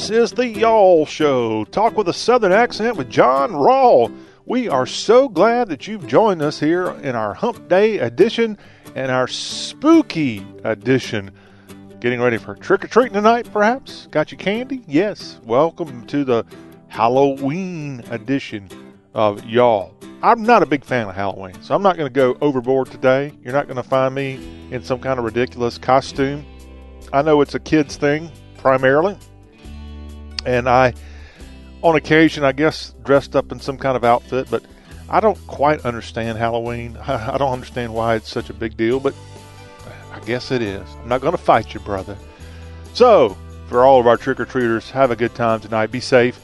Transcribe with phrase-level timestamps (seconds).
[0.00, 1.66] This is the Y'all Show.
[1.66, 4.10] Talk with a Southern accent with John Rawl.
[4.46, 8.56] We are so glad that you've joined us here in our Hump Day edition
[8.94, 11.30] and our spooky edition.
[12.00, 14.08] Getting ready for trick or treating tonight, perhaps?
[14.10, 14.82] Got your candy?
[14.88, 15.38] Yes.
[15.44, 16.46] Welcome to the
[16.88, 18.70] Halloween edition
[19.12, 19.94] of Y'all.
[20.22, 23.34] I'm not a big fan of Halloween, so I'm not going to go overboard today.
[23.44, 26.46] You're not going to find me in some kind of ridiculous costume.
[27.12, 29.18] I know it's a kid's thing primarily,
[30.46, 30.94] and I,
[31.82, 34.64] on occasion, I guess, dressed up in some kind of outfit, but
[35.08, 36.96] I don't quite understand Halloween.
[37.06, 39.14] I don't understand why it's such a big deal, but
[40.12, 40.88] I guess it is.
[41.02, 42.16] I'm not going to fight you, brother.
[42.94, 43.36] So,
[43.68, 45.92] for all of our trick or treaters, have a good time tonight.
[45.92, 46.40] Be safe.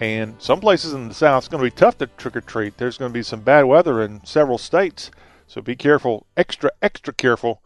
[0.00, 2.76] And some places in the South, it's going to be tough to trick or treat.
[2.76, 5.10] There's going to be some bad weather in several states.
[5.46, 7.62] So be careful, extra, extra careful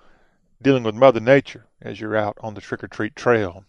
[0.63, 3.65] dealing with Mother Nature as you're out on the trick or treat trail.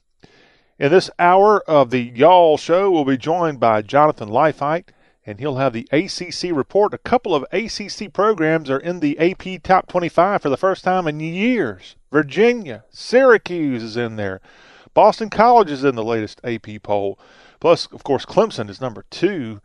[0.79, 4.85] In this hour of the Y'all Show, we'll be joined by Jonathan Leifheit,
[5.23, 6.95] and he'll have the ACC report.
[6.95, 11.07] A couple of ACC programs are in the AP Top 25 for the first time
[11.07, 11.95] in years.
[12.11, 14.41] Virginia, Syracuse is in there.
[14.95, 17.19] Boston College is in the latest AP poll.
[17.59, 19.61] Plus, of course, Clemson is number two,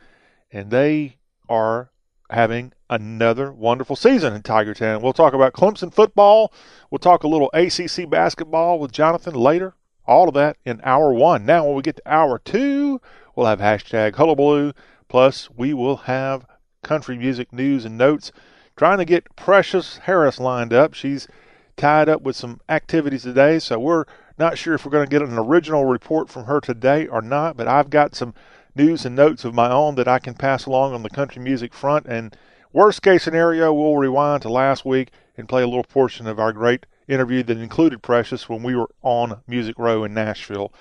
[0.52, 1.16] and they
[1.48, 1.90] are
[2.28, 5.00] having another wonderful season in Tiger Town.
[5.00, 6.52] We'll talk about Clemson football.
[6.90, 9.74] We'll talk a little ACC basketball with Jonathan later.
[10.08, 11.44] All of that in hour one.
[11.44, 12.98] Now, when we get to hour two,
[13.36, 14.72] we'll have hashtag hullabaloo.
[15.06, 16.46] Plus, we will have
[16.82, 18.32] country music news and notes.
[18.74, 20.94] Trying to get Precious Harris lined up.
[20.94, 21.28] She's
[21.76, 24.06] tied up with some activities today, so we're
[24.38, 27.56] not sure if we're going to get an original report from her today or not,
[27.56, 28.32] but I've got some
[28.74, 31.74] news and notes of my own that I can pass along on the country music
[31.74, 32.06] front.
[32.06, 32.34] And
[32.72, 36.52] worst case scenario, we'll rewind to last week and play a little portion of our
[36.52, 40.72] great interview that included Precious when we were on Music Row in Nashville.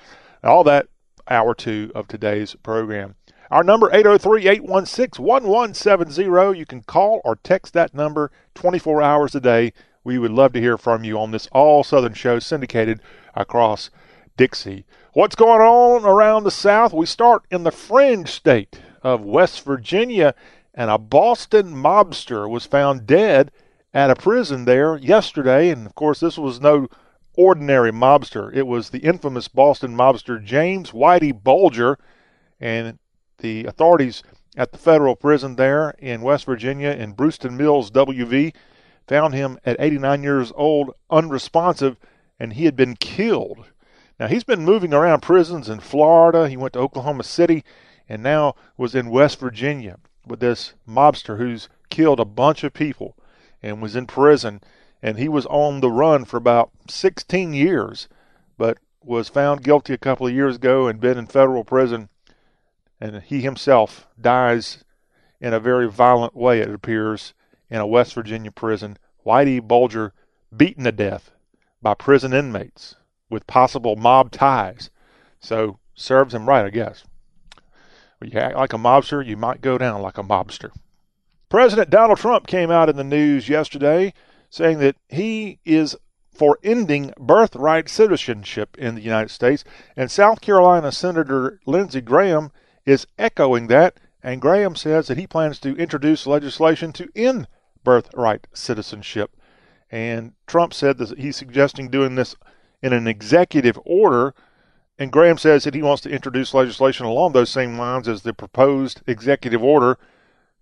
[0.43, 0.88] All that
[1.29, 3.15] hour two of today's program.
[3.49, 6.57] Our number 803-816-1170.
[6.57, 9.71] You can call or text that number 24 hours a day.
[10.03, 13.01] We would love to hear from you on this all Southern show syndicated
[13.35, 13.89] across
[14.35, 14.85] Dixie.
[15.13, 16.94] What's going on around the South?
[16.94, 20.35] We start in the fringe state of West Virginia,
[20.73, 23.51] and a Boston mobster was found dead
[23.97, 25.69] at a prison there yesterday.
[25.71, 26.87] And of course, this was no
[27.35, 28.53] ordinary mobster.
[28.53, 31.97] It was the infamous Boston mobster James Whitey Bulger,
[32.59, 32.99] and
[33.39, 34.21] the authorities
[34.55, 38.53] at the federal prison there in West Virginia in Bruceton Mills, WV,
[39.07, 41.97] found him at 89 years old, unresponsive
[42.39, 43.65] and he had been killed.
[44.19, 46.47] Now, he's been moving around prisons in Florida.
[46.47, 47.63] He went to Oklahoma City
[48.07, 53.16] and now was in West Virginia with this mobster who's killed a bunch of people
[53.62, 54.62] and was in prison.
[55.01, 58.07] And he was on the run for about 16 years,
[58.57, 62.09] but was found guilty a couple of years ago and been in federal prison.
[63.00, 64.84] And he himself dies
[65.40, 67.34] in a very violent way, it appears,
[67.69, 68.97] in a West Virginia prison.
[69.25, 70.13] Whitey Bulger
[70.56, 71.31] beaten to death
[71.81, 72.95] by prison inmates
[73.29, 74.89] with possible mob ties.
[75.39, 77.03] So serves him right, I guess.
[78.19, 80.72] When you act like a mobster, you might go down like a mobster.
[81.49, 84.13] President Donald Trump came out in the news yesterday
[84.49, 85.95] saying that he is
[86.37, 89.63] for ending birthright citizenship in the United States,
[89.95, 92.51] and South Carolina Senator Lindsey Graham
[92.85, 93.99] is echoing that.
[94.21, 97.47] And Graham says that he plans to introduce legislation to end
[97.83, 99.31] birthright citizenship.
[99.89, 102.35] And Trump said that he's suggesting doing this
[102.81, 104.33] in an executive order.
[104.99, 108.33] And Graham says that he wants to introduce legislation along those same lines as the
[108.33, 109.97] proposed executive order.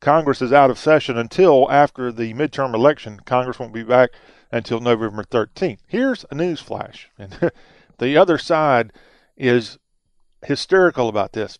[0.06, 3.20] Congress is out of session until after the midterm election.
[3.26, 4.12] Congress won't be back
[4.52, 5.80] until November 13th.
[5.88, 7.10] Here's a news flash.
[7.18, 7.52] And
[7.98, 8.94] the other side
[9.36, 9.80] is
[10.46, 11.58] hysterical about this.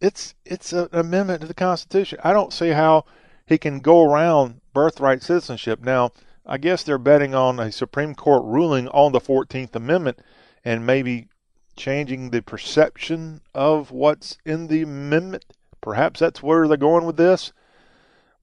[0.00, 2.20] It's it's an amendment to the Constitution.
[2.22, 3.06] I don't see how
[3.44, 5.82] he can go around birthright citizenship.
[5.82, 6.12] Now,
[6.46, 10.20] I guess they're betting on a Supreme Court ruling on the 14th Amendment
[10.64, 11.26] and maybe
[11.74, 15.44] changing the perception of what's in the amendment.
[15.80, 17.52] Perhaps that's where they're going with this.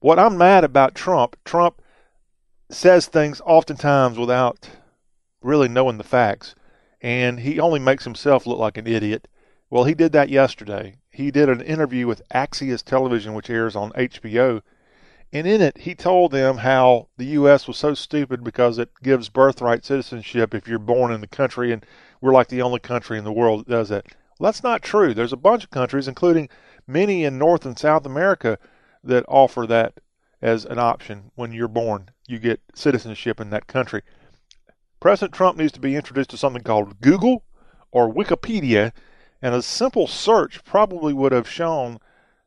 [0.00, 1.82] What I'm mad about Trump, Trump
[2.70, 4.70] says things oftentimes without
[5.42, 6.54] really knowing the facts,
[7.00, 9.26] and he only makes himself look like an idiot.
[9.70, 10.98] Well, he did that yesterday.
[11.10, 14.62] He did an interview with Axios Television, which airs on HBO,
[15.32, 17.66] and in it, he told them how the U.S.
[17.66, 21.84] was so stupid because it gives birthright citizenship if you're born in the country, and
[22.20, 24.06] we're like the only country in the world that does that.
[24.38, 25.12] Well, that's not true.
[25.12, 26.48] There's a bunch of countries, including
[26.86, 28.58] many in North and South America,
[29.04, 30.00] that offer that
[30.40, 32.10] as an option when you're born.
[32.26, 34.02] You get citizenship in that country.
[35.00, 37.44] President Trump needs to be introduced to something called Google
[37.90, 38.92] or Wikipedia,
[39.40, 41.98] And a simple search probably would have shown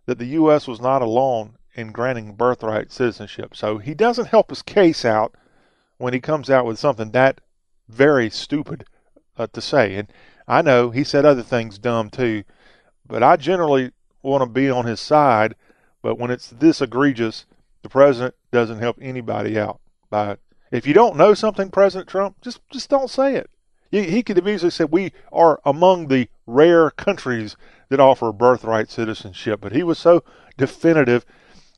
[0.06, 0.68] that the U.S.
[0.68, 3.56] was not alone in granting birthright citizenship.
[3.56, 5.36] So he doesn't help his case out
[5.98, 7.39] when he comes out with something that
[7.88, 8.86] very stupid
[9.38, 9.95] uh, to say.
[9.95, 10.12] And
[10.48, 12.44] I know he said other things dumb too,
[13.06, 15.56] but I generally want to be on his side.
[16.01, 17.45] But when it's this egregious,
[17.83, 20.38] the president doesn't help anybody out by.
[20.71, 23.50] If you don't know something, President Trump, just just don't say it.
[23.92, 27.57] He, he could have easily said we are among the rare countries
[27.89, 30.24] that offer birthright citizenship, but he was so
[30.57, 31.25] definitive.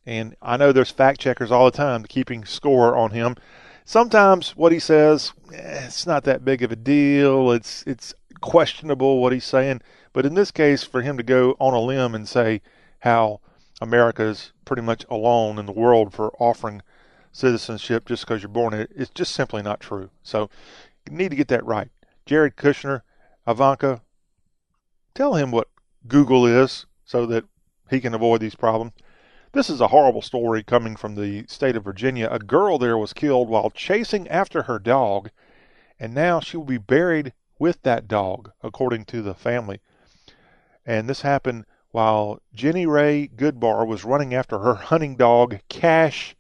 [0.06, 3.36] And I know there's fact checkers all the time keeping score on him.
[3.86, 7.52] Sometimes what he says, eh, it's not that big of a deal.
[7.52, 9.82] It's it's questionable what he's saying.
[10.12, 12.62] But in this case, for him to go on a limb and say
[13.00, 13.40] how
[13.82, 16.82] America is pretty much alone in the world for offering
[17.32, 20.10] citizenship just because you're born in it, it's just simply not true.
[20.22, 20.50] So
[21.10, 21.90] you need to get that right.
[22.26, 23.02] Jared Kushner,
[23.48, 24.02] Ivanka,
[25.14, 25.68] tell him what
[26.08, 27.46] Google is so that
[27.90, 28.94] he can avoid these problems.
[29.52, 32.28] This is a horrible story coming from the state of Virginia.
[32.32, 35.30] A girl there was killed while chasing after her dog,
[36.00, 39.80] and now she will be buried with that dog, according to the family.
[40.86, 46.36] And this happened while Jenny Ray Goodbar was running after her hunting dog, Cash.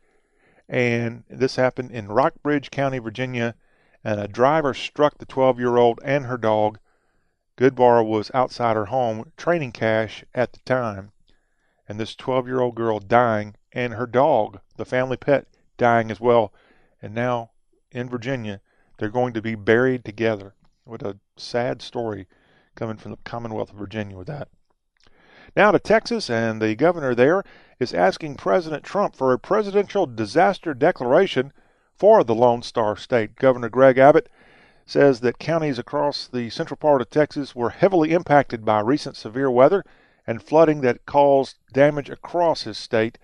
[0.67, 3.53] And this happened in Rockbridge County, Virginia.
[4.03, 6.79] And a driver struck the 12 year old and her dog.
[7.55, 11.11] Goodbar was outside her home training Cash at the time.
[11.87, 15.45] And this 12 year old girl dying, and her dog, the family pet,
[15.77, 16.51] dying as well.
[16.99, 17.51] And now
[17.91, 18.59] in Virginia,
[18.97, 20.55] they're going to be buried together.
[20.83, 22.27] What a sad story
[22.73, 24.47] coming from the Commonwealth of Virginia with that.
[25.55, 27.43] Now to Texas, and the governor there
[27.79, 31.53] is asking President Trump for a presidential disaster declaration
[31.95, 33.35] for the Lone Star State.
[33.35, 34.29] Governor Greg Abbott
[34.87, 39.51] says that counties across the central part of Texas were heavily impacted by recent severe
[39.51, 39.83] weather
[40.25, 43.19] and flooding that caused damage across his state.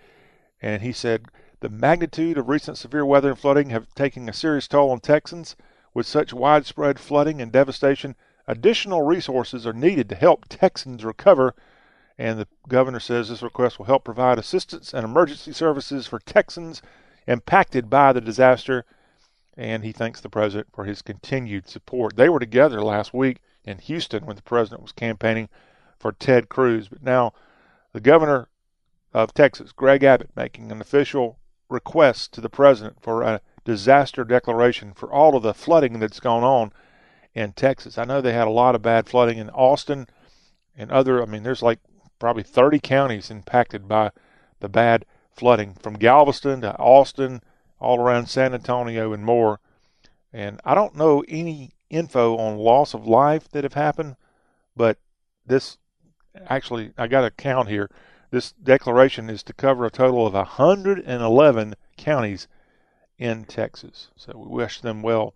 [0.62, 1.26] And he said
[1.62, 5.56] the magnitude of recent severe weather and flooding have taken a serious toll on Texans.
[5.96, 8.16] With such widespread flooding and devastation,
[8.48, 11.56] additional resources are needed to help Texans recover.
[12.20, 16.82] And the governor says this request will help provide assistance and emergency services for Texans
[17.26, 18.84] impacted by the disaster.
[19.56, 22.18] And he thanks the president for his continued support.
[22.18, 25.48] They were together last week in Houston when the president was campaigning
[25.98, 26.90] for Ted Cruz.
[26.90, 27.32] But now
[27.94, 28.50] the governor
[29.14, 31.40] of Texas, Greg Abbott, making an official
[31.70, 36.44] request to the president for a disaster declaration for all of the flooding that's gone
[36.44, 36.74] on
[37.34, 37.98] in Texas.
[37.98, 40.06] I know they had a lot of bad flooding in Austin
[40.76, 41.80] and other, I mean, there's like
[42.20, 44.12] probably 30 counties impacted by
[44.60, 47.42] the bad flooding from Galveston to Austin,
[47.80, 49.60] all around San Antonio and more.
[50.34, 54.18] And I don't know any info on loss of life that have happened,
[54.76, 54.98] but
[55.46, 55.78] this
[56.48, 57.90] actually, I got a count here.
[58.32, 62.48] This declaration is to cover a total of 111 counties
[63.18, 64.10] in Texas.
[64.16, 65.34] So we wish them well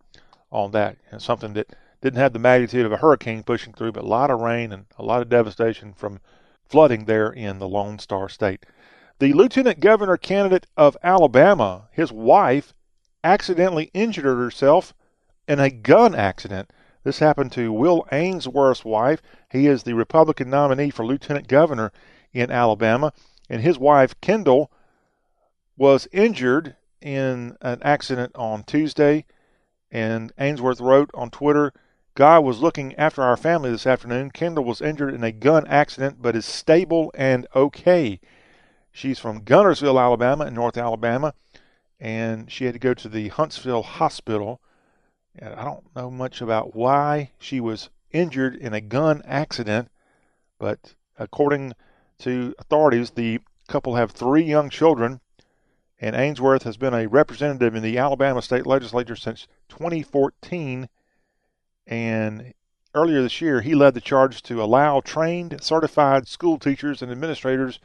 [0.51, 0.97] on that.
[1.11, 4.29] And something that didn't have the magnitude of a hurricane pushing through, but a lot
[4.29, 6.19] of rain and a lot of devastation from
[6.73, 8.65] flooding there in the Lone Star State.
[9.19, 12.73] The lieutenant governor candidate of Alabama, his wife,
[13.23, 14.91] accidentally injured herself
[15.47, 16.73] in a gun accident.
[17.03, 19.21] This happened to Will Ainsworth's wife.
[19.51, 21.91] He is the Republican nominee for lieutenant governor
[22.33, 23.13] in Alabama.
[23.47, 24.71] And his wife, Kendall,
[25.77, 29.25] was injured in an accident on Tuesday,
[29.91, 31.71] and Ainsworth wrote on Twitter,
[32.15, 34.31] God was looking after our family this afternoon.
[34.31, 38.19] Kendall was injured in a gun accident, but is stable and okay.
[38.91, 41.33] She's from Guntersville, Alabama, in North Alabama,
[41.99, 44.61] and she had to go to the Huntsville Hospital.
[45.35, 49.89] And I don't know much about why she was injured in a gun accident,
[50.59, 51.73] but according
[52.19, 55.19] to authorities, the couple have three young children
[56.03, 60.89] and Ainsworth has been a representative in the Alabama state legislature since 2014.
[61.85, 62.53] And
[62.95, 67.79] earlier this year, he led the charge to allow trained, certified school teachers and administrators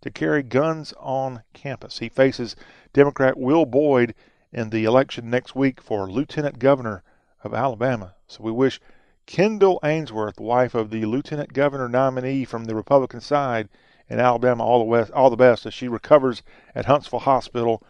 [0.00, 1.98] to carry guns on campus.
[1.98, 2.56] He faces
[2.92, 4.14] Democrat Will Boyd
[4.52, 7.02] in the election next week for lieutenant governor
[7.42, 8.14] of Alabama.
[8.26, 8.80] So we wish
[9.26, 13.68] Kendall Ainsworth, wife of the lieutenant governor nominee from the Republican side,
[14.08, 16.42] in Alabama all the west, all the best as she recovers
[16.74, 17.82] at Huntsville Hospital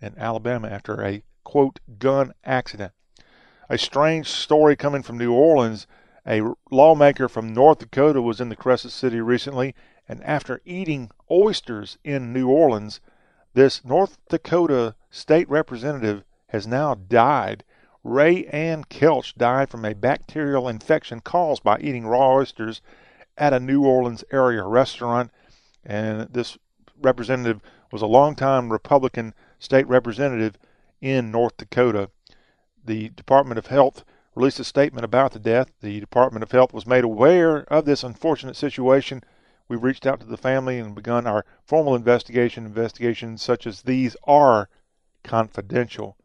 [0.00, 2.92] in Alabama after a quote gun accident.
[3.70, 5.86] A strange story coming from New Orleans.
[6.26, 9.74] A lawmaker from North Dakota was in the Crescent City recently,
[10.08, 13.00] and after eating oysters in New Orleans,
[13.52, 17.62] this North Dakota state representative has now died.
[18.02, 22.80] Rae Ann Kelsch died from a bacterial infection caused by eating raw oysters
[23.36, 25.30] at a New Orleans area restaurant.
[25.84, 26.56] And this
[27.02, 27.60] representative
[27.92, 30.56] was a longtime Republican state representative
[31.02, 32.10] in North Dakota.
[32.84, 34.04] The Department of Health
[34.34, 35.70] released a statement about the death.
[35.80, 39.22] The Department of Health was made aware of this unfortunate situation.
[39.68, 42.64] We reached out to the family and begun our formal investigation.
[42.64, 44.68] Investigations such as these are
[45.22, 46.16] confidential.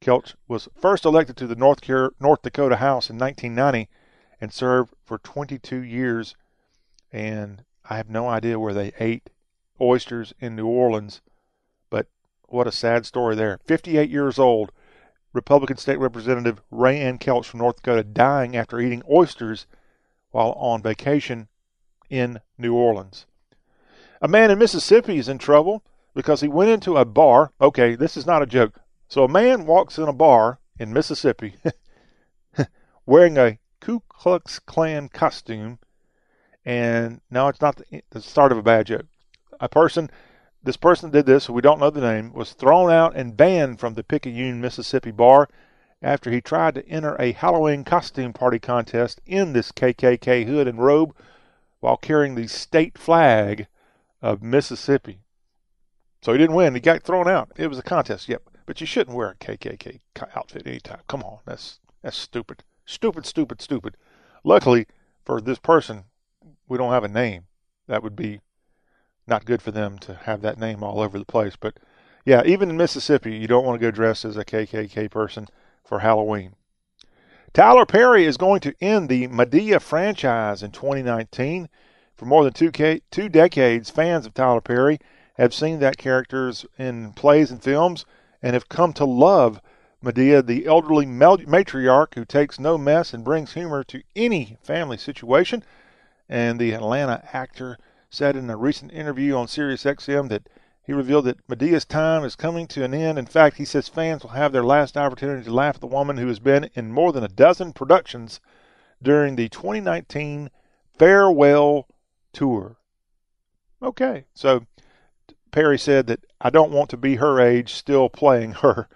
[0.00, 3.88] Kelsch was first elected to the North, North Dakota House in 1990
[4.40, 6.36] and served for 22 years.
[7.12, 9.30] And I have no idea where they ate
[9.80, 11.20] oysters in New Orleans,
[11.90, 12.06] but
[12.48, 13.58] what a sad story there.
[13.64, 14.72] 58 years old,
[15.36, 19.66] Republican State Representative Rae Ann Kelsch from North Dakota dying after eating oysters
[20.30, 21.48] while on vacation
[22.08, 23.26] in New Orleans.
[24.22, 27.52] A man in Mississippi is in trouble because he went into a bar.
[27.60, 28.80] Okay, this is not a joke.
[29.08, 31.56] So a man walks in a bar in Mississippi
[33.06, 35.78] wearing a Ku Klux Klan costume,
[36.64, 39.06] and now it's not the, the start of a bad joke.
[39.60, 40.10] A person
[40.66, 43.94] this person did this, we don't know the name, was thrown out and banned from
[43.94, 45.48] the Picayune, Mississippi bar
[46.02, 50.80] after he tried to enter a Halloween costume party contest in this KKK hood and
[50.80, 51.14] robe
[51.78, 53.68] while carrying the state flag
[54.20, 55.20] of Mississippi.
[56.20, 56.74] So he didn't win.
[56.74, 57.52] He got thrown out.
[57.56, 58.42] It was a contest, yep.
[58.66, 60.00] But you shouldn't wear a KKK
[60.34, 61.02] outfit anytime.
[61.06, 63.96] Come on, that's that's stupid, stupid, stupid, stupid.
[64.42, 64.88] Luckily
[65.24, 66.06] for this person,
[66.66, 67.44] we don't have a name.
[67.86, 68.40] That would be
[69.26, 71.56] not good for them to have that name all over the place.
[71.56, 71.78] But
[72.24, 75.48] yeah, even in Mississippi, you don't want to go dressed as a KKK person
[75.84, 76.54] for Halloween.
[77.52, 81.68] Tyler Perry is going to end the Madea franchise in 2019.
[82.14, 82.70] For more than two,
[83.10, 84.98] two decades, fans of Tyler Perry
[85.34, 88.04] have seen that characters in plays and films
[88.42, 89.60] and have come to love
[90.02, 95.64] Madea, the elderly matriarch who takes no mess and brings humor to any family situation.
[96.28, 97.78] And the Atlanta actor
[98.10, 100.48] said in a recent interview on SiriusXM that
[100.82, 103.18] he revealed that Madea's time is coming to an end.
[103.18, 106.16] In fact, he says fans will have their last opportunity to laugh at the woman
[106.16, 108.40] who has been in more than a dozen productions
[109.02, 110.50] during the 2019
[110.96, 111.88] farewell
[112.32, 112.76] tour.
[113.82, 114.64] Okay, so
[115.50, 118.88] Perry said that I don't want to be her age still playing her.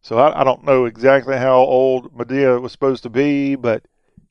[0.00, 3.86] So I, I don't know exactly how old Madea was supposed to be, but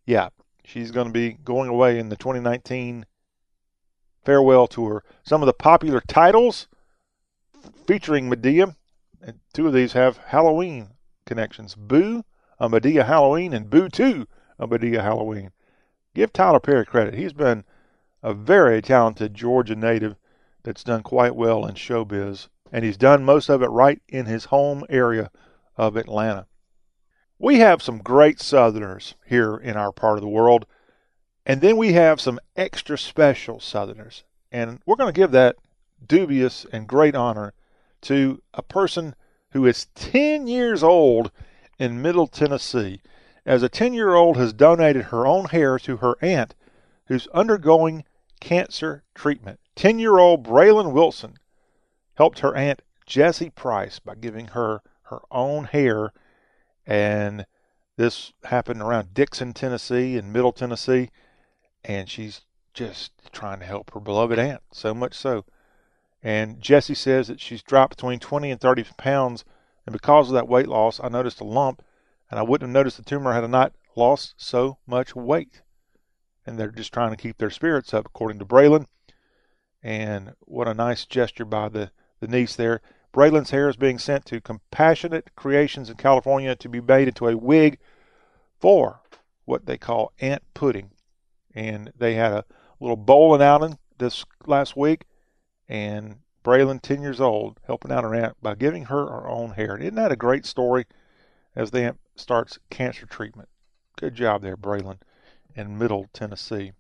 [0.06, 0.30] yeah,
[0.64, 3.06] she's going to be going away in the 2019
[4.24, 5.04] farewell tour.
[5.24, 6.68] Some of the popular titles
[7.86, 8.76] featuring Madea,
[9.22, 10.90] and two of these have Halloween
[11.26, 11.76] connections.
[11.76, 12.24] Boo,
[12.60, 14.28] a Madea Halloween, and Boo 2,
[14.60, 15.52] a Madea Halloween.
[16.14, 17.14] Give Tyler Perry credit.
[17.14, 17.64] He's been
[18.22, 20.16] a very talented Georgia native
[20.64, 24.46] that's done quite well in showbiz, and he's done most of it right in his
[24.46, 25.32] home area
[25.78, 26.46] of Atlanta.
[27.40, 30.68] We have some great Southerners here in our part of the world.
[31.46, 34.24] And then we have some extra special Southerners.
[34.52, 35.56] And we're going to give that
[36.06, 37.54] dubious and great honor
[38.02, 39.16] to a person
[39.52, 41.32] who is 10 years old
[41.80, 43.02] in Middle Tennessee,
[43.46, 46.54] as a 10 year old has donated her own hair to her aunt
[47.08, 48.04] who's undergoing
[48.40, 49.60] cancer treatment.
[49.76, 51.38] 10 year old Braylon Wilson
[52.16, 56.14] helped her aunt Jessie Price by giving her her own hair.
[56.86, 57.46] And
[57.98, 61.10] this happened around Dickson, Tennessee, and Middle Tennessee
[61.84, 62.42] and she's
[62.74, 65.46] just trying to help her beloved aunt, so much so.
[66.24, 69.44] And Jessie says that she's dropped between 20 and 30 pounds,
[69.86, 71.84] and because of that weight loss, I noticed a lump,
[72.30, 75.62] and I wouldn't have noticed the tumor had I not lost so much weight.
[76.46, 78.86] And they're just trying to keep their spirits up, according to Braylon.
[79.84, 82.82] And what a nice gesture by the, the niece there.
[83.12, 87.36] Braylon's hair is being sent to Compassionate Creations in California to be made into a
[87.36, 87.80] wig
[88.60, 89.02] for
[89.46, 90.92] what they call ant pudding
[91.54, 92.46] and they had a
[92.80, 95.06] little bowling outing this last week,
[95.70, 99.78] and Braylon, 10 years old, helping out her aunt by giving her her own hair.
[99.78, 100.86] Isn't that a great story
[101.56, 103.50] as the aunt starts cancer treatment?
[103.96, 105.00] Good job there, Braylon,
[105.56, 106.72] in Middle Tennessee.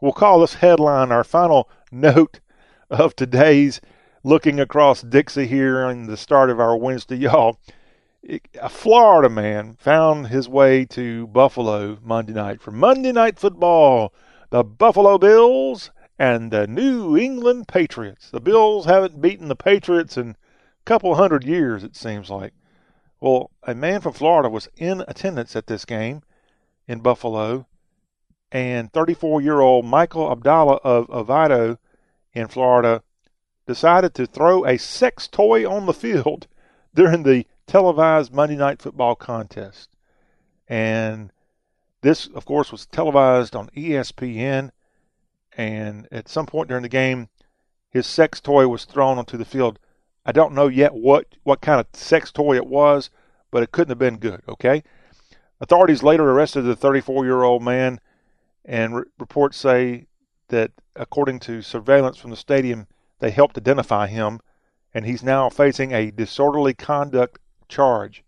[0.00, 2.40] We'll call this headline our final note
[2.88, 3.80] of today's
[4.22, 7.58] looking across Dixie here in the start of our Wednesday, y'all
[8.22, 14.12] a Florida man found his way to Buffalo Monday night for Monday Night Football.
[14.50, 18.30] The Buffalo Bills and the New England Patriots.
[18.30, 20.36] The Bills haven't beaten the Patriots in a
[20.84, 22.52] couple hundred years, it seems like.
[23.20, 26.22] Well, a man from Florida was in attendance at this game
[26.86, 27.66] in Buffalo,
[28.52, 31.78] and 34 year old Michael Abdallah of Oviedo
[32.34, 33.02] in Florida
[33.66, 36.48] decided to throw a sex toy on the field
[36.94, 39.90] during the televised Monday Night Football contest.
[40.68, 41.30] And
[42.00, 44.72] this, of course, was televised on ESPN.
[45.56, 47.28] and at some point during the game,
[47.88, 49.78] his sex toy was thrown onto the field.
[50.26, 53.08] I don't know yet what, what kind of sex toy it was,
[53.52, 54.82] but it couldn't have been good, okay?
[55.60, 58.00] Authorities later arrested the 34 year old man,
[58.64, 60.06] and re- reports say
[60.48, 62.88] that, according to surveillance from the stadium,
[63.20, 64.40] they helped identify him,
[64.92, 67.38] and he's now facing a disorderly conduct
[67.70, 68.22] charge.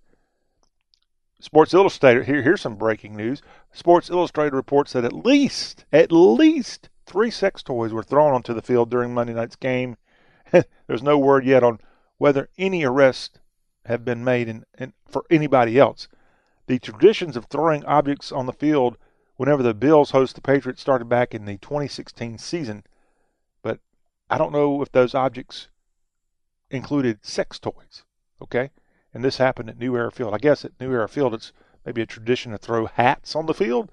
[1.40, 3.42] Sports Illustrated, here, here's some breaking news.
[3.72, 8.62] Sports Illustrated reports that at least, at least three sex toys were thrown onto the
[8.62, 9.96] field during Monday night's game.
[10.86, 11.80] There's no word yet on
[12.18, 13.40] whether any arrests
[13.86, 16.06] have been made in, in, for anybody else.
[16.68, 18.96] The traditions of throwing objects on the field
[19.36, 22.84] whenever the Bills host the Patriots started back in the 2016 season,
[23.62, 23.80] but
[24.30, 25.68] I don't know if those objects
[26.70, 28.04] included sex toys.
[28.40, 28.70] Okay?
[29.14, 30.34] And this happened at New Era Field.
[30.34, 31.52] I guess at New Era Field, it's
[31.84, 33.90] maybe a tradition to throw hats on the field,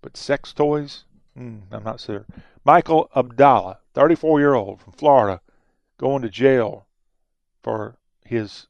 [0.00, 1.04] but sex toys,
[1.36, 2.26] mm, I'm not sure.
[2.64, 5.40] Michael Abdallah, 34 year old from Florida,
[5.98, 6.86] going to jail
[7.62, 8.66] for his,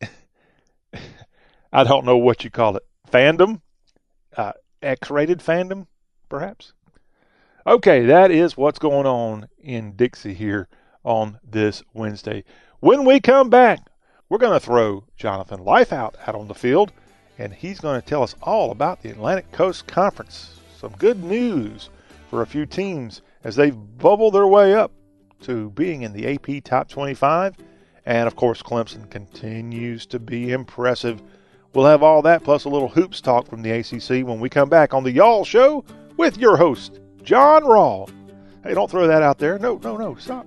[1.72, 3.60] I don't know what you call it, fandom,
[4.36, 4.52] uh,
[4.82, 5.86] X rated fandom,
[6.28, 6.72] perhaps.
[7.64, 10.68] Okay, that is what's going on in Dixie here
[11.04, 12.42] on this Wednesday.
[12.80, 13.78] When we come back,
[14.32, 16.90] we're going to throw Jonathan Leifheit out on the field,
[17.36, 20.58] and he's going to tell us all about the Atlantic Coast Conference.
[20.78, 21.90] Some good news
[22.30, 24.90] for a few teams as they bubble their way up
[25.42, 27.56] to being in the AP Top 25.
[28.06, 31.20] And of course, Clemson continues to be impressive.
[31.74, 34.70] We'll have all that plus a little hoops talk from the ACC when we come
[34.70, 35.84] back on the Y'all Show
[36.16, 38.10] with your host, John Rawl.
[38.64, 39.58] Hey, don't throw that out there.
[39.58, 40.46] No, no, no, stop.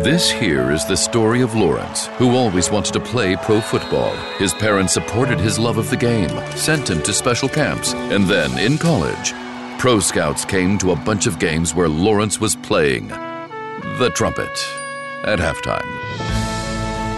[0.00, 4.16] This here is the story of Lawrence, who always wanted to play pro football.
[4.38, 8.58] His parents supported his love of the game, sent him to special camps, and then
[8.58, 9.32] in college,
[9.78, 14.50] pro scouts came to a bunch of games where Lawrence was playing the trumpet
[15.24, 15.86] at halftime.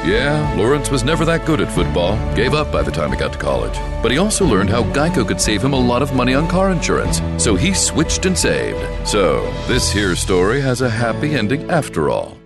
[0.05, 3.33] Yeah, Lawrence was never that good at football, gave up by the time he got
[3.33, 3.79] to college.
[4.03, 6.71] But he also learned how Geico could save him a lot of money on car
[6.71, 9.09] insurance, so he switched and saved.
[9.09, 12.37] So, this here story has a happy ending after all.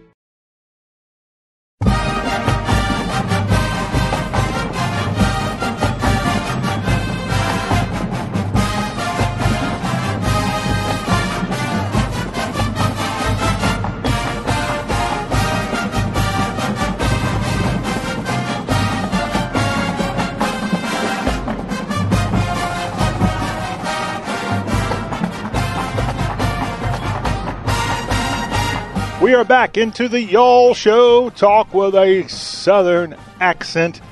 [29.49, 34.03] Back into the Y'all Show, talk with a Southern accent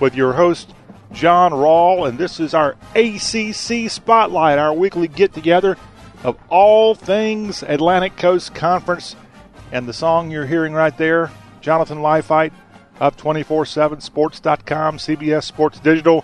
[0.00, 0.74] with your host,
[1.12, 5.78] John Rawl, and this is our ACC Spotlight, our weekly get together
[6.24, 9.16] of all things Atlantic Coast Conference.
[9.72, 11.30] And the song you're hearing right there,
[11.62, 12.52] Jonathan Leifheit,
[13.00, 16.22] of 24 7 sports.com, CBS Sports Digital,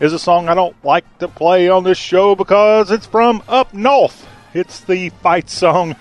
[0.00, 3.74] is a song I don't like to play on this show because it's from up
[3.74, 4.26] north.
[4.54, 5.94] It's the fight song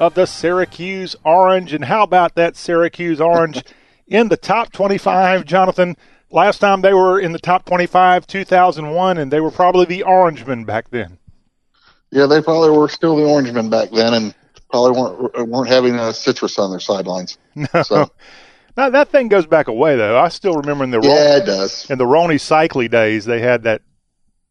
[0.00, 1.72] of the Syracuse Orange.
[1.72, 3.62] And how about that Syracuse Orange
[4.08, 5.96] in the top 25, Jonathan.
[6.32, 10.64] Last time they were in the top 25, 2001, and they were probably the Orangemen
[10.64, 11.18] back then.
[12.10, 14.34] Yeah, they probably were still the Orangemen back then, and
[14.70, 17.38] probably weren't weren't having a citrus on their sidelines.
[17.56, 17.82] No.
[17.82, 18.10] So.
[18.76, 20.16] Now that thing goes back away though.
[20.16, 21.90] I still remember in the yeah, it does.
[21.90, 23.82] In the Rony Seikaly days, they had that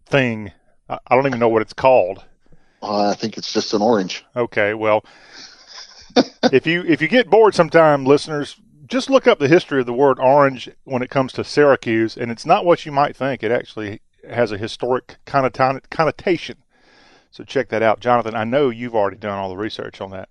[0.05, 0.51] thing.
[0.89, 2.23] I don't even know what it's called.
[2.81, 4.25] Uh, I think it's just an orange.
[4.35, 5.05] Okay, well,
[6.51, 9.93] if you if you get bored sometime, listeners, just look up the history of the
[9.93, 13.43] word orange when it comes to Syracuse, and it's not what you might think.
[13.43, 16.57] It actually has a historic connotation.
[17.31, 18.35] So check that out, Jonathan.
[18.35, 20.29] I know you've already done all the research on that.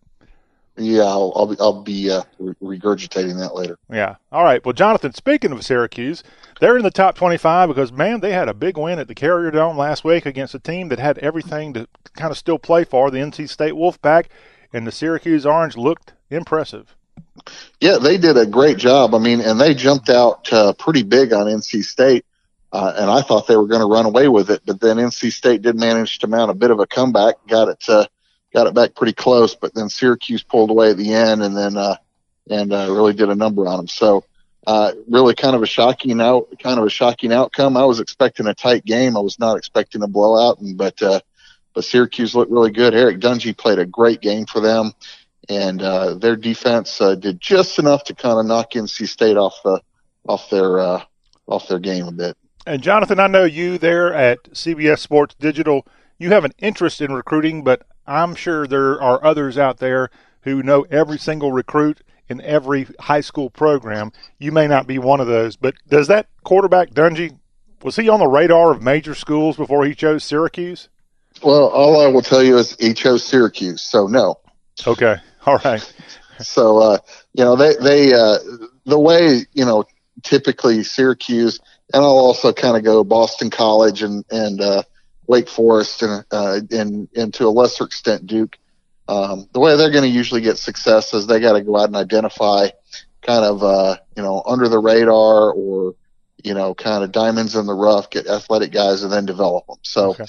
[0.77, 3.79] Yeah, I'll I'll be, I'll be uh, regurgitating that later.
[3.91, 4.17] Yeah.
[4.31, 4.65] All right.
[4.65, 6.23] Well, Jonathan, speaking of Syracuse,
[6.61, 9.51] they're in the top 25 because man, they had a big win at the Carrier
[9.51, 13.11] Dome last week against a team that had everything to kind of still play for.
[13.11, 14.27] The NC State Wolfpack
[14.73, 16.95] and the Syracuse Orange looked impressive.
[17.81, 19.15] Yeah, they did a great job.
[19.15, 22.25] I mean, and they jumped out uh, pretty big on NC State.
[22.71, 25.33] Uh, and I thought they were going to run away with it, but then NC
[25.33, 28.05] State did manage to mount a bit of a comeback, got it uh,
[28.53, 31.77] got it back pretty close, but then Syracuse pulled away at the end and then,
[31.77, 31.97] uh,
[32.51, 33.89] and, uh, really did a number on them.
[33.89, 34.25] So,
[34.67, 37.77] uh, really kind of a shocking out, kind of a shocking outcome.
[37.77, 39.17] I was expecting a tight game.
[39.17, 41.21] I was not expecting a blowout, and, but, uh,
[41.75, 42.95] but Syracuse looked really good.
[42.95, 44.93] Eric Dungey played a great game for them,
[45.49, 49.55] and, uh, their defense, uh, did just enough to kind of knock NC State off
[49.65, 49.81] the,
[50.29, 51.03] off their, uh,
[51.47, 52.37] off their game a bit.
[52.67, 55.87] And Jonathan, I know you there at CBS Sports Digital,
[56.19, 60.11] you have an interest in recruiting, but I'm sure there are others out there
[60.43, 64.13] who know every single recruit in every high school program.
[64.39, 67.39] You may not be one of those, but does that quarterback Dungey
[67.83, 70.89] was he on the radar of major schools before he chose Syracuse?
[71.43, 74.41] Well, all I will tell you is he chose Syracuse, so no.
[74.87, 75.95] Okay, all right.
[76.39, 76.99] so uh,
[77.35, 78.39] you know they they uh,
[78.85, 79.85] the way you know
[80.23, 81.61] typically Syracuse,
[81.93, 84.83] and I'll also kind of go Boston College and and uh,
[85.29, 88.59] Wake Forest and, uh, and, and to a lesser extent Duke.
[89.07, 91.87] Um, the way they're going to usually get success is they got to go out
[91.87, 92.69] and identify
[93.23, 95.95] kind of, uh, you know, under the radar or,
[96.43, 99.79] you know, kind of diamonds in the rough, get athletic guys and then develop them.
[99.83, 100.27] So, okay.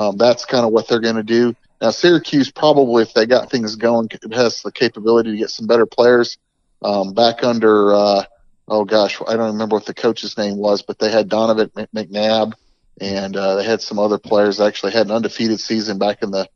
[0.00, 1.54] Um, that's kind of what they're going to do.
[1.80, 5.86] Now, Syracuse probably, if they got things going, has the capability to get some better
[5.86, 6.38] players.
[6.82, 8.24] Um, back under, uh,
[8.68, 12.54] oh gosh, I don't remember what the coach's name was, but they had Donovan McNabb
[13.00, 16.30] and uh, they had some other players that actually had an undefeated season back in
[16.30, 16.48] the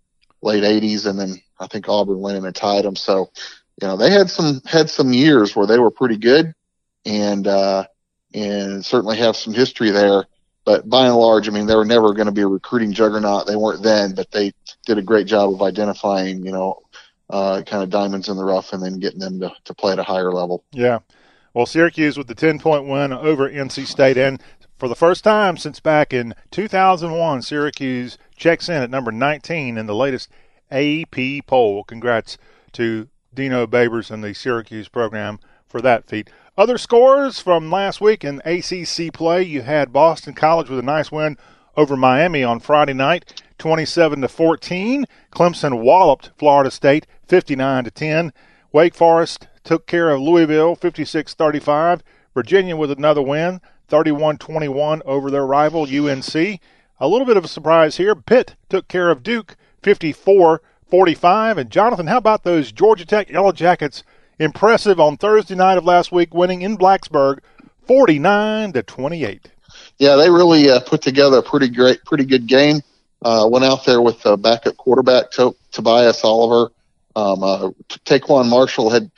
[0.42, 2.96] late 80s, and then I think Auburn went in and tied them.
[2.96, 3.30] So,
[3.80, 6.54] you know, they had some had some years where they were pretty good,
[7.06, 7.86] and uh,
[8.34, 10.24] and certainly have some history there.
[10.64, 13.46] But by and large, I mean, they were never going to be a recruiting juggernaut.
[13.46, 14.52] They weren't then, but they
[14.86, 16.80] did a great job of identifying, you know,
[17.28, 19.98] uh, kind of diamonds in the rough and then getting them to, to play at
[19.98, 20.64] a higher level.
[20.72, 21.00] Yeah.
[21.52, 24.16] Well, Syracuse with the 10 point win over NC State.
[24.16, 24.42] And
[24.78, 29.86] for the first time since back in 2001, Syracuse checks in at number 19 in
[29.86, 30.28] the latest
[30.70, 31.84] AP poll.
[31.84, 32.38] Congrats
[32.72, 36.30] to Dino Babers and the Syracuse program for that feat.
[36.56, 41.10] Other scores from last week in ACC play, you had Boston College with a nice
[41.10, 41.36] win
[41.76, 45.04] over Miami on Friday night, 27 to 14.
[45.32, 48.32] Clemson walloped Florida State 59 to 10.
[48.70, 52.02] Wake Forest took care of Louisville 56-35.
[52.34, 56.36] Virginia with another win, 31 21 over their rival UNC.
[56.36, 58.14] A little bit of a surprise here.
[58.14, 61.58] Pitt took care of Duke 54 45.
[61.58, 64.04] And Jonathan, how about those Georgia Tech Yellow Jackets?
[64.38, 67.38] Impressive on Thursday night of last week, winning in Blacksburg
[67.86, 69.50] 49 to 28.
[69.98, 72.80] Yeah, they really uh, put together a pretty great, pretty good game.
[73.22, 76.72] Uh, went out there with the backup quarterback to- Tobias Oliver.
[77.16, 77.70] Um, uh,
[78.04, 79.10] TaQuon Marshall had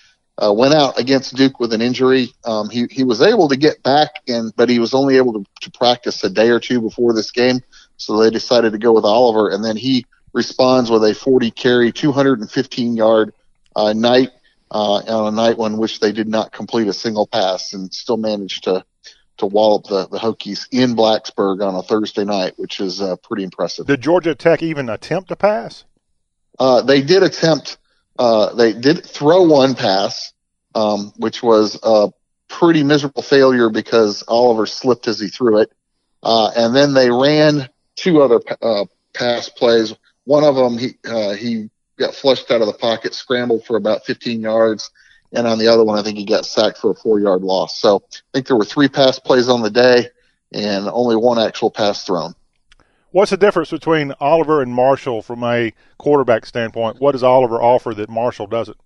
[0.42, 2.34] uh, went out against Duke with an injury.
[2.44, 5.44] Um, he he was able to get back, and but he was only able to,
[5.62, 7.60] to practice a day or two before this game.
[7.96, 11.90] So they decided to go with Oliver, and then he responds with a 40 carry,
[11.90, 13.32] 215 yard
[13.74, 14.30] uh, night
[14.70, 18.16] uh, on a night on which they did not complete a single pass, and still
[18.16, 18.84] managed to
[19.38, 23.44] to wallop the, the Hokies in Blacksburg on a Thursday night, which is uh, pretty
[23.44, 23.86] impressive.
[23.86, 25.84] Did Georgia Tech even attempt a pass?
[26.58, 27.76] Uh, they did attempt
[28.18, 30.32] uh, they did throw one pass,
[30.74, 32.08] um, which was a
[32.48, 35.72] pretty miserable failure because Oliver slipped as he threw it.
[36.22, 39.94] Uh, and then they ran two other uh, pass plays.
[40.24, 44.04] One of them, he uh, he got flushed out of the pocket, scrambled for about
[44.04, 44.90] 15 yards,
[45.32, 47.78] and on the other one, I think he got sacked for a four-yard loss.
[47.78, 50.08] So I think there were three pass plays on the day,
[50.52, 52.34] and only one actual pass thrown.
[53.10, 57.00] What's the difference between Oliver and Marshall from a quarterback standpoint?
[57.00, 58.76] What does Oliver offer that Marshall doesn't?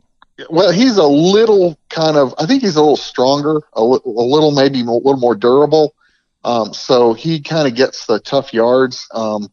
[0.49, 2.35] well, he's a little kind of.
[2.39, 5.95] I think he's a little stronger, a, li- a little maybe a little more durable.
[6.45, 9.07] Um, so he kind of gets the tough yards.
[9.13, 9.51] Um,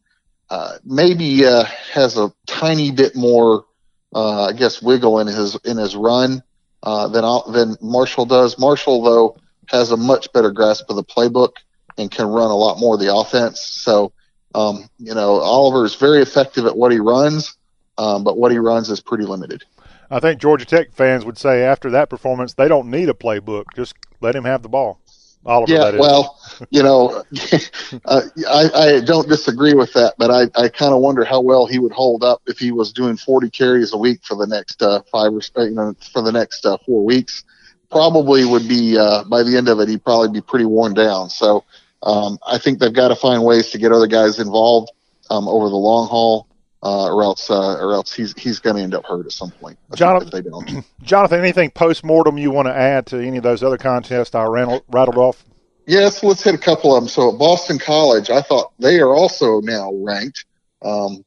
[0.50, 3.66] uh, maybe uh, has a tiny bit more,
[4.14, 6.42] uh, I guess, wiggle in his in his run
[6.84, 8.58] uh, than than Marshall does.
[8.58, 11.54] Marshall though has a much better grasp of the playbook
[11.98, 13.62] and can run a lot more of the offense.
[13.62, 14.14] So
[14.56, 17.56] um, you know, Oliver is very effective at what he runs,
[17.98, 19.64] um, but what he runs is pretty limited.
[20.10, 23.66] I think Georgia Tech fans would say after that performance, they don't need a playbook.
[23.76, 25.00] Just let him have the ball.
[25.48, 26.38] Oliver, yeah, well,
[26.72, 27.24] you know,
[28.06, 31.66] uh, I, I don't disagree with that, but I, I kind of wonder how well
[31.66, 34.82] he would hold up if he was doing 40 carries a week for the next
[34.82, 37.46] uh, five or uh, you know for the next uh, four weeks.
[37.90, 41.30] Probably would be uh, by the end of it, he'd probably be pretty worn down.
[41.30, 41.64] So
[42.04, 44.92] um, I think they've got to find ways to get other guys involved
[45.30, 46.47] um, over the long haul,
[46.84, 49.52] uh, or else, uh, or else he's he's going to end up hurt at some
[49.52, 49.78] point.
[49.96, 50.84] Jonathan.
[51.02, 54.44] Jonathan, anything post mortem you want to add to any of those other contests I
[54.46, 55.44] rattled, rattled off?
[55.88, 57.08] Yes, let's hit a couple of them.
[57.08, 60.46] So at Boston College, I thought they are also now ranked.
[60.84, 61.24] Um,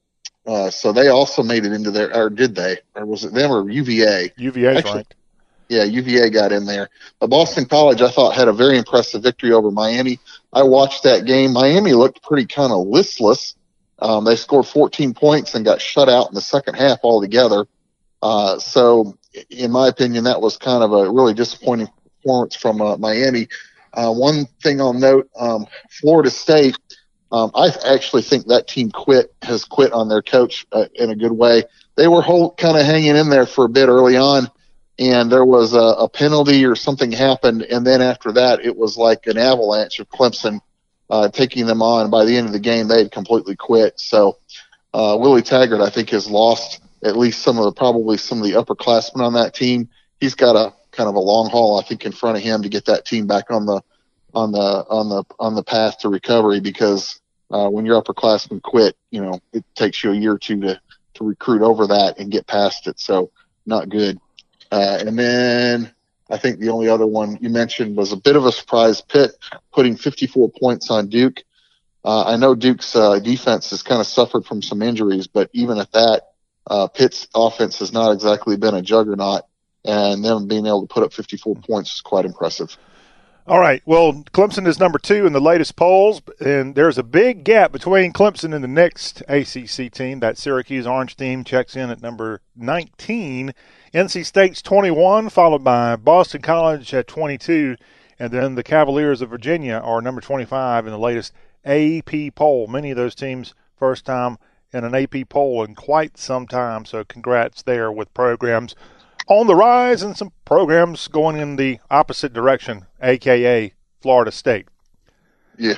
[0.46, 2.78] uh, so they also made it into their, or did they?
[2.94, 4.32] Or was it them or UVA?
[4.36, 5.14] UVA ranked.
[5.68, 6.90] Yeah, UVA got in there.
[7.20, 10.18] But Boston College, I thought, had a very impressive victory over Miami.
[10.52, 11.52] I watched that game.
[11.52, 13.54] Miami looked pretty kind of listless.
[14.00, 17.66] Um, they scored 14 points and got shut out in the second half altogether.
[18.22, 19.16] Uh, so,
[19.50, 21.88] in my opinion, that was kind of a really disappointing
[22.22, 23.48] performance from uh, Miami.
[23.92, 26.76] Uh, one thing I'll note, um, Florida State,
[27.32, 31.16] um, I actually think that team quit, has quit on their coach uh, in a
[31.16, 31.64] good way.
[31.96, 34.50] They were kind of hanging in there for a bit early on
[35.00, 38.98] and there was a, a penalty or something happened, and then after that, it was
[38.98, 40.60] like an avalanche of Clemson
[41.10, 42.10] uh, taking them on.
[42.10, 43.98] By the end of the game, they had completely quit.
[43.98, 44.38] So
[44.94, 48.44] uh, Willie Taggart, I think, has lost at least some of the probably some of
[48.44, 49.88] the upperclassmen on that team.
[50.20, 52.68] He's got a kind of a long haul, I think, in front of him to
[52.68, 53.82] get that team back on the
[54.34, 57.20] on the on the on the path to recovery because
[57.50, 60.80] uh, when your upperclassmen quit, you know, it takes you a year or two to
[61.14, 63.00] to recruit over that and get past it.
[63.00, 63.30] So
[63.66, 64.18] not good.
[64.70, 65.92] Uh, and then
[66.30, 69.00] I think the only other one you mentioned was a bit of a surprise.
[69.00, 69.32] Pitt
[69.72, 71.42] putting 54 points on Duke.
[72.04, 75.78] Uh, I know Duke's uh, defense has kind of suffered from some injuries, but even
[75.78, 76.22] at that,
[76.66, 79.42] uh, Pitt's offense has not exactly been a juggernaut,
[79.84, 82.76] and them being able to put up 54 points is quite impressive.
[83.46, 83.82] All right.
[83.84, 88.12] Well, Clemson is number two in the latest polls, and there's a big gap between
[88.12, 90.20] Clemson and the next ACC team.
[90.20, 93.52] That Syracuse Orange team checks in at number 19
[93.92, 97.76] NC State's 21, followed by Boston College at 22,
[98.20, 101.32] and then the Cavaliers of Virginia are number 25 in the latest
[101.64, 102.68] AP poll.
[102.68, 104.38] Many of those teams first time
[104.72, 108.76] in an AP poll in quite some time, so congrats there with programs
[109.26, 114.68] on the rise and some programs going in the opposite direction, aka Florida State.
[115.58, 115.74] Yeah,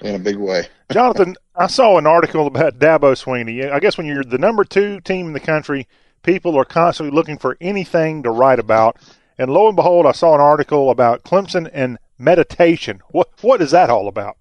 [0.00, 0.64] in a big way.
[0.90, 3.70] Jonathan, I saw an article about Dabo Swinney.
[3.70, 5.86] I guess when you're the number two team in the country–
[6.26, 8.98] people are constantly looking for anything to write about.
[9.38, 13.00] And lo and behold, I saw an article about Clemson and meditation.
[13.10, 14.36] What what is that all about?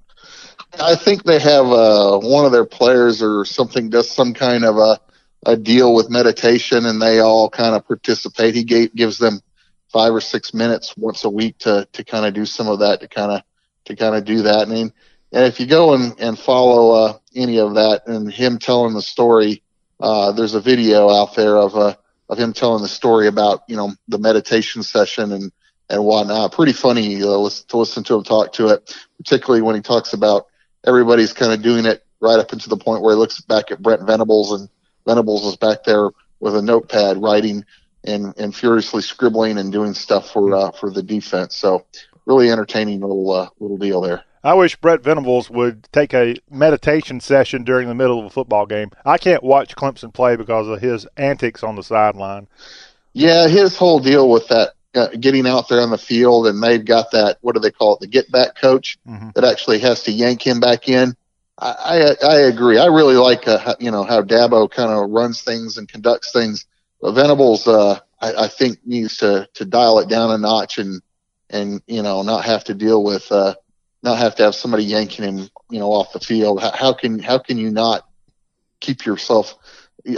[0.82, 4.78] I think they have uh, one of their players or something does some kind of
[4.78, 5.00] a
[5.48, 8.56] a deal with meditation, and they all kind of participate.
[8.56, 9.42] He gives them
[9.94, 13.02] five or six minutes once a week to to kind of do some of that
[13.02, 13.42] to kind of
[13.86, 14.68] to kind of do that.
[14.68, 14.92] I mean,
[15.32, 19.02] and if you go and and follow uh, any of that and him telling the
[19.02, 19.62] story
[20.00, 21.96] uh, there's a video out there of uh,
[22.30, 25.52] of him telling the story about you know the meditation session and
[25.90, 26.52] and whatnot.
[26.52, 30.48] Pretty funny uh, to listen to him talk to it, particularly when he talks about
[30.86, 33.82] everybody's kind of doing it right up into the point where he looks back at
[33.82, 34.70] Brent Venables and
[35.06, 37.66] Venables is back there with a notepad writing
[38.04, 41.56] and and furiously scribbling and doing stuff for uh, for the defense.
[41.56, 41.86] So
[42.26, 44.24] really entertaining little uh, little deal there.
[44.46, 48.68] I wish Brent Venables would take a meditation session during the middle of a football
[48.68, 48.92] game.
[49.04, 52.48] I can't watch Clemson play because of his antics on the sideline.
[53.14, 56.86] Yeah, his whole deal with that uh, getting out there on the field, and they've
[56.86, 59.30] got that what do they call it, the get back coach mm-hmm.
[59.34, 61.16] that actually has to yank him back in.
[61.58, 62.78] I I, I agree.
[62.78, 66.32] I really like uh, how, you know how Dabo kind of runs things and conducts
[66.32, 66.68] things.
[67.02, 71.02] But Venables, uh, I, I think needs to to dial it down a notch and
[71.50, 73.56] and you know not have to deal with uh,
[74.06, 76.62] not have to have somebody yanking him, you know, off the field.
[76.62, 78.08] How, how can how can you not
[78.80, 79.56] keep yourself?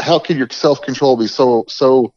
[0.02, 2.14] How can your self control be so so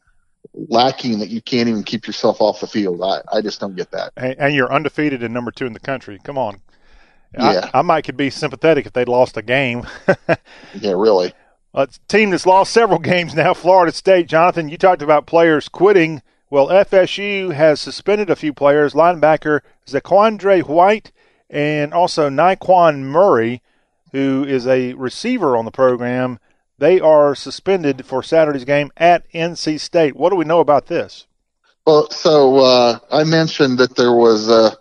[0.53, 3.01] lacking that you can't even keep yourself off the field?
[3.01, 4.11] I, I just don't get that.
[4.17, 6.19] And, and you're undefeated and number two in the country.
[6.23, 6.61] Come on.
[7.33, 7.69] Yeah.
[7.73, 9.87] I, I might could be sympathetic if they'd lost a game.
[10.75, 11.33] yeah, really.
[11.73, 14.27] A team that's lost several games now, Florida State.
[14.27, 20.67] Jonathan, you talked about players quitting Well, FSU has suspended a few players, linebacker Zaquandre
[20.67, 21.13] White
[21.51, 23.61] and also Nyqwan Murray,
[24.13, 26.39] who is a receiver on the program.
[26.79, 30.15] They are suspended for Saturday's game at NC State.
[30.15, 31.27] What do we know about this?
[31.85, 34.71] Well, so uh, I mentioned that there was, uh,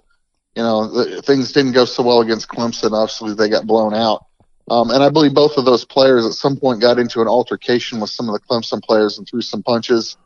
[0.54, 2.92] you know, things didn't go so well against Clemson.
[2.92, 4.26] Obviously, they got blown out.
[4.70, 8.00] Um, and I believe both of those players at some point got into an altercation
[8.00, 10.16] with some of the Clemson players and threw some punches.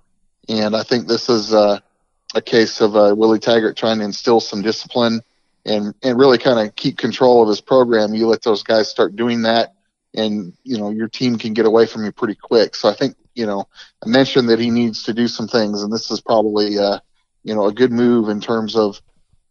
[0.49, 1.81] And I think this is uh,
[2.35, 5.23] a case of uh, Willie Taggart trying to instill some discipline
[5.65, 8.15] and and really kind of keep control of his program.
[8.15, 9.75] You let those guys start doing that,
[10.15, 12.75] and you know your team can get away from you pretty quick.
[12.75, 13.67] So I think you know
[14.05, 16.99] I mentioned that he needs to do some things, and this is probably uh,
[17.43, 19.01] you know a good move in terms of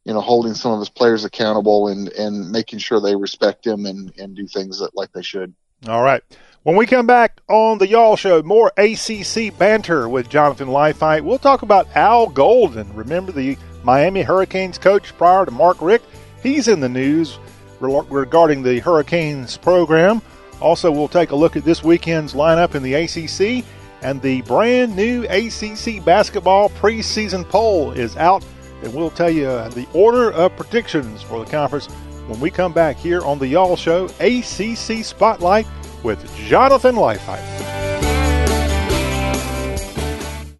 [0.05, 3.85] you know holding some of his players accountable and and making sure they respect him
[3.85, 5.53] and and do things that like they should.
[5.87, 6.23] All right.
[6.63, 11.19] When we come back on the Y'all Show, more ACC banter with Jonathan Leifheit.
[11.19, 12.95] We'll talk about Al Golden.
[12.95, 16.05] Remember the Miami Hurricanes coach prior to Mark Richt?
[16.41, 17.37] He's in the news
[17.81, 20.21] regarding the Hurricanes program.
[20.61, 23.65] Also, we'll take a look at this weekend's lineup in the ACC,
[24.01, 28.45] and the brand new ACC basketball preseason poll is out,
[28.83, 31.87] and we'll tell you the order of predictions for the conference
[32.27, 35.67] when we come back here on the Y'all Show ACC Spotlight
[36.03, 37.63] with Jonathan Leifheit.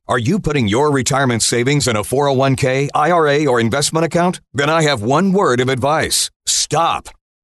[0.08, 4.41] Are you putting your retirement savings in a 401k, IRA, or investment account?
[4.53, 7.08] Then I have one word of advice stop.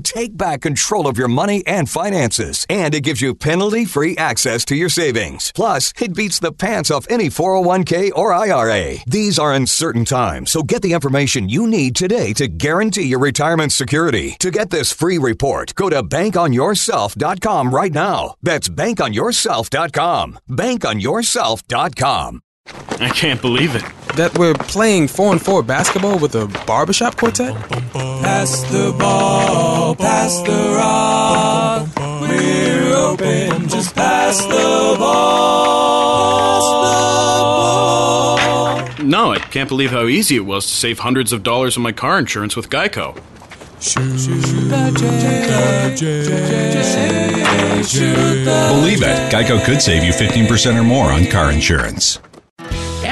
[0.00, 4.64] take back control of your money and finances, and it gives you penalty free access
[4.66, 5.52] to your savings.
[5.54, 8.96] Plus, it beats the pants off any 401k or IRA.
[9.06, 13.72] These are uncertain times, so get the information you need today to guarantee your retirement
[13.72, 14.36] security.
[14.40, 18.34] To get this free report, go to bankonyourself.com right now.
[18.42, 20.38] That's bankonyourself.com.
[20.48, 22.47] Bankonyourself.com.
[23.00, 23.84] I can't believe it.
[24.16, 27.54] That we're playing 4 and 4 basketball with a barbershop quartet?
[27.92, 31.88] Pass the ball, pass the rock.
[32.20, 35.68] We're open, just pass the ball.
[39.04, 41.92] No, I can't believe how easy it was to save hundreds of dollars on my
[41.92, 43.14] car insurance with Geico.
[48.68, 52.18] Believe it, Geico could save you 15% or more on car insurance.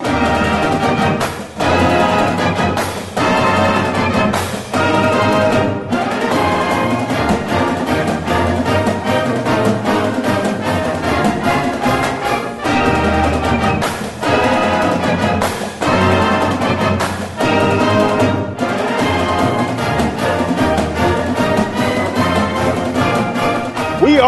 [0.00, 0.27] We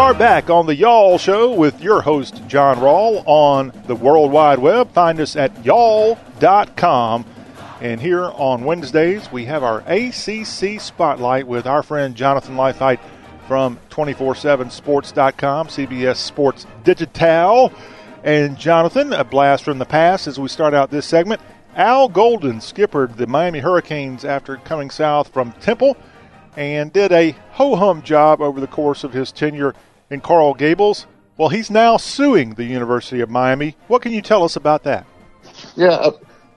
[0.01, 4.57] are back on the Y'all Show with your host, John Rawl, on the World Wide
[4.57, 4.91] Web.
[4.93, 7.23] Find us at y'all.com.
[7.81, 12.99] And here on Wednesdays, we have our ACC Spotlight with our friend Jonathan Leifheit
[13.47, 17.71] from 247sports.com, CBS Sports Digital.
[18.23, 21.41] And Jonathan, a blast from the past as we start out this segment.
[21.75, 25.95] Al Golden skippered the Miami Hurricanes after coming south from Temple
[26.57, 29.75] and did a ho hum job over the course of his tenure
[30.11, 31.07] in Coral Gables.
[31.37, 33.75] Well, he's now suing the University of Miami.
[33.87, 35.07] What can you tell us about that?
[35.75, 36.09] Yeah,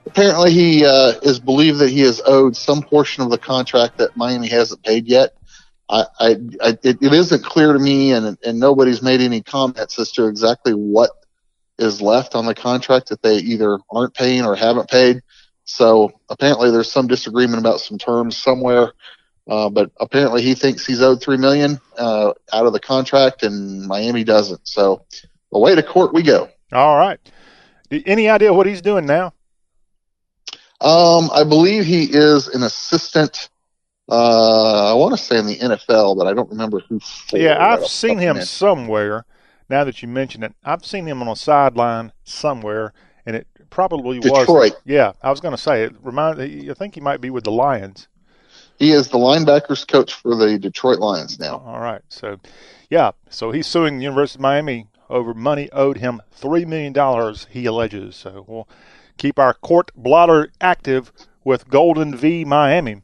[0.05, 4.15] apparently he uh, is believed that he is owed some portion of the contract that
[4.15, 5.35] Miami hasn't paid yet.
[5.89, 6.27] I, I,
[6.61, 10.27] I it, it isn't clear to me, and and nobody's made any comments as to
[10.27, 11.11] exactly what
[11.77, 15.21] is left on the contract that they either aren't paying or haven't paid.
[15.63, 18.93] So apparently, there's some disagreement about some terms somewhere.
[19.47, 23.85] Uh, but apparently he thinks he's owed three million uh, out of the contract, and
[23.85, 24.67] Miami doesn't.
[24.67, 25.05] So
[25.51, 26.49] away to court we go.
[26.71, 27.19] All right.
[27.91, 29.33] Any idea what he's doing now?
[30.81, 33.49] Um, I believe he is an assistant.
[34.09, 36.99] Uh, I want to say in the NFL, but I don't remember who.
[37.31, 39.25] Yeah, I've seen him somewhere.
[39.67, 42.93] Now that you mention it, I've seen him on a sideline somewhere,
[43.25, 44.47] and it probably Detroit.
[44.47, 44.81] was.
[44.85, 45.95] Yeah, I was going to say it.
[46.03, 46.39] Remind.
[46.39, 48.07] I think he might be with the Lions.
[48.77, 51.63] He is the linebackers coach for the Detroit Lions now.
[51.65, 52.39] All right, so
[52.89, 57.47] yeah, so he's suing the University of Miami over money owed him three million dollars.
[57.49, 58.15] He alleges.
[58.15, 58.67] So we'll
[59.17, 61.11] keep our court blotter active
[61.43, 63.01] with Golden v Miami.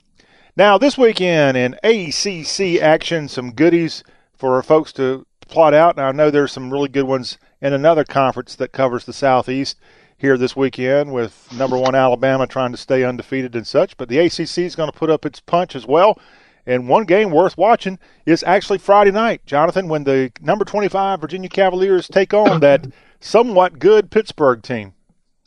[0.58, 4.04] Now, this weekend in ACC action, some goodies
[4.36, 5.96] for our folks to plot out.
[5.96, 9.78] Now, I know there's some really good ones in another conference that covers the Southeast
[10.22, 13.98] here this weekend with number one Alabama trying to stay undefeated and such.
[13.98, 16.20] But the ACC is going to put up its punch as well.
[16.66, 21.50] And one game worth watching is actually Friday night, Jonathan, when the number 25 Virginia
[21.50, 22.86] Cavaliers take on that
[23.20, 24.94] somewhat good Pittsburgh team.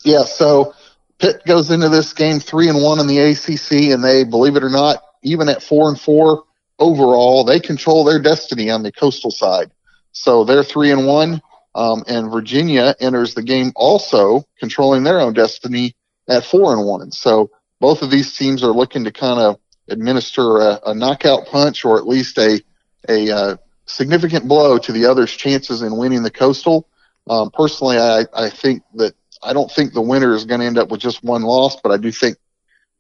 [0.04, 0.74] Yeah, so
[1.18, 4.64] Pitt goes into this game three and one in the ACC, and they, believe it
[4.64, 6.44] or not, even at four and four
[6.80, 9.70] overall, they control their destiny on the coastal side.
[10.10, 11.40] So they're three and one,
[11.74, 15.94] um, and Virginia enters the game also controlling their own destiny
[16.28, 17.10] at four and one.
[17.10, 17.50] So
[17.80, 19.58] both of these teams are looking to kind of
[19.88, 22.60] administer a, a knockout punch or at least a
[23.08, 23.56] a uh,
[23.86, 26.88] significant blow to the other's chances in winning the coastal.
[27.28, 30.78] Um, personally, I, I think that I don't think the winner is going to end
[30.78, 32.38] up with just one loss, but I do think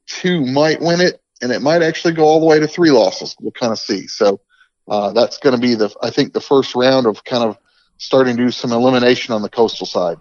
[0.06, 3.34] two might win it, and it might actually go all the way to three losses.
[3.40, 4.06] We'll kind of see.
[4.06, 4.40] So
[4.88, 7.58] uh, that's going to be the I think the first round of kind of
[7.98, 10.18] starting to do some elimination on the coastal side.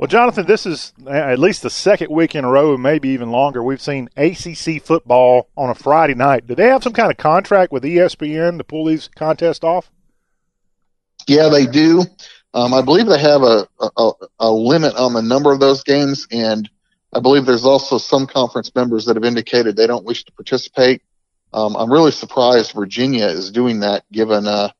[0.00, 3.30] Well, Jonathan, this is at least the second week in a row, and maybe even
[3.30, 3.62] longer.
[3.62, 6.46] We've seen ACC football on a Friday night.
[6.46, 9.90] Do they have some kind of contract with ESPN to pull these contests off?
[11.26, 12.04] Yeah, they do.
[12.54, 16.26] Um, I believe they have a, a, a limit on the number of those games,
[16.32, 16.68] and
[17.12, 21.02] I believe there's also some conference members that have indicated they don't wish to participate.
[21.52, 24.70] Um, I'm really surprised Virginia is doing that, given uh,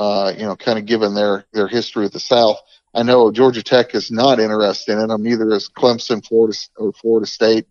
[0.00, 2.58] uh, you know, kind of given their their history with the South.
[2.94, 7.26] I know Georgia Tech is not interested in them, neither is Clemson, Florida or Florida
[7.26, 7.66] State,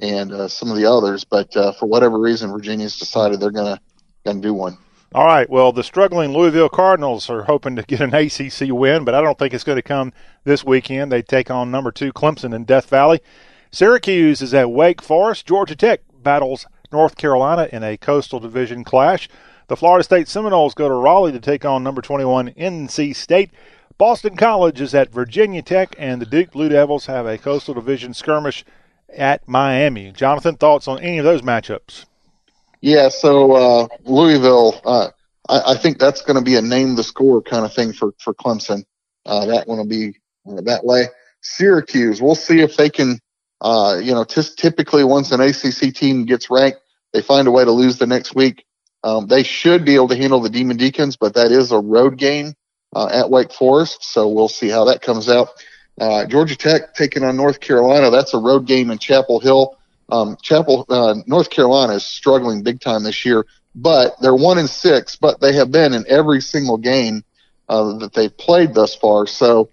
[0.00, 1.24] and uh, some of the others.
[1.24, 3.80] But uh, for whatever reason, Virginia's decided they're gonna
[4.26, 4.76] gonna do one.
[5.14, 5.48] All right.
[5.48, 9.38] Well, the struggling Louisville Cardinals are hoping to get an ACC win, but I don't
[9.38, 10.12] think it's going to come
[10.44, 11.10] this weekend.
[11.10, 13.20] They take on number two Clemson in Death Valley.
[13.72, 15.46] Syracuse is at Wake Forest.
[15.46, 19.28] Georgia Tech battles North Carolina in a Coastal Division clash.
[19.70, 23.52] The Florida State Seminoles go to Raleigh to take on number 21 NC State.
[23.98, 28.12] Boston College is at Virginia Tech, and the Duke Blue Devils have a Coastal Division
[28.12, 28.64] skirmish
[29.16, 30.10] at Miami.
[30.10, 32.06] Jonathan, thoughts on any of those matchups?
[32.80, 35.10] Yeah, so uh, Louisville, uh,
[35.48, 38.12] I, I, think that's going to be a name the score kind of thing for
[38.18, 38.82] for Clemson.
[39.24, 40.16] Uh, that one will be
[40.50, 41.04] uh, that way.
[41.42, 43.20] Syracuse, we'll see if they can.
[43.60, 46.80] Uh, you know, t- typically once an ACC team gets ranked,
[47.12, 48.64] they find a way to lose the next week.
[49.02, 52.16] Um, they should be able to handle the Demon Deacons, but that is a road
[52.18, 52.54] game
[52.94, 55.48] uh, at Wake Forest, so we'll see how that comes out.
[56.28, 59.76] Georgia Tech taking on North Carolina, that's a road game in Chapel Hill.
[60.10, 64.66] Um, Chapel, uh, North Carolina is struggling big time this year, but they're one in
[64.66, 67.22] six, but they have been in every single game
[67.68, 69.26] uh, that they've played thus far.
[69.26, 69.70] So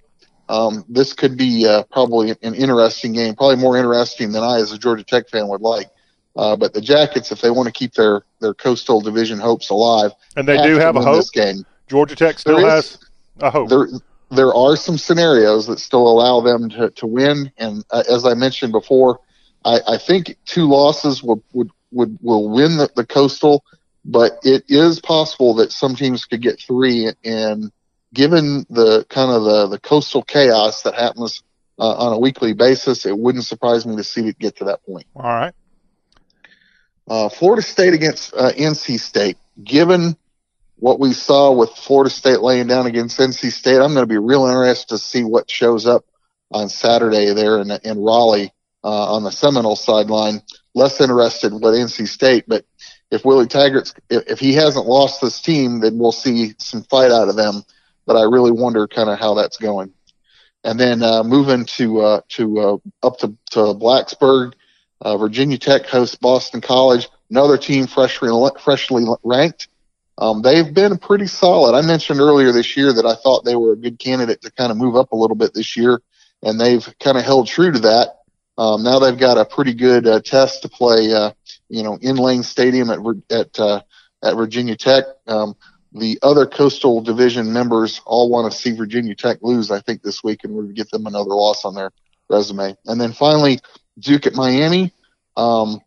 [0.47, 4.71] um, this could be uh, probably an interesting game, probably more interesting than I, as
[4.71, 5.89] a Georgia Tech fan, would like.
[6.36, 10.12] Uh, but the Jackets, if they want to keep their their Coastal Division hopes alive,
[10.36, 11.32] and they do have a hope.
[11.32, 11.66] game.
[11.88, 12.98] Georgia Tech still has
[13.40, 13.70] a hope.
[13.70, 13.88] There,
[14.30, 18.34] there are some scenarios that still allow them to, to win, and uh, as I
[18.34, 19.20] mentioned before,
[19.64, 23.64] I, I think two losses would would, would will win the, the coastal,
[24.04, 27.12] but it is possible that some teams could get three.
[27.24, 27.72] And
[28.14, 31.44] given the kind of the, the coastal chaos that happens
[31.80, 34.84] uh, on a weekly basis, it wouldn't surprise me to see it get to that
[34.86, 35.06] point.
[35.16, 35.54] All right.
[37.08, 39.38] Uh, Florida State against uh, NC State.
[39.64, 40.18] Given
[40.76, 44.18] what we saw with Florida State laying down against NC State, I'm going to be
[44.18, 46.05] real interested to see what shows up
[46.51, 48.51] on Saturday there in, in Raleigh
[48.84, 50.41] uh, on the Seminole sideline.
[50.76, 52.66] Less interested with NC State, but
[53.10, 57.30] if Willie Taggart's if, he hasn't lost this team, then we'll see some fight out
[57.30, 57.64] of them.
[58.05, 59.93] But I really wonder kind of how that's going.
[60.64, 64.53] And then uh, moving to uh, to uh, up to, to Blacksburg,
[65.02, 68.30] uh, Virginia Tech hosts Boston College, another team freshly
[68.62, 69.68] freshly ranked.
[70.18, 71.78] Um, they've been pretty solid.
[71.78, 74.72] I mentioned earlier this year that I thought they were a good candidate to kind
[74.72, 76.02] of move up a little bit this year,
[76.41, 78.16] and they've kind of held true to that.
[78.58, 81.32] Um, now they've got a pretty good uh, test to play, uh,
[81.70, 83.82] you know, in Lane Stadium at at uh,
[84.24, 85.04] at Virginia Tech.
[85.28, 85.56] Um,
[85.93, 90.24] the other Coastal Division members all want to see Virginia Tech lose, I think, this
[90.24, 91.91] week, and we'll get them another loss on their
[92.30, 92.76] resume.
[92.86, 93.60] And then finally,
[94.00, 94.91] Duke at Miami.
[95.36, 95.82] Um,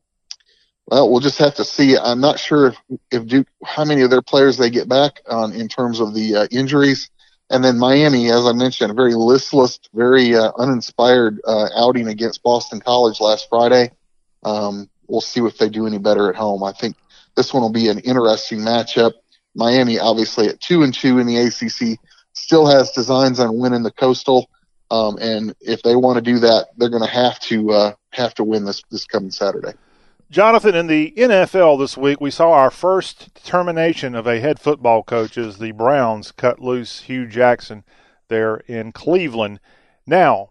[0.86, 1.96] well, we'll just have to see.
[1.96, 2.76] I'm not sure if,
[3.10, 6.36] if Duke, how many of their players they get back on in terms of the
[6.36, 7.10] uh, injuries.
[7.48, 12.42] And then Miami, as I mentioned, a very listless, very uh, uninspired uh, outing against
[12.42, 13.90] Boston College last Friday.
[14.44, 16.62] Um, we'll see if they do any better at home.
[16.62, 16.96] I think
[17.36, 19.12] this one will be an interesting matchup.
[19.54, 21.98] Miami, obviously at two and two in the ACC,
[22.32, 24.48] still has designs on winning the Coastal.
[24.90, 28.34] Um, and if they want to do that, they're going to have to uh, have
[28.34, 29.72] to win this this coming Saturday.
[30.30, 35.02] Jonathan, in the NFL this week, we saw our first termination of a head football
[35.02, 37.82] coach as the Browns cut loose Hue Jackson
[38.28, 39.58] there in Cleveland.
[40.06, 40.50] Now,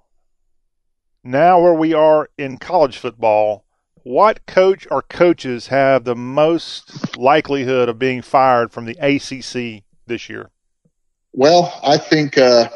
[1.24, 3.64] now where we are in college football,
[4.04, 10.30] what coach or coaches have the most likelihood of being fired from the ACC this
[10.30, 10.50] year?
[11.32, 12.70] Well, I think uh,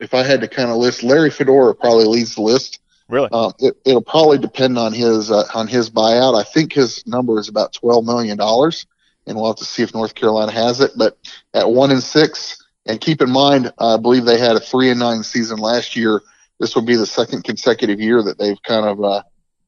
[0.00, 2.80] if I had to kind of list, Larry Fedora probably leads the list.
[3.08, 3.28] Really?
[3.30, 6.38] Um, it, will probably depend on his uh, on his buyout.
[6.38, 8.86] I think his number is about twelve million dollars,
[9.26, 10.92] and we'll have to see if North Carolina has it.
[10.96, 11.16] But
[11.54, 14.98] at one and six, and keep in mind, I believe they had a three and
[14.98, 16.20] nine season last year.
[16.58, 19.22] This will be the second consecutive year that they've kind of uh,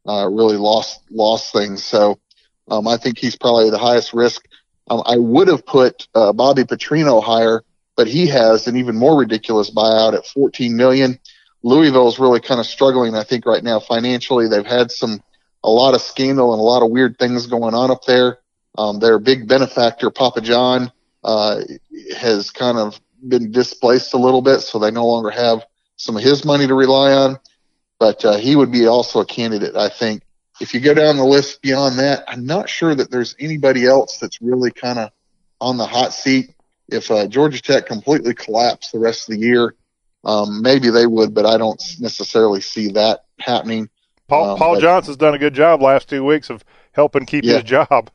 [0.08, 1.84] uh, really lost lost things.
[1.84, 2.18] So
[2.68, 4.48] um, I think he's probably the highest risk.
[4.90, 7.62] Um, I would have put uh, Bobby Petrino higher,
[7.96, 11.18] but he has an even more ridiculous buyout at 14 million.
[11.18, 14.48] Louisville is really kind of struggling, I think, right now financially.
[14.48, 15.22] They've had some
[15.64, 18.38] a lot of scandal and a lot of weird things going on up there.
[18.76, 20.92] Um, their big benefactor, Papa John,
[21.24, 21.62] uh,
[22.16, 25.64] has kind of been displaced a little bit, so they no longer have
[25.96, 27.38] some of his money to rely on.
[27.98, 30.22] But uh, he would be also a candidate, I think.
[30.60, 34.18] If you go down the list beyond that, I'm not sure that there's anybody else
[34.18, 35.10] that's really kind of
[35.60, 36.54] on the hot seat.
[36.88, 39.74] If uh, Georgia Tech completely collapsed the rest of the year,
[40.28, 43.88] um, maybe they would, but I don't necessarily see that happening.
[44.28, 46.62] Paul, um, Paul but, Johnson's done a good job last two weeks of
[46.92, 47.54] helping keep yeah.
[47.54, 48.10] his job.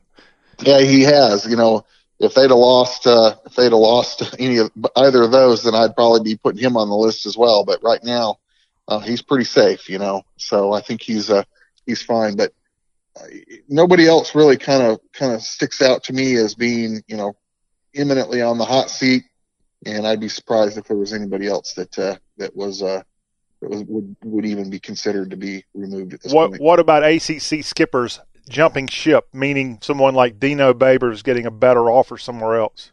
[0.60, 1.44] Yeah, he has.
[1.44, 1.84] You know,
[2.20, 5.74] if they'd have lost, uh, if they'd have lost any of either of those, then
[5.74, 7.64] I'd probably be putting him on the list as well.
[7.64, 8.38] But right now,
[8.86, 10.22] uh, he's pretty safe, you know.
[10.36, 11.42] So I think he's uh,
[11.84, 12.36] he's fine.
[12.36, 12.52] But
[13.16, 13.24] uh,
[13.68, 17.34] nobody else really kind of kind of sticks out to me as being, you know,
[17.92, 19.24] imminently on the hot seat
[19.86, 23.02] and I'd be surprised if there was anybody else that uh, that was uh,
[23.60, 26.62] that was, would would even be considered to be removed at this what, point.
[26.62, 32.18] What about ACC skippers jumping ship, meaning someone like Dino Babers getting a better offer
[32.18, 32.92] somewhere else?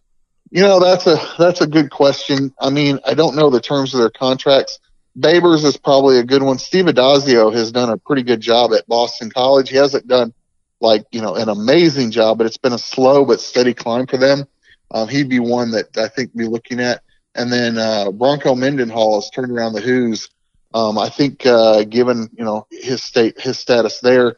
[0.50, 2.54] You know, that's a that's a good question.
[2.60, 4.80] I mean, I don't know the terms of their contracts.
[5.18, 6.58] Babers is probably a good one.
[6.58, 9.70] Steve Addazio has done a pretty good job at Boston College.
[9.70, 10.34] He hasn't done
[10.80, 14.18] like you know an amazing job, but it's been a slow but steady climb for
[14.18, 14.46] them.
[14.94, 17.02] Um, he'd be one that I think be looking at.
[17.34, 20.30] And then uh, Bronco Mendenhall has turned around the Hoos.
[20.74, 24.36] Um, I think uh, given you know his state his status there,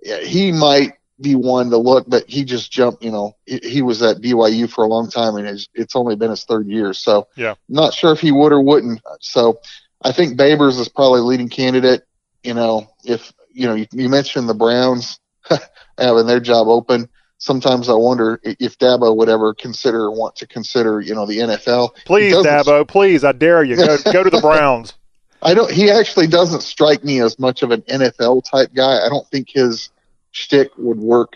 [0.00, 2.08] he might be one to look.
[2.08, 3.04] But he just jumped.
[3.04, 6.16] You know, he, he was at BYU for a long time, and it's, it's only
[6.16, 6.92] been his third year.
[6.92, 9.00] So yeah, not sure if he would or wouldn't.
[9.20, 9.60] So
[10.02, 12.02] I think Babers is probably leading candidate.
[12.42, 15.20] You know, if you know you, you mentioned the Browns
[15.98, 21.00] having their job open sometimes I wonder if Dabo would ever consider want to consider,
[21.00, 21.94] you know, the NFL.
[22.04, 24.94] Please, Dabo, please, I dare you, go, go to the Browns.
[25.42, 25.70] I don't.
[25.70, 29.04] He actually doesn't strike me as much of an NFL type guy.
[29.04, 29.90] I don't think his
[30.32, 31.34] shtick would work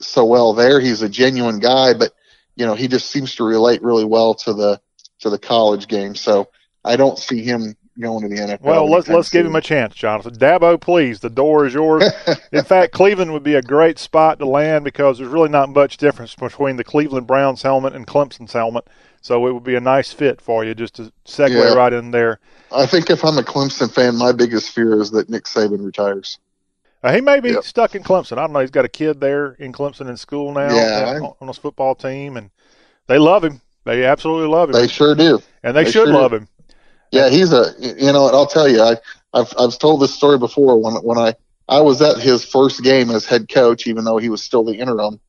[0.00, 0.80] so well there.
[0.80, 2.12] He's a genuine guy, but
[2.56, 4.80] you know, he just seems to relate really well to the
[5.20, 6.14] to the college game.
[6.14, 6.48] So
[6.84, 8.60] I don't see him going to the NFL.
[8.60, 10.34] Well, let's let's give him a chance, Jonathan.
[10.34, 12.04] Dabo, please, the door is yours.
[12.52, 15.96] In fact, Cleveland would be a great spot to land because there's really not much
[15.96, 18.88] difference between the Cleveland Browns helmet and Clemson's helmet.
[19.20, 21.72] So it would be a nice fit for you just to segue yeah.
[21.72, 22.40] right in there.
[22.70, 26.38] I think if I'm a Clemson fan, my biggest fear is that Nick Saban retires.
[27.02, 27.64] Uh, he may be yep.
[27.64, 28.38] stuck in Clemson.
[28.38, 28.60] I don't know.
[28.60, 31.94] He's got a kid there in Clemson in school now yeah, on, on his football
[31.94, 32.50] team, and
[33.06, 33.60] they love him.
[33.84, 34.74] They absolutely love him.
[34.74, 35.42] They sure do.
[35.62, 36.38] And they, they should sure love do.
[36.38, 36.48] him.
[37.14, 38.96] Yeah, he's a you know, I'll tell you, I
[39.32, 41.34] I've I've told this story before when when I
[41.68, 44.74] I was at his first game as head coach, even though he was still the
[44.74, 45.20] interim.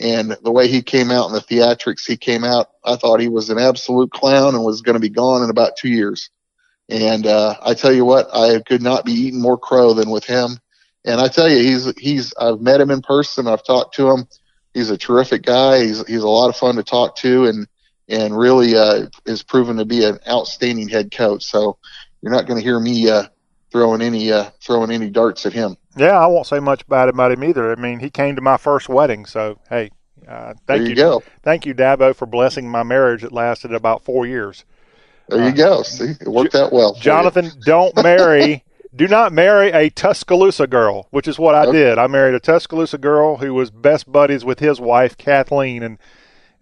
[0.00, 2.70] And the way he came out in the theatrics, he came out.
[2.84, 5.76] I thought he was an absolute clown and was going to be gone in about
[5.76, 6.30] two years.
[6.88, 10.24] And uh, I tell you what, I could not be eating more crow than with
[10.24, 10.58] him.
[11.04, 13.48] And I tell you, he's he's I've met him in person.
[13.48, 14.26] I've talked to him.
[14.72, 15.84] He's a terrific guy.
[15.84, 17.66] He's he's a lot of fun to talk to, and
[18.08, 21.44] and really uh, is proven to be an outstanding head coach.
[21.44, 21.78] So
[22.20, 23.24] you're not going to hear me uh,
[23.70, 25.76] throwing any uh, throwing any darts at him.
[25.96, 27.72] Yeah, I won't say much bad about him either.
[27.72, 29.90] I mean, he came to my first wedding, so hey,
[30.26, 31.22] uh, thank there you, you, go.
[31.42, 34.64] thank you, Dabo, for blessing my marriage that lasted about four years.
[35.28, 35.82] There you uh, go.
[35.82, 36.94] See, it worked out well.
[36.94, 38.62] Jonathan, don't marry
[38.96, 41.98] Do not marry a Tuscaloosa girl, which is what I did.
[41.98, 45.98] I married a Tuscaloosa girl who was best buddies with his wife Kathleen, and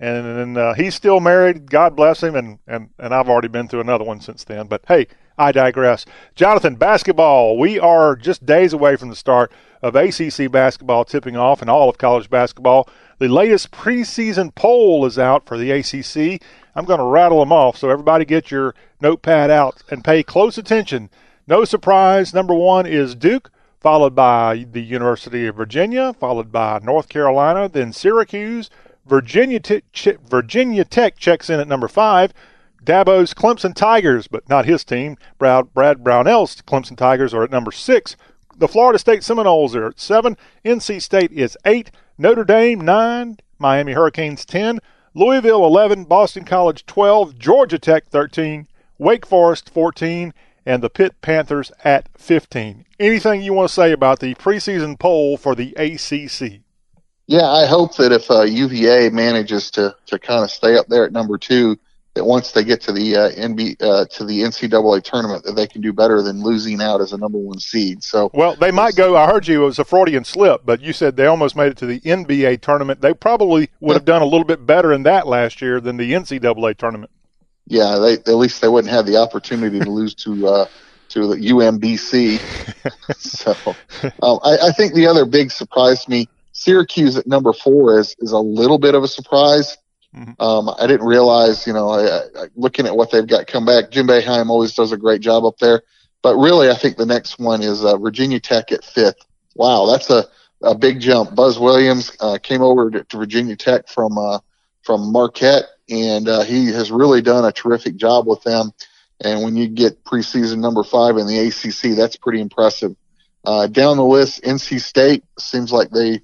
[0.02, 1.70] and, and uh, he's still married.
[1.70, 4.66] God bless him, and, and and I've already been through another one since then.
[4.66, 5.06] But hey,
[5.38, 6.04] I digress.
[6.34, 7.56] Jonathan, basketball.
[7.56, 11.88] We are just days away from the start of ACC basketball tipping off and all
[11.88, 12.88] of college basketball.
[13.18, 16.42] The latest preseason poll is out for the ACC.
[16.74, 20.58] I'm going to rattle them off, so everybody get your notepad out and pay close
[20.58, 21.10] attention.
[21.46, 27.08] No surprise, number one is Duke, followed by the University of Virginia, followed by North
[27.08, 28.68] Carolina, then Syracuse.
[29.06, 32.32] Virginia, Te- Ch- Virginia Tech checks in at number five.
[32.84, 35.16] Dabo's Clemson Tigers, but not his team.
[35.38, 38.16] Brad, Brad Brownell's Clemson Tigers are at number six.
[38.56, 40.36] The Florida State Seminoles are at seven.
[40.64, 41.90] NC State is eight.
[42.18, 43.38] Notre Dame nine.
[43.58, 44.80] Miami Hurricanes ten.
[45.14, 50.32] Louisville 11, Boston College 12, Georgia Tech 13, Wake Forest 14,
[50.64, 52.86] and the Pitt Panthers at 15.
[52.98, 56.61] Anything you want to say about the preseason poll for the ACC?
[57.26, 61.04] Yeah, I hope that if uh, UVA manages to to kind of stay up there
[61.04, 61.78] at number two,
[62.14, 65.66] that once they get to the uh, NB uh, to the NCAA tournament, that they
[65.66, 68.02] can do better than losing out as a number one seed.
[68.02, 69.16] So, well, they might go.
[69.16, 71.78] I heard you it was a Freudian slip, but you said they almost made it
[71.78, 73.00] to the NBA tournament.
[73.00, 76.12] They probably would have done a little bit better in that last year than the
[76.12, 77.10] NCAA tournament.
[77.66, 80.66] Yeah, they at least they wouldn't have the opportunity to lose to uh,
[81.10, 82.40] to the UMBC.
[83.16, 83.54] so,
[84.22, 86.28] um, I, I think the other big surprise to me,
[86.62, 89.76] Syracuse at number four is is a little bit of a surprise.
[90.14, 90.42] Mm-hmm.
[90.42, 93.90] Um, I didn't realize, you know, I, I, looking at what they've got come back,
[93.90, 95.82] Jim Boeheim always does a great job up there.
[96.22, 99.26] But really, I think the next one is uh, Virginia Tech at fifth.
[99.54, 100.26] Wow, that's a,
[100.62, 101.34] a big jump.
[101.34, 104.38] Buzz Williams uh, came over to, to Virginia Tech from uh,
[104.82, 108.72] from Marquette, and uh, he has really done a terrific job with them.
[109.24, 112.96] And when you get preseason number five in the ACC, that's pretty impressive.
[113.44, 116.20] Uh, down the list, NC State seems like they,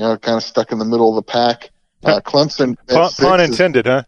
[0.00, 1.68] you know, kind of stuck in the middle of the pack.
[2.02, 2.74] Uh, Clemson.
[2.88, 4.02] Pun, pun intended, is, huh?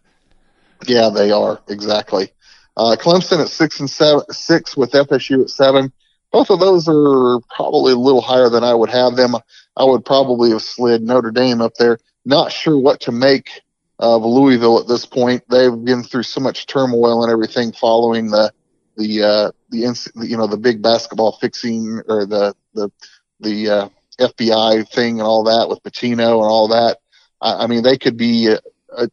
[0.87, 2.33] Yeah, they are exactly.
[2.75, 5.93] Uh, Clemson at six and seven, six with FSU at seven.
[6.31, 9.35] Both of those are probably a little higher than I would have them.
[9.77, 11.99] I would probably have slid Notre Dame up there.
[12.25, 13.61] Not sure what to make
[13.99, 15.43] of Louisville at this point.
[15.47, 18.51] They've been through so much turmoil and everything following the
[18.97, 22.91] the uh, the you know the big basketball fixing or the the
[23.39, 23.89] the uh,
[24.19, 26.97] FBI thing and all that with Pitino and all that.
[27.41, 28.59] I, I mean, they could be a,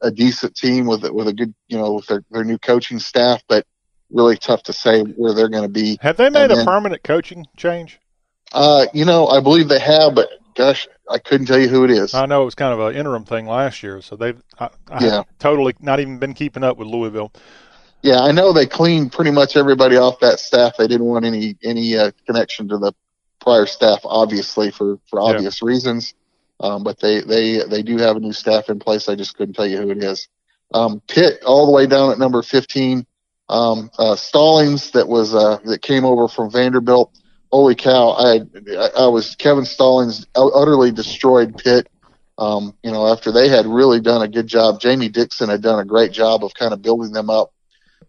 [0.02, 3.42] a, decent team with with a good, you know, with their, their new coaching staff,
[3.48, 3.66] but
[4.10, 5.98] really tough to say where they're going to be.
[6.00, 7.98] Have they made and a then, permanent coaching change?
[8.52, 11.90] Uh, you know, I believe they have, but gosh, I couldn't tell you who it
[11.90, 12.14] is.
[12.14, 15.04] I know it was kind of an interim thing last year, so they've I, I
[15.04, 15.22] yeah.
[15.38, 17.32] totally not even been keeping up with Louisville.
[18.02, 20.76] Yeah, I know they cleaned pretty much everybody off that staff.
[20.76, 22.92] They didn't want any any uh, connection to the
[23.40, 25.68] prior staff, obviously for for obvious yeah.
[25.68, 26.14] reasons.
[26.60, 29.08] Um, but they, they, they do have a new staff in place.
[29.08, 30.28] I just couldn't tell you who it is.
[30.72, 33.06] Um, Pitt all the way down at number 15.
[33.48, 37.18] Um, uh, Stallings that was, uh, that came over from Vanderbilt.
[37.50, 38.10] Holy cow.
[38.10, 38.40] I,
[38.96, 41.88] I was Kevin Stallings utterly destroyed Pitt.
[42.38, 45.80] Um, you know, after they had really done a good job, Jamie Dixon had done
[45.80, 47.52] a great job of kind of building them up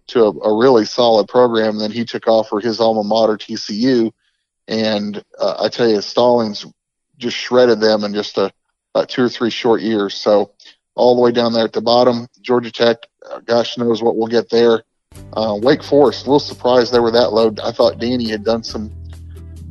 [0.07, 1.79] to a, a really solid program.
[1.79, 4.11] Then he took off for his alma mater, TCU.
[4.67, 6.65] And uh, I tell you, Stallings
[7.17, 8.51] just shredded them in just a,
[8.95, 10.15] a two or three short years.
[10.15, 10.51] So
[10.95, 12.97] all the way down there at the bottom, Georgia Tech,
[13.29, 14.83] uh, gosh knows what we'll get there.
[15.33, 17.53] Uh, Wake Forest, a little surprised they were that low.
[17.63, 18.91] I thought Danny had done some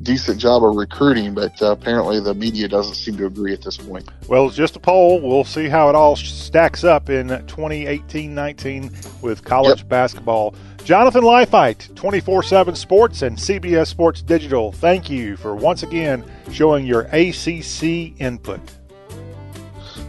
[0.02, 3.76] decent job of recruiting, but uh, apparently the media doesn't seem to agree at this
[3.76, 4.08] point.
[4.28, 5.20] Well, it's just a poll.
[5.20, 9.88] We'll see how it all stacks up in 2018-19 with college yep.
[9.88, 10.54] basketball.
[10.84, 17.02] Jonathan Leifheit, 24-7 Sports and CBS Sports Digital, thank you for once again showing your
[17.12, 18.60] ACC input.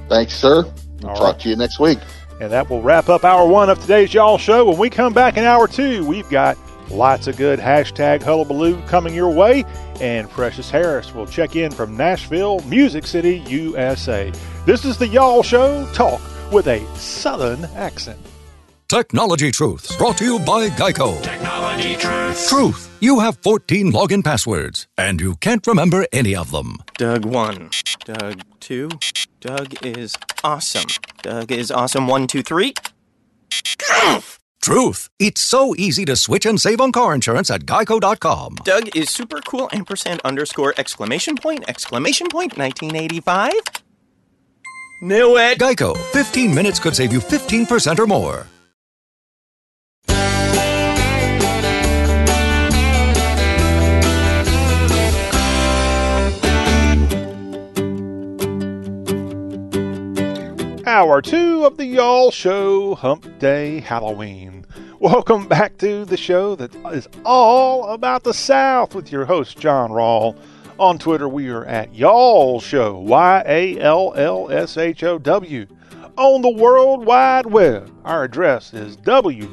[0.09, 0.63] Thanks, sir.
[1.01, 1.39] We'll all talk right.
[1.41, 1.99] to you next week.
[2.39, 4.65] And that will wrap up hour one of today's Y'all Show.
[4.65, 6.57] When we come back in hour two, we've got
[6.89, 9.63] lots of good hashtag hullabaloo coming your way.
[9.99, 14.31] And Precious Harris will check in from Nashville, Music City, USA.
[14.65, 18.19] This is the Y'all Show, talk with a Southern accent.
[18.91, 21.23] Technology Truths, brought to you by Geico.
[21.23, 22.49] Technology Truths.
[22.49, 22.97] Truth.
[22.99, 26.75] You have 14 login passwords, and you can't remember any of them.
[26.97, 27.69] Doug 1.
[28.03, 28.89] Doug 2.
[29.39, 30.13] Doug is
[30.43, 30.89] awesome.
[31.21, 32.73] Doug is awesome 1, 2, 3.
[33.49, 34.39] Truth.
[34.61, 35.09] Truth.
[35.19, 38.55] It's so easy to switch and save on car insurance at geico.com.
[38.65, 43.53] Doug is super cool ampersand underscore exclamation point exclamation point 1985.
[45.01, 45.59] Knew it.
[45.59, 45.97] Geico.
[46.11, 48.47] 15 minutes could save you 15% or more.
[60.91, 64.65] Hour two of the Y'all Show Hump Day Halloween.
[64.99, 69.91] Welcome back to the show that is all about the South with your host, John
[69.91, 70.37] Rawl.
[70.77, 75.65] On Twitter, we are at Y'all Show, Y A L L S H O W.
[76.17, 79.47] On the World Wide Web, our address is www.y'all.com.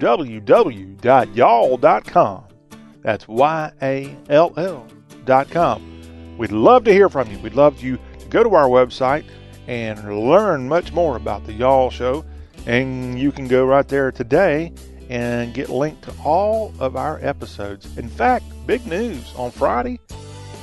[3.03, 6.37] That's Y A L L.com.
[6.37, 7.39] We'd love to hear from you.
[7.39, 9.23] We'd love you to go to our website
[9.69, 12.25] and learn much more about the Y'all Show.
[12.67, 14.73] And you can go right there today
[15.11, 17.97] and get linked to all of our episodes.
[17.97, 20.01] In fact, big news on Friday,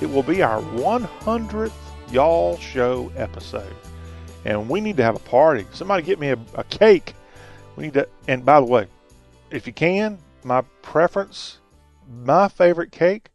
[0.01, 1.71] it will be our 100th
[2.11, 3.73] Y'all Show episode.
[4.43, 5.65] And we need to have a party.
[5.71, 7.13] Somebody get me a, a cake.
[7.75, 8.87] We need to, and by the way,
[9.51, 11.59] if you can, my preference,
[12.23, 13.29] my favorite cake,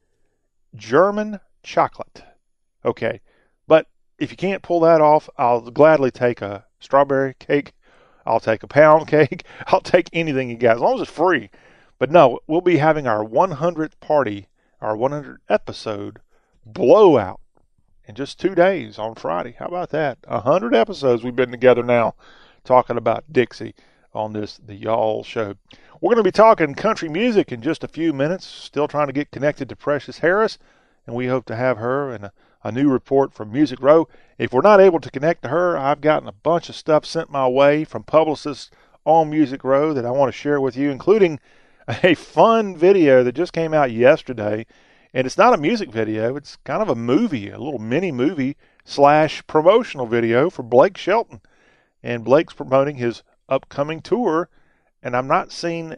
[0.75, 2.23] German chocolate.
[2.85, 3.21] Okay.
[4.21, 7.73] If you can't pull that off, I'll gladly take a strawberry cake.
[8.27, 9.45] I'll take a pound cake.
[9.69, 11.51] I'll take anything you got, as long as it's free.
[11.99, 14.49] But no, we'll be having our 100th party,
[14.81, 16.19] our 100th episode
[16.67, 17.41] blowout
[18.05, 19.57] in just two days on Friday.
[19.59, 20.19] How about that?
[20.29, 22.15] 100 episodes we've been together now
[22.63, 23.75] talking about Dixie
[24.13, 25.55] on this, the Y'all Show.
[26.01, 28.47] We're going to be talking country music in just a few minutes.
[28.47, 30.59] Still trying to get connected to Precious Harris,
[31.07, 32.33] and we hope to have her and a,
[32.63, 34.09] a new report from Music Row.
[34.39, 37.31] If we're not able to connect to her, I've gotten a bunch of stuff sent
[37.31, 38.71] my way from publicists
[39.05, 41.41] on Music Row that I want to share with you, including
[42.03, 44.67] a fun video that just came out yesterday.
[45.13, 48.57] And it's not a music video, it's kind of a movie, a little mini movie
[48.85, 51.41] slash promotional video for Blake Shelton.
[52.03, 54.49] And Blake's promoting his upcoming tour,
[55.03, 55.97] and I'm not seeing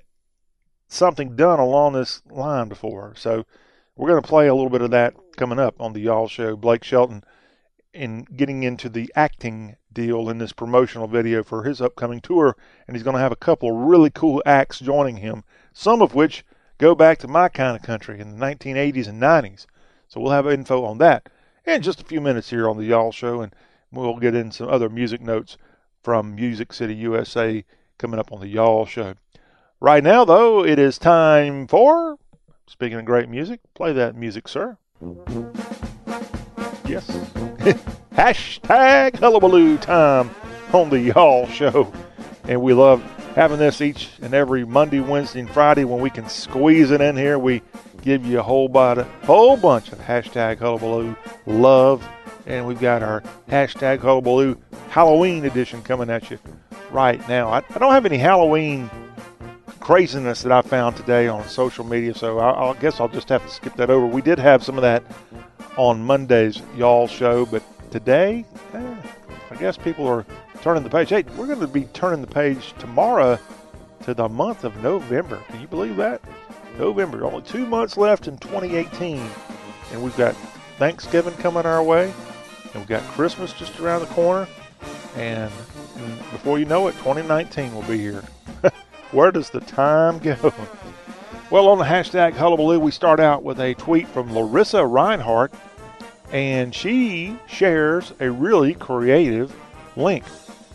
[0.89, 3.15] something done along this line before.
[3.17, 3.45] So
[3.97, 6.57] we're going to play a little bit of that coming up on the Y'all Show.
[6.57, 7.25] Blake Shelton
[7.93, 12.57] in getting into the acting deal in this promotional video for his upcoming tour,
[12.87, 16.15] and he's going to have a couple of really cool acts joining him, some of
[16.15, 16.45] which
[16.79, 19.67] go back to my kind of country in the 1980s and 90s.
[20.09, 21.29] So we'll have info on that
[21.67, 23.55] in just a few minutes here on the Y'all Show, and
[23.91, 25.57] we'll get in some other music notes
[26.03, 27.65] from Music City, USA,
[27.99, 29.15] coming up on the Y'all Show.
[29.81, 32.19] Right now, though, it is time for,
[32.67, 34.79] speaking of great music, play that music, sir.
[36.87, 37.11] Yes.
[38.13, 40.31] Hashtag hullabaloo time
[40.73, 41.93] on the Y'all Show.
[42.45, 43.03] And we love
[43.35, 47.17] having this each and every Monday, Wednesday, and Friday when we can squeeze it in
[47.17, 47.37] here.
[47.37, 47.63] We
[48.03, 52.09] give you a whole, body, whole bunch of hashtag hullabaloo love.
[52.47, 54.57] And we've got our hashtag hullabaloo
[54.91, 56.39] Halloween edition coming at you
[56.93, 57.49] right now.
[57.49, 58.89] I, I don't have any Halloween
[59.83, 63.43] craziness that I found today on social media, so I, I guess I'll just have
[63.45, 64.07] to skip that over.
[64.07, 65.03] We did have some of that
[65.77, 68.95] on Monday's Y'all show, but today, eh,
[69.51, 70.25] I guess people are
[70.63, 71.09] turning the page.
[71.09, 73.41] Hey, we're going to be turning the page tomorrow
[74.05, 75.43] to the month of November.
[75.49, 76.23] Can you believe that?
[76.79, 79.21] November, only two months left in 2018,
[79.93, 80.37] and we've got
[80.79, 84.47] Thanksgiving coming our way, and we've got Christmas just around the corner,
[85.17, 85.53] and,
[85.97, 88.23] and before you know it, 2019 will be here.
[89.13, 90.53] Where does the time go?
[91.51, 95.53] Well, on the hashtag hullabaloo, we start out with a tweet from Larissa Reinhart,
[96.33, 99.55] and she shares a really creative
[99.95, 100.25] link,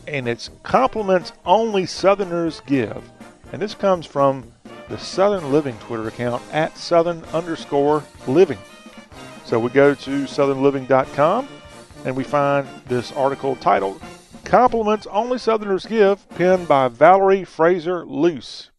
[0.08, 3.04] and it's compliments only Southerners give.
[3.52, 4.52] And this comes from
[4.88, 8.60] the Southern Living Twitter account at Southern underscore living.
[9.46, 11.48] So we go to southernliving.com
[12.06, 14.00] and we find this article titled
[14.48, 18.70] Compliments Only Southerners Give, penned by Valerie Fraser Luesse.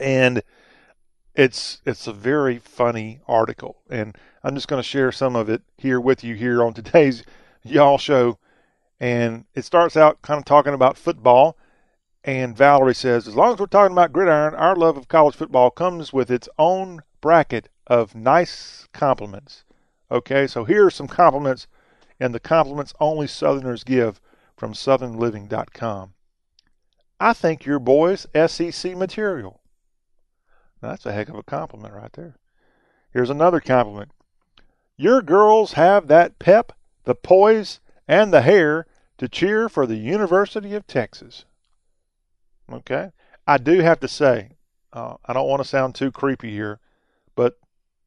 [0.00, 0.44] And
[1.34, 5.62] it's it's a very funny article, and I'm just going to share some of it
[5.76, 7.24] here with you here on today's
[7.64, 8.38] y'all show.
[9.00, 11.58] And it starts out kind of talking about football,
[12.22, 15.72] and Valerie says, as long as we're talking about gridiron, our love of college football
[15.72, 19.64] comes with its own bracket of nice compliments.
[20.08, 21.66] Okay, so here are some compliments,
[22.20, 24.20] and the compliments only Southerners give
[24.62, 26.14] from SouthernLiving.com.
[27.18, 29.60] I think your boy's SEC material.
[30.80, 32.36] That's a heck of a compliment right there.
[33.12, 34.12] Here's another compliment.
[34.96, 36.70] Your girls have that pep,
[37.02, 38.86] the poise, and the hair
[39.18, 41.44] to cheer for the University of Texas.
[42.72, 43.10] Okay?
[43.44, 44.50] I do have to say,
[44.92, 46.78] uh, I don't want to sound too creepy here,
[47.34, 47.58] but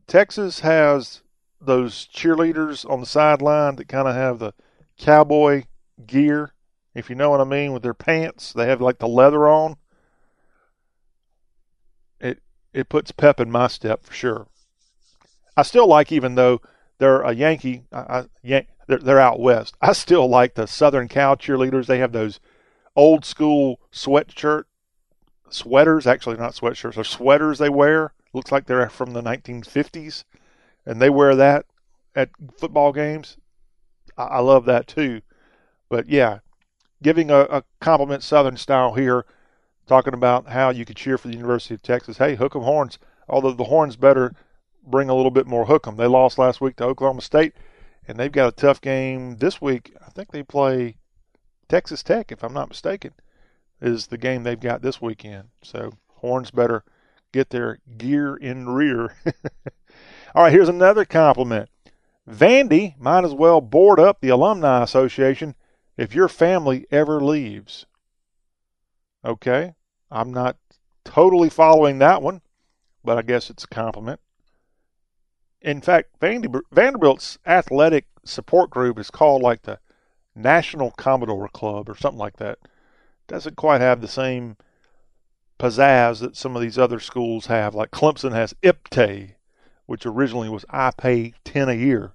[0.07, 1.21] Texas has
[1.59, 4.53] those cheerleaders on the sideline that kind of have the
[4.97, 5.65] cowboy
[6.05, 6.53] gear,
[6.93, 8.53] if you know what I mean, with their pants.
[8.53, 9.77] They have like the leather on
[12.19, 12.39] it
[12.73, 14.47] it puts pep in my step for sure.
[15.57, 16.61] I still like, even though
[16.97, 19.75] they're a Yankee, I, I, they're, they're out west.
[19.81, 21.85] I still like the Southern Cal cheerleaders.
[21.85, 22.39] They have those
[22.95, 24.63] old school sweatshirt
[25.49, 28.13] sweaters, actually not sweatshirts, they're sweaters they wear.
[28.33, 30.25] Looks like they're from the 1950s,
[30.85, 31.65] and they wear that
[32.15, 33.37] at football games.
[34.17, 35.21] I, I love that too.
[35.89, 36.39] But yeah,
[37.01, 39.25] giving a, a compliment Southern style here,
[39.85, 42.17] talking about how you could cheer for the University of Texas.
[42.17, 42.97] Hey, hook 'em horns.
[43.29, 44.33] Although the horns better
[44.83, 45.97] bring a little bit more hook 'em.
[45.97, 47.53] They lost last week to Oklahoma State,
[48.07, 49.95] and they've got a tough game this week.
[50.05, 50.97] I think they play
[51.67, 53.13] Texas Tech, if I'm not mistaken,
[53.81, 55.49] is the game they've got this weekend.
[55.63, 56.83] So horns better
[57.31, 59.15] get their gear in rear.
[60.35, 61.69] All right, here's another compliment.
[62.29, 65.55] Vandy might as well board up the Alumni Association
[65.97, 67.85] if your family ever leaves.
[69.23, 69.73] Okay,
[70.11, 70.57] I'm not
[71.03, 72.41] totally following that one,
[73.03, 74.19] but I guess it's a compliment.
[75.61, 79.79] In fact, Vanderbilt's athletic support group is called like the
[80.35, 82.59] National Commodore Club or something like that.
[83.27, 84.57] Doesn't quite have the same
[85.57, 87.73] pizzazz that some of these other schools have.
[87.73, 89.35] Like Clemson has IPTAY,
[89.87, 92.13] which originally was I pay 10 a year.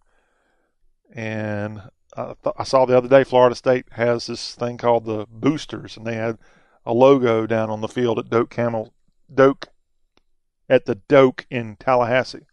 [1.13, 1.83] And
[2.17, 5.97] I, th- I saw the other day Florida State has this thing called the Boosters,
[5.97, 6.39] and they had
[6.85, 8.93] a logo down on the field at Doak Camel,
[9.33, 9.69] Doak,
[10.69, 12.47] at the Doak in Tallahassee.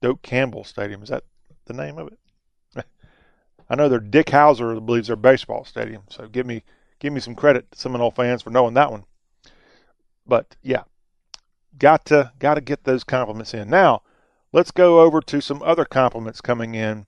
[0.00, 1.02] Doak Campbell Stadium.
[1.02, 1.24] Is that
[1.66, 2.84] the name of it?
[3.70, 6.02] I know they're Dick Howser believes their baseball stadium.
[6.08, 6.62] So give me
[6.98, 9.04] give me some credit, Seminole fans, for knowing that one.
[10.26, 10.84] But yeah,
[11.78, 13.68] got to got to get those compliments in.
[13.68, 14.02] Now,
[14.52, 17.06] let's go over to some other compliments coming in,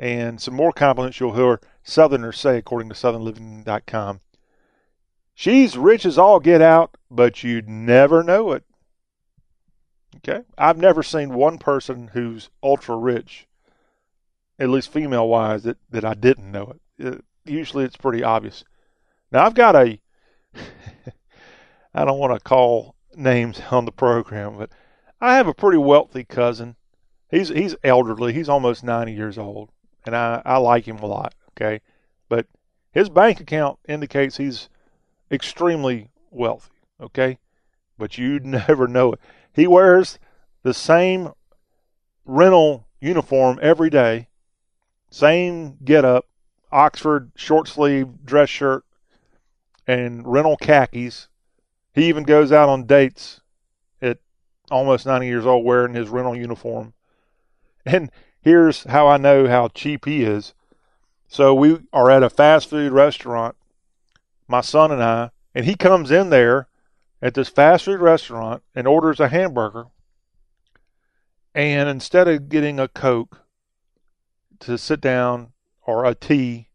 [0.00, 4.20] and some more compliments you'll hear Southerners say, according to SouthernLiving.com.
[5.34, 8.64] She's rich as all get out, but you'd never know it.
[10.16, 13.46] Okay, I've never seen one person who's ultra rich,
[14.58, 17.06] at least female wise, that that I didn't know it.
[17.06, 18.64] it usually, it's pretty obvious.
[19.30, 20.00] Now, I've got a
[21.94, 24.70] I don't want to call names on the program, but
[25.20, 26.76] I have a pretty wealthy cousin.
[27.30, 28.32] He's he's elderly.
[28.32, 29.70] He's almost 90 years old,
[30.04, 31.80] and I I like him a lot, okay?
[32.28, 32.46] But
[32.92, 34.68] his bank account indicates he's
[35.30, 36.70] extremely wealthy,
[37.00, 37.38] okay?
[37.98, 39.20] But you'd never know it.
[39.52, 40.18] He wears
[40.62, 41.32] the same
[42.24, 44.28] rental uniform every day,
[45.10, 46.26] same get up,
[46.72, 48.84] Oxford short sleeve dress shirt
[49.86, 51.28] and rental khakis
[51.92, 53.40] he even goes out on dates
[54.00, 54.18] at
[54.70, 56.94] almost 90 years old wearing his rental uniform.
[57.84, 58.10] And
[58.40, 60.54] here's how I know how cheap he is.
[61.28, 63.56] So we are at a fast food restaurant,
[64.48, 66.68] my son and I, and he comes in there
[67.22, 69.86] at this fast food restaurant and orders a hamburger.
[71.54, 73.42] And instead of getting a Coke
[74.60, 76.68] to sit down or a tea,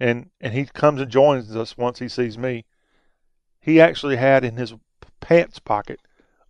[0.00, 2.64] and, and he comes and joins us once he sees me,
[3.60, 4.74] he actually had in his
[5.20, 6.00] pants pocket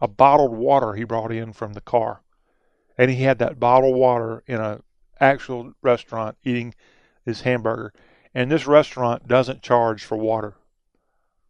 [0.00, 2.22] a bottled water he brought in from the car.
[2.98, 4.80] And he had that bottled water in a
[5.20, 6.74] actual restaurant eating
[7.24, 7.92] his hamburger.
[8.34, 10.54] And this restaurant doesn't charge for water.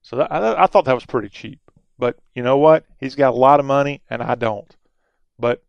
[0.03, 1.61] So that, I, I thought that was pretty cheap.
[1.99, 2.85] But you know what?
[2.99, 4.75] He's got a lot of money and I don't.
[5.39, 5.63] But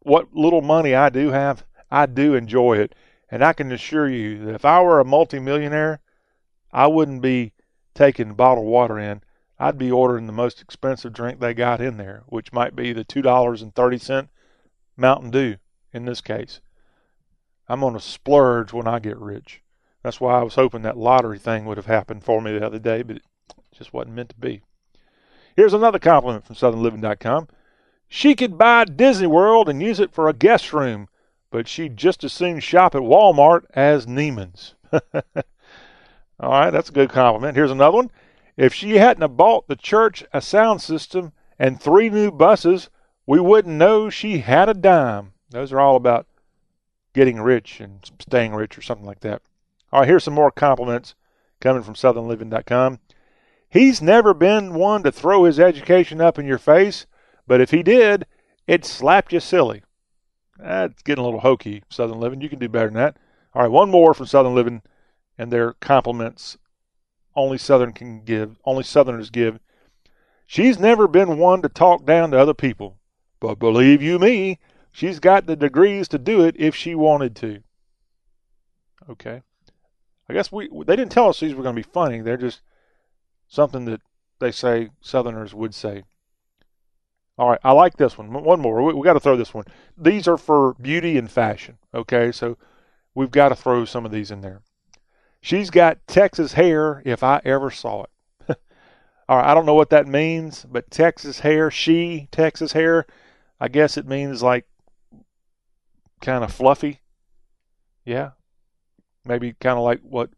[0.00, 2.94] what little money I do have, I do enjoy it.
[3.30, 6.00] And I can assure you that if I were a multimillionaire,
[6.72, 7.52] I wouldn't be
[7.94, 9.22] taking bottled water in.
[9.58, 13.04] I'd be ordering the most expensive drink they got in there, which might be the
[13.04, 14.28] $2.30
[14.98, 15.56] Mountain Dew
[15.92, 16.60] in this case.
[17.68, 19.62] I'm going to splurge when I get rich.
[20.02, 22.78] That's why I was hoping that lottery thing would have happened for me the other
[22.78, 23.22] day, but it
[23.72, 24.62] just wasn't meant to be.
[25.56, 27.48] Here's another compliment from SouthernLiving.com.
[28.08, 31.08] She could buy Disney World and use it for a guest room,
[31.50, 34.74] but she'd just as soon shop at Walmart as Neiman's.
[36.40, 37.56] All right, that's a good compliment.
[37.56, 38.10] Here's another one.
[38.56, 42.88] If she hadn't have bought the church a sound system and three new buses,
[43.28, 45.34] we wouldn't know she had a dime.
[45.50, 46.26] Those are all about
[47.12, 49.42] getting rich and staying rich or something like that.
[49.92, 51.14] All right, here's some more compliments
[51.60, 53.00] coming from SouthernLiving.com.
[53.68, 57.04] He's never been one to throw his education up in your face,
[57.46, 58.24] but if he did,
[58.66, 59.82] it slapped you silly.
[60.58, 62.40] That's getting a little hokey, Southern Living.
[62.40, 63.18] You can do better than that.
[63.54, 64.80] All right, one more from Southern Living
[65.36, 66.56] and their compliments
[67.36, 69.60] only Southern can give, only Southerners give.
[70.46, 72.97] She's never been one to talk down to other people,
[73.40, 74.58] but believe you me,
[74.92, 77.62] she's got the degrees to do it if she wanted to.
[79.08, 79.42] Okay.
[80.28, 82.20] I guess we they didn't tell us these were going to be funny.
[82.20, 82.60] They're just
[83.48, 84.02] something that
[84.40, 86.04] they say Southerners would say.
[87.38, 88.32] All right, I like this one.
[88.32, 88.82] One more.
[88.82, 89.64] We, we got to throw this one.
[89.96, 91.78] These are for beauty and fashion.
[91.94, 92.58] Okay, so
[93.14, 94.62] we've got to throw some of these in there.
[95.40, 98.10] She's got Texas hair if I ever saw it.
[99.28, 103.06] All right, I don't know what that means, but Texas hair, she, Texas hair,
[103.60, 104.66] I guess it means like
[106.20, 107.00] kind of fluffy.
[108.04, 108.30] Yeah.
[109.24, 110.30] Maybe kind of like what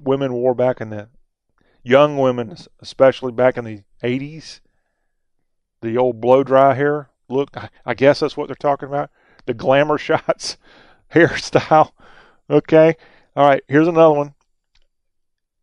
[0.00, 1.08] women wore back in the
[1.82, 4.60] young women, especially back in the 80s.
[5.82, 7.50] The old blow dry hair look.
[7.84, 9.10] I guess that's what they're talking about.
[9.46, 10.56] The glamour shots
[11.12, 11.92] hairstyle.
[12.48, 12.96] Okay.
[13.36, 13.62] All right.
[13.68, 14.34] Here's another one.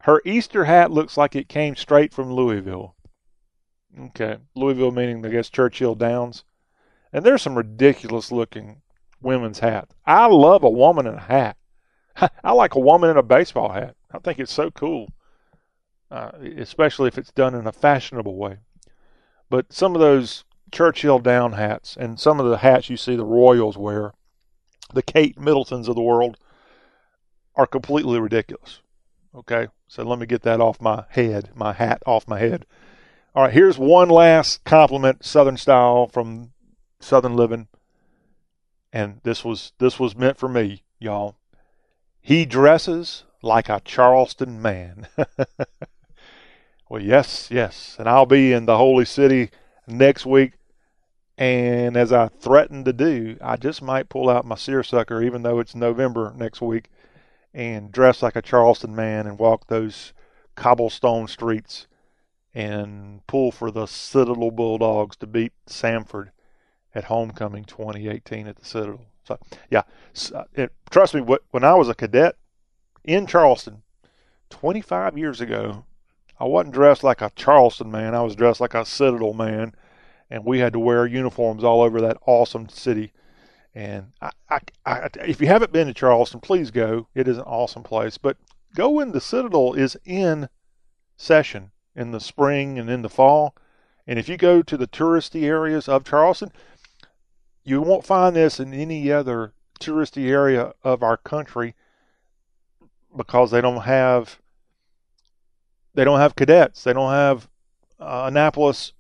[0.02, 2.96] Her Easter hat looks like it came straight from Louisville.
[4.00, 4.38] Okay.
[4.56, 6.44] Louisville meaning, I guess, Churchill Downs.
[7.14, 8.82] And there's some ridiculous looking
[9.22, 9.94] women's hats.
[10.06, 11.58] I love a woman in a hat.
[12.44, 13.96] I like a woman in a baseball hat.
[14.12, 15.10] I think it's so cool,
[16.10, 18.58] uh, especially if it's done in a fashionable way.
[19.50, 23.26] But some of those Churchill down hats and some of the hats you see the
[23.26, 24.14] Royals wear,
[24.94, 26.38] the Kate Middletons of the world,
[27.56, 28.82] are completely ridiculous.
[29.36, 32.66] Okay, so let me get that off my head, my hat off my head.
[33.34, 36.52] All right, here's one last compliment, Southern style from
[37.00, 37.70] Southern Living,
[38.92, 41.38] and this was this was meant for me, y'all.
[42.20, 45.08] He dresses like a Charleston man.
[46.90, 49.50] well, yes, yes, and I'll be in the Holy City
[49.88, 50.56] next week.
[51.38, 55.60] And as I threatened to do, I just might pull out my seersucker, even though
[55.60, 56.90] it's November next week,
[57.54, 60.12] and dress like a Charleston man and walk those
[60.56, 61.88] cobblestone streets
[62.54, 66.30] and pull for the Citadel Bulldogs to beat Samford
[66.94, 69.06] at homecoming 2018 at the Citadel.
[69.24, 69.38] So,
[69.70, 69.84] yeah,
[70.34, 72.36] uh, it, trust me, when I was a cadet
[73.04, 73.84] in Charleston
[74.50, 75.86] 25 years ago,
[76.40, 78.16] I wasn't dressed like a Charleston man.
[78.16, 79.74] I was dressed like a Citadel man,
[80.30, 83.14] and we had to wear uniforms all over that awesome city.
[83.74, 87.08] And I, I, I, if you haven't been to Charleston, please go.
[87.16, 88.18] It is an awesome place.
[88.18, 88.38] But
[88.76, 90.50] go when the Citadel is in
[91.16, 93.56] session in the spring and in the fall.
[94.08, 96.52] And if you go to the touristy areas of Charleston,
[97.64, 101.76] you won't find this in any other touristy area of our country
[103.16, 104.40] because they don't have
[105.94, 106.84] they don't have cadets.
[106.84, 107.50] They don't have
[108.00, 108.94] uh, Annapolis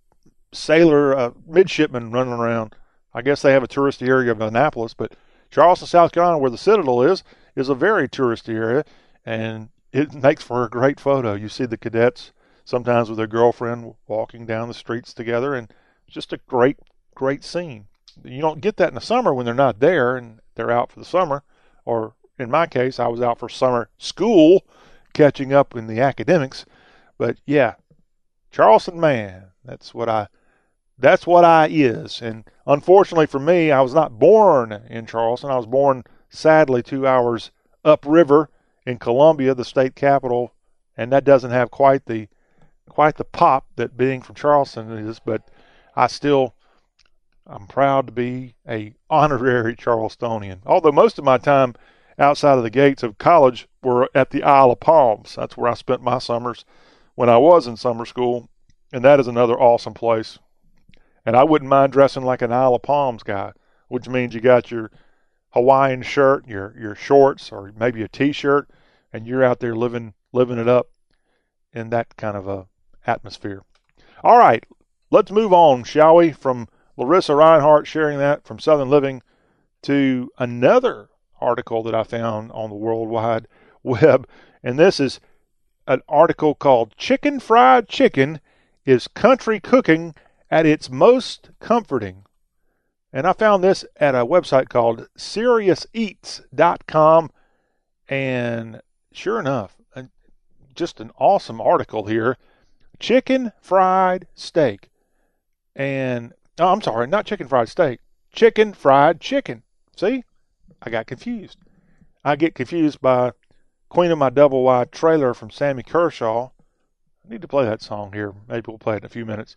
[0.52, 2.76] sailor uh, midshipmen running around.
[3.14, 5.14] I guess they have a touristy area of Annapolis, but
[5.50, 7.24] Charleston, South Carolina, where the Citadel is,
[7.56, 8.86] is a very touristy area,
[9.26, 11.34] and it makes for a great photo.
[11.34, 12.32] You see the cadets
[12.72, 15.72] sometimes with their girlfriend walking down the streets together, and
[16.08, 16.78] just a great,
[17.14, 17.86] great scene.
[18.24, 21.00] You don't get that in the summer when they're not there and they're out for
[21.00, 21.44] the summer.
[21.86, 24.66] Or in my case, I was out for summer school,
[25.14, 26.66] catching up in the academics.
[27.18, 27.76] But yeah,
[28.52, 30.28] Charleston man, that's what I
[30.98, 32.22] that's what I is.
[32.22, 35.50] And unfortunately for me, I was not born in Charleston.
[35.50, 37.52] I was born sadly two hours
[37.84, 38.50] upriver
[38.86, 40.54] in Columbia, the state capital,
[40.96, 42.28] and that doesn't have quite the
[42.92, 45.20] quite the pop that being from Charleston is.
[45.20, 45.50] But
[45.96, 46.56] I still
[47.48, 50.60] I'm proud to be a honorary Charlestonian.
[50.66, 51.76] Although most of my time
[52.20, 55.36] outside of the gates of college were at the Isle of Palms.
[55.36, 56.66] That's where I spent my summers
[57.16, 58.50] when I was in summer school,
[58.94, 60.38] and that is another awesome place.
[61.26, 63.54] And I wouldn't mind dressing like an Isle of Palms guy,
[63.88, 64.92] which means you got your
[65.50, 68.70] Hawaiian shirt, your your shorts, or maybe a t-shirt,
[69.12, 70.88] and you're out there living living it up
[71.74, 72.68] in that kind of a
[73.06, 73.64] atmosphere.
[74.24, 74.66] All right,
[75.10, 76.32] let's move on, shall we?
[76.32, 79.22] From Larissa Reinhart sharing that from Southern Living
[79.84, 83.47] to another article that I found on the World Wide
[83.84, 84.28] Web.
[84.62, 85.20] And this is
[85.88, 88.39] an article called Chicken Fried Chicken
[88.86, 90.14] is Country Cooking
[90.49, 92.24] at its Most Comforting.
[93.14, 97.32] And I found this at a website called SeriousEats.com.
[98.08, 98.82] And
[99.12, 99.76] sure enough,
[100.76, 102.38] just an awesome article here.
[103.02, 104.91] Chicken fried steak.
[105.76, 107.99] And Oh, I'm sorry, not chicken fried steak.
[108.32, 109.64] Chicken fried chicken.
[109.95, 110.24] See?
[110.84, 111.58] I got confused.
[112.24, 113.32] I get confused by
[113.89, 116.52] Queen of My Double Wide trailer from Sammy Kershaw.
[117.26, 118.36] I need to play that song here.
[118.47, 119.56] Maybe we'll play it in a few minutes.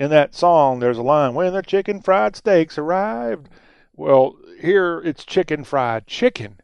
[0.00, 3.48] In that song, there's a line, When the chicken fried steaks arrived.
[3.94, 6.58] Well, here it's chicken fried chicken.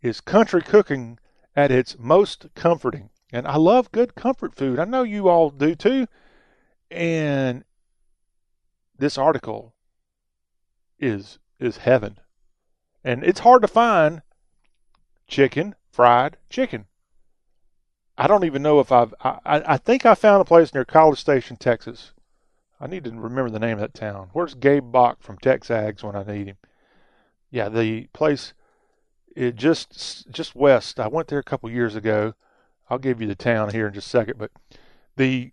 [0.00, 1.18] Is country cooking
[1.54, 3.10] at its most comforting.
[3.32, 4.78] And I love good comfort food.
[4.78, 6.06] I know you all do too.
[6.90, 7.64] And
[8.98, 9.74] this article
[10.98, 12.18] is is heaven.
[13.04, 14.22] And it's hard to find
[15.26, 16.86] chicken, fried chicken.
[18.18, 21.20] I don't even know if I've I, I think I found a place near College
[21.20, 22.12] Station, Texas.
[22.80, 24.30] I need to remember the name of that town.
[24.32, 26.56] Where's Gabe Bach from Texags when I need him?
[27.50, 28.54] Yeah, the place
[29.36, 30.98] it just just west.
[30.98, 32.34] I went there a couple years ago.
[32.90, 34.50] I'll give you the town here in just a second, but
[35.16, 35.52] the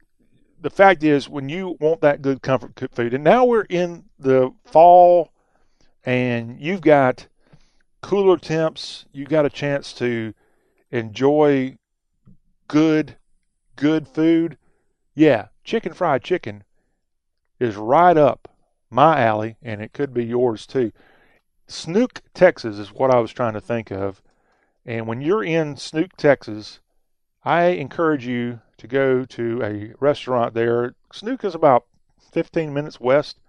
[0.59, 4.51] the fact is when you want that good comfort food, and now we're in the
[4.65, 5.31] fall,
[6.03, 7.27] and you've got
[8.01, 10.33] cooler temps, you've got a chance to
[10.89, 11.77] enjoy
[12.67, 13.17] good
[13.75, 14.57] good food.
[15.13, 16.63] Yeah, chicken fried chicken
[17.59, 18.47] is right up
[18.89, 20.91] my alley, and it could be yours too.
[21.67, 24.21] Snook, Texas is what I was trying to think of.
[24.85, 26.79] And when you're in Snook, Texas,
[27.47, 30.95] I encourage you to go to a restaurant there.
[31.13, 31.85] Snook is about
[32.33, 33.39] 15 minutes west.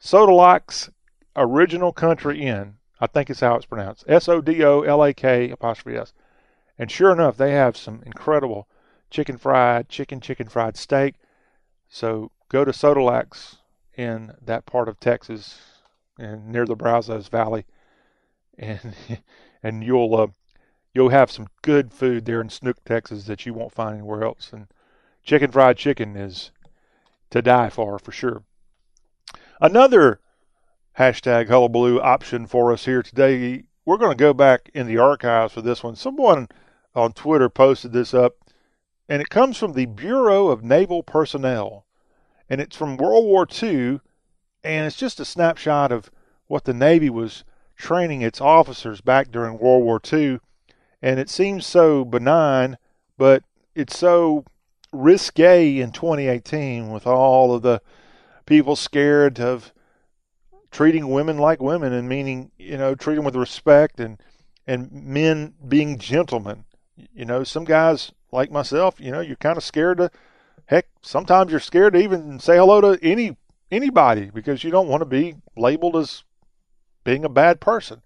[0.00, 0.90] Sodolak's
[1.36, 2.78] Original Country Inn.
[3.00, 4.04] I think it's how it's pronounced.
[4.08, 6.12] S O D O L A K apostrophe S.
[6.76, 8.66] And sure enough, they have some incredible
[9.10, 11.14] chicken fried, chicken, chicken fried steak.
[11.88, 13.58] So go to Sodolak's
[13.96, 15.60] in that part of Texas
[16.18, 17.64] and near the Brazos Valley,
[18.58, 18.96] and
[19.62, 20.26] and you'll uh,
[20.94, 24.50] you'll have some good food there in Snook, Texas that you won't find anywhere else.
[24.52, 24.68] And
[25.22, 26.50] chicken fried chicken is
[27.30, 28.44] to die for for sure.
[29.60, 30.20] Another
[30.98, 33.64] hashtag hullabaloo option for us here today.
[33.84, 35.96] We're going to go back in the archives for this one.
[35.96, 36.48] Someone
[36.94, 38.36] on Twitter posted this up,
[39.08, 41.84] and it comes from the Bureau of Naval Personnel,
[42.48, 44.00] and it's from World War II
[44.64, 46.10] and it's just a snapshot of
[46.46, 47.44] what the Navy was
[47.76, 50.40] training its officers back during World War II.
[51.04, 52.78] And it seems so benign,
[53.18, 53.42] but
[53.74, 54.46] it's so
[54.90, 57.82] risque in 2018 with all of the
[58.46, 59.70] people scared of
[60.70, 64.18] treating women like women and meaning, you know, treating them with respect and
[64.66, 66.64] and men being gentlemen.
[67.14, 70.10] You know, some guys like myself, you know, you're kind of scared to
[70.64, 73.36] heck, sometimes you're scared to even say hello to any
[73.70, 76.24] anybody because you don't want to be labeled as
[77.04, 78.00] being a bad person.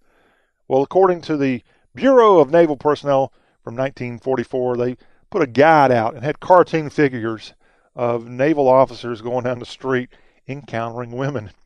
[0.67, 1.63] Well, according to the
[1.99, 3.33] Bureau of Naval Personnel
[3.65, 4.97] from 1944, they
[5.31, 7.55] put a guide out and had cartoon figures
[7.97, 10.09] of naval officers going down the street
[10.47, 11.51] encountering women.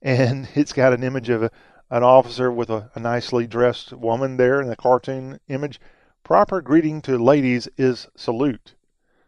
[0.00, 1.50] And it's got an image of a,
[1.88, 5.80] an officer with a, a nicely dressed woman there in the cartoon image.
[6.22, 8.74] Proper greeting to ladies is salute.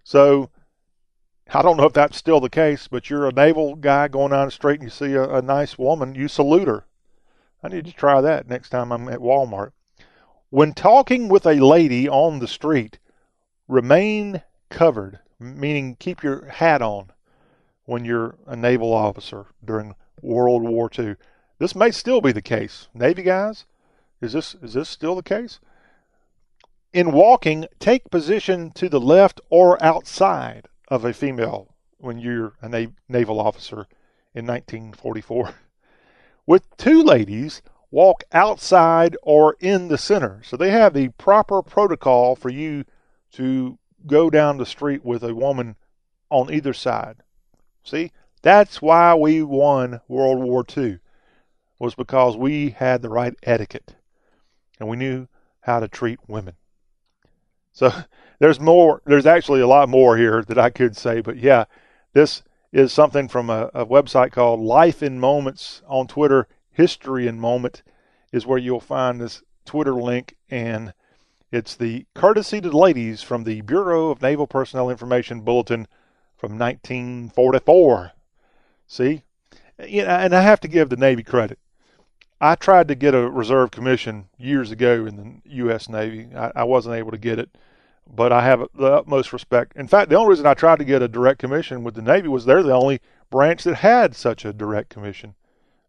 [0.04, 0.50] So
[1.50, 4.48] I don't know if that's still the case, but you're a naval guy going down
[4.48, 6.84] the street and you see a, a nice woman, you salute her.
[7.62, 9.72] I need to try that next time I'm at Walmart.
[10.50, 12.98] When talking with a lady on the street,
[13.66, 17.10] remain covered, meaning keep your hat on
[17.84, 21.16] when you're a naval officer during World War II.
[21.58, 22.88] This may still be the case.
[22.94, 23.64] Navy guys,
[24.20, 25.58] is this is this still the case?
[26.92, 32.68] In walking, take position to the left or outside of a female when you're a
[32.68, 33.86] na- naval officer
[34.32, 35.54] in 1944.
[36.46, 37.62] With two ladies,
[37.96, 40.42] walk outside or in the center.
[40.44, 42.84] So they have the proper protocol for you
[43.32, 45.76] to go down the street with a woman
[46.28, 47.16] on either side.
[47.82, 50.98] See, that's why we won World War II,
[51.78, 53.94] was because we had the right etiquette
[54.78, 55.26] and we knew
[55.60, 56.56] how to treat women.
[57.72, 57.90] So
[58.40, 59.00] there's more.
[59.06, 61.64] There's actually a lot more here that I could say, but yeah,
[62.12, 62.42] this
[62.72, 66.46] is something from a, a website called Life in Moments on Twitter.
[66.76, 67.82] History in Moment
[68.32, 70.92] is where you'll find this Twitter link, and
[71.50, 75.88] it's the courtesy to the ladies from the Bureau of Naval Personnel Information Bulletin
[76.36, 78.12] from 1944.
[78.86, 79.22] See,
[79.88, 81.58] you know, and I have to give the Navy credit.
[82.42, 85.88] I tried to get a reserve commission years ago in the U.S.
[85.88, 86.28] Navy.
[86.36, 87.56] I, I wasn't able to get it
[88.06, 89.74] but I have the utmost respect.
[89.76, 92.28] In fact, the only reason I tried to get a direct commission with the Navy
[92.28, 93.00] was they're the only
[93.30, 95.34] branch that had such a direct commission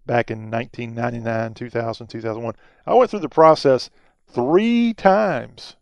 [0.07, 2.55] back in 1999, 2000, 2001.
[2.85, 3.89] I went through the process
[4.27, 5.75] three times.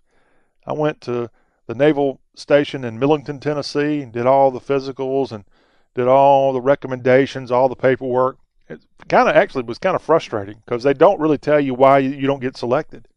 [0.68, 1.30] I went to
[1.68, 5.46] the Naval Station in Millington, Tennessee, and did all the physicals and
[5.94, 8.38] did all the recommendations, all the paperwork.
[8.68, 12.00] It kind of actually was kind of frustrating because they don't really tell you why
[12.00, 13.08] you don't get selected.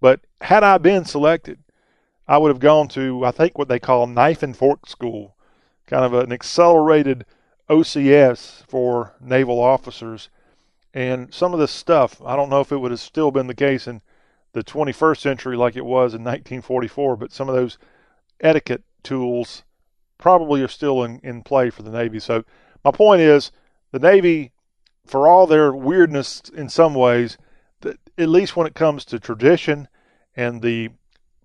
[0.00, 1.60] But had I been selected,
[2.26, 5.36] I would have gone to, I think, what they call knife and fork school,
[5.86, 7.24] kind of an accelerated
[7.68, 10.28] OCS for naval officers.
[10.94, 13.54] And some of this stuff, I don't know if it would have still been the
[13.54, 14.02] case in
[14.52, 17.78] the 21st century like it was in 1944, but some of those
[18.40, 19.62] etiquette tools
[20.18, 22.20] probably are still in, in play for the Navy.
[22.20, 22.44] So
[22.84, 23.50] my point is
[23.90, 24.52] the Navy,
[25.06, 27.38] for all their weirdness in some ways,
[27.84, 29.88] at least when it comes to tradition
[30.36, 30.90] and the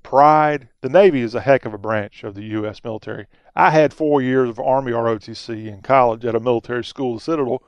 [0.03, 0.69] pride.
[0.81, 2.83] The Navy is a heck of a branch of the U.S.
[2.83, 3.27] military.
[3.57, 7.63] I had four years of Army ROTC in college at a military school, the Citadel,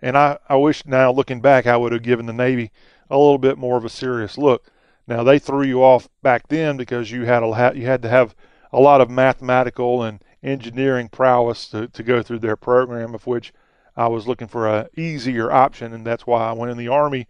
[0.00, 2.70] and I, I wish now, looking back, I would have given the Navy
[3.10, 4.70] a little bit more of a serious look.
[5.08, 8.36] Now they threw you off back then because you had a you had to have
[8.72, 13.52] a lot of mathematical and engineering prowess to, to go through their program, of which
[13.96, 17.26] I was looking for a easier option, and that's why I went in the Army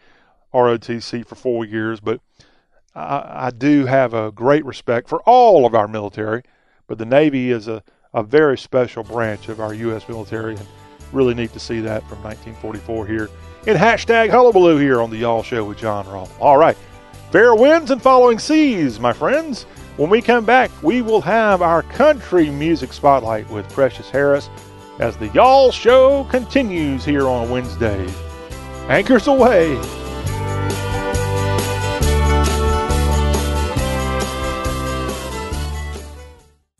[0.53, 2.01] ROTC for four years.
[2.01, 2.21] But
[2.95, 6.43] I, I do have a great respect for all of our military,
[6.87, 7.83] but the Navy is a,
[8.15, 10.09] a very special branch of our U.S.
[10.09, 10.67] military, and
[11.13, 13.31] really neat to see that from 1944 here
[13.67, 16.31] in hashtag hullabaloo here on the Y'all Show with John Rawl.
[16.41, 16.77] All right,
[17.31, 19.65] fair winds and following seas, my friends.
[19.97, 24.49] When we come back, we will have our country music spotlight with Precious Harris
[25.01, 28.07] as the Y'all Show continues here on Wednesday.
[28.89, 29.75] Anchors away.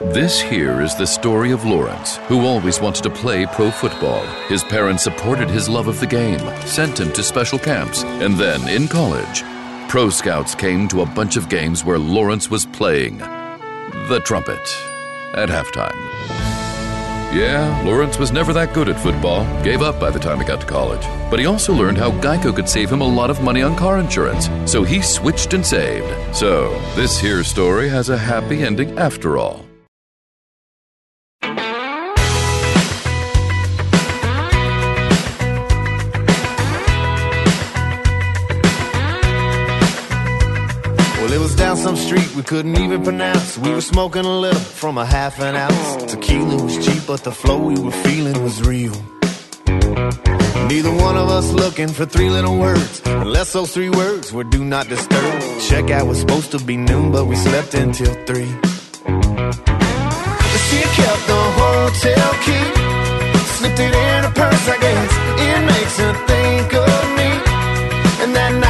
[0.00, 4.24] This here is the story of Lawrence, who always wanted to play pro football.
[4.48, 8.66] His parents supported his love of the game, sent him to special camps, and then
[8.66, 9.42] in college,
[9.90, 14.66] pro scouts came to a bunch of games where Lawrence was playing the trumpet
[15.34, 15.94] at halftime.
[17.36, 20.62] Yeah, Lawrence was never that good at football, gave up by the time he got
[20.62, 21.04] to college.
[21.30, 23.98] But he also learned how Geico could save him a lot of money on car
[23.98, 26.34] insurance, so he switched and saved.
[26.34, 29.69] So, this here story has a happy ending after all.
[41.30, 43.56] Well, it was down some street we couldn't even pronounce.
[43.56, 46.12] We were smoking a little from a half an ounce.
[46.12, 48.96] Tequila was cheap, but the flow we were feeling was real.
[50.66, 54.64] Neither one of us looking for three little words, unless those three words were do
[54.64, 55.40] not disturb.
[55.68, 58.50] Checkout was supposed to be noon, but we slept until three.
[60.66, 62.66] She kept the hotel key,
[63.54, 65.12] slipped it in her purse, I guess.
[65.46, 67.30] It makes her think of me.
[68.24, 68.69] And that night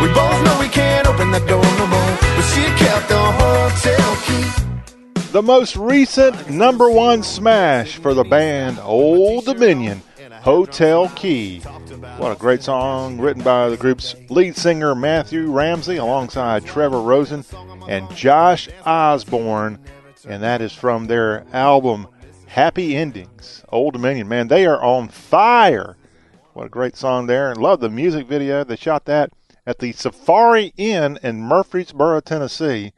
[0.00, 4.16] We both know we can't open that door no more, but she kept the hotel
[4.24, 5.30] key.
[5.32, 10.02] The most recent number one smash for the band Old Dominion,
[10.40, 11.60] Hotel Key.
[12.16, 17.44] What a great song written by the group's lead singer Matthew Ramsey alongside Trevor Rosen
[17.86, 19.78] and Josh Osborne.
[20.26, 22.08] And that is from their album
[22.46, 23.62] Happy Endings.
[23.68, 25.98] Old Dominion, man, they are on fire.
[26.54, 27.50] What a great song there.
[27.50, 28.64] And love the music video.
[28.64, 29.30] They shot that
[29.66, 32.92] at the Safari Inn in Murfreesboro, Tennessee.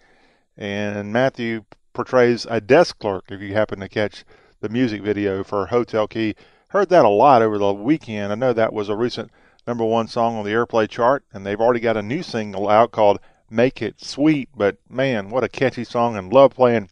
[0.57, 4.25] And Matthew portrays a desk clerk if you happen to catch
[4.61, 6.35] the music video for Hotel Key.
[6.69, 8.33] Heard that a lot over the weekend.
[8.33, 9.31] I know that was a recent
[9.67, 12.93] number one song on the airplay chart, and they've already got a new single out
[12.93, 13.21] called
[13.51, 14.49] Make It Sweet.
[14.57, 16.89] But man, what a catchy song and love playing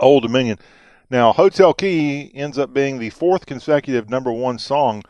[0.00, 0.58] Old Dominion.
[1.10, 5.02] Now, Hotel Key ends up being the fourth consecutive number one song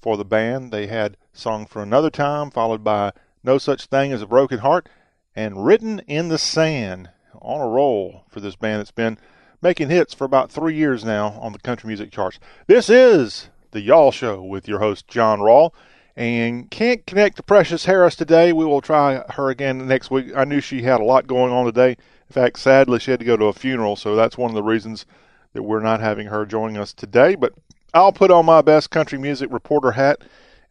[0.00, 0.72] for the band.
[0.72, 4.88] They had Song for Another Time, followed by No Such Thing as a Broken Heart,
[5.34, 7.08] and Written in the Sand.
[7.40, 9.16] On a roll for this band that's been
[9.62, 12.38] making hits for about three years now on the country music charts.
[12.66, 15.72] This is the Y'all Show with your host, John Rawl.
[16.16, 18.52] And can't connect to Precious Harris today.
[18.52, 20.36] We will try her again next week.
[20.36, 21.92] I knew she had a lot going on today.
[21.92, 24.62] In fact, sadly, she had to go to a funeral, so that's one of the
[24.62, 25.06] reasons
[25.54, 27.36] that we're not having her joining us today.
[27.36, 27.54] But
[27.94, 30.20] I'll put on my best country music reporter hat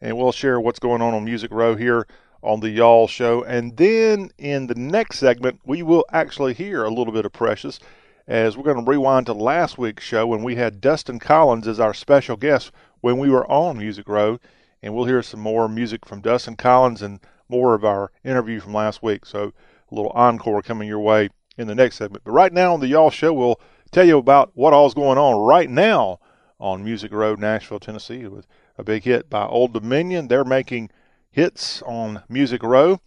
[0.00, 2.06] and we'll share what's going on on Music Row here
[2.42, 3.42] on the Y'all Show.
[3.44, 7.78] And then in the next segment, we will actually hear a little bit of Precious
[8.26, 11.80] as we're going to rewind to last week's show when we had Dustin Collins as
[11.80, 14.38] our special guest when we were on Music Row.
[14.82, 18.72] And we'll hear some more music from Dustin Collins and more of our interview from
[18.72, 19.26] last week.
[19.26, 19.52] So
[19.90, 22.24] a little encore coming your way in the next segment.
[22.24, 23.60] But right now on the Y'all Show, we'll
[23.90, 26.20] tell you about what all's going on right now
[26.58, 28.46] on Music Row, Nashville, Tennessee, with
[28.78, 30.28] a big hit by Old Dominion.
[30.28, 30.90] They're making
[31.30, 33.00] hits on Music Row.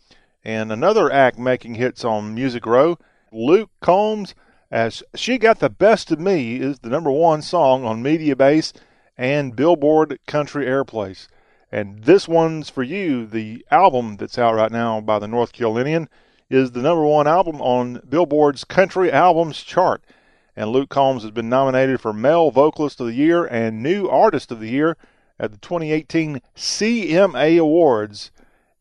[0.44, 2.98] And another act making hits on Music Row,
[3.32, 4.36] Luke Combs,
[4.70, 8.74] as She Got the Best of Me is the number one song on Mediabase
[9.18, 11.28] and Billboard Country Airplays.
[11.72, 13.26] And this one's for you.
[13.26, 16.10] The album that's out right now by the North Carolinian
[16.50, 20.04] is the number one album on Billboard's Country Albums chart.
[20.56, 24.52] And Luke Combs has been nominated for Male Vocalist of the Year and New Artist
[24.52, 24.98] of the Year
[25.40, 28.32] at the 2018 CMA Awards.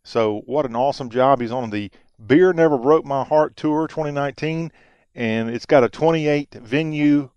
[0.03, 1.41] So, what an awesome job.
[1.41, 1.91] He's on the
[2.25, 4.73] Beer Never Broke My Heart Tour 2019,
[5.15, 7.31] and it's got a 28 venue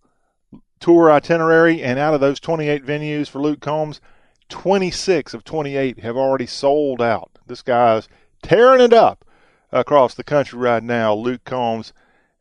[0.79, 1.81] tour itinerary.
[1.81, 4.01] And out of those 28 venues for Luke Combs,
[4.49, 7.31] 26 of 28 have already sold out.
[7.47, 8.07] This guy's
[8.41, 9.25] tearing it up
[9.71, 11.93] across the country right now, Luke Combs.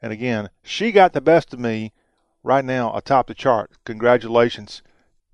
[0.02, 1.92] And again, she got the best of me
[2.42, 3.70] right now atop the chart.
[3.84, 4.82] Congratulations.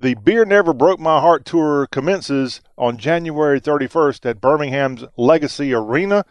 [0.03, 6.25] The Beer Never Broke My Heart tour commences on January 31st at Birmingham's Legacy Arena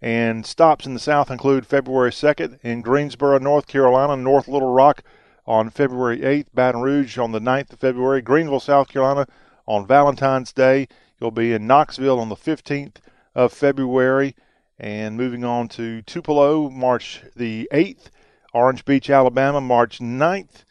[0.00, 5.02] and stops in the South include February 2nd in Greensboro, North Carolina, North Little Rock
[5.48, 9.26] on February 8th, Baton Rouge on the 9th of February, Greenville, South Carolina
[9.66, 10.86] on Valentine's Day.
[11.20, 12.98] You'll be in Knoxville on the 15th
[13.34, 14.36] of February.
[14.78, 18.10] And moving on to Tupelo, March the 8th.
[18.54, 20.62] Orange Beach, Alabama, March 9th.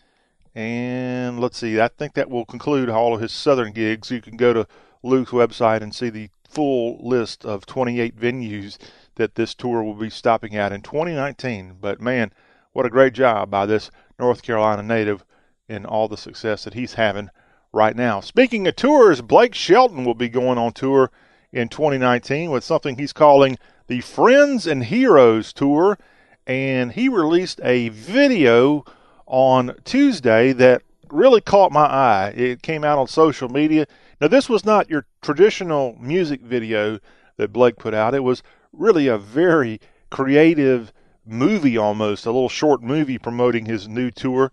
[0.58, 4.10] And let's see, I think that will conclude all of his southern gigs.
[4.10, 4.68] You can go to
[5.04, 8.80] Luke's website and see the full list of 28 venues
[9.18, 11.76] that this tour will be stopping at in 2019.
[11.80, 12.34] But man,
[12.74, 15.24] what a great job by this North Carolina native
[15.70, 17.30] in all the success that he's having
[17.72, 18.20] right now.
[18.20, 21.12] Speaking of tours, Blake Shelton will be going on tour
[21.52, 26.00] in 2019 with something he's calling the Friends and Heroes Tour.
[26.48, 28.86] And he released a video
[29.28, 30.82] on Tuesday that
[31.12, 32.34] really caught my eye.
[32.36, 33.86] It came out on social media.
[34.20, 37.00] Now, this was not your traditional music video
[37.38, 38.42] that Blake put out, it was
[38.74, 39.80] really a very
[40.10, 40.92] creative
[41.26, 44.52] movie almost, a little short movie promoting his new tour.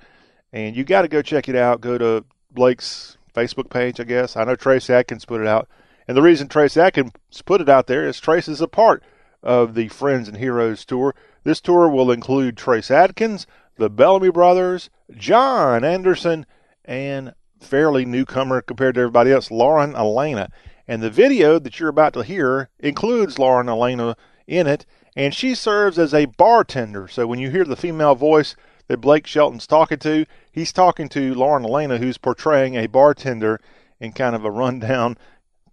[0.52, 1.80] And you got to go check it out.
[1.80, 4.36] Go to Blake's Facebook page, I guess.
[4.36, 5.68] I know Trace Adkins put it out.
[6.06, 7.12] And the reason Trace Adkins
[7.44, 9.02] put it out there is Trace is a part
[9.42, 11.14] of the Friends and Heroes tour.
[11.42, 13.46] This tour will include Trace Adkins,
[13.76, 16.46] the Bellamy Brothers, John Anderson,
[16.84, 20.50] and fairly newcomer compared to everybody else, Lauren Alaina.
[20.86, 24.84] And the video that you're about to hear includes Lauren Alaina in it,
[25.16, 27.08] and she serves as a bartender.
[27.08, 28.54] So when you hear the female voice
[28.88, 33.60] that Blake Shelton's talking to, he's talking to Lauren Alaina, who's portraying a bartender
[33.98, 35.16] in kind of a rundown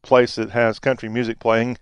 [0.01, 1.77] place that has country music playing.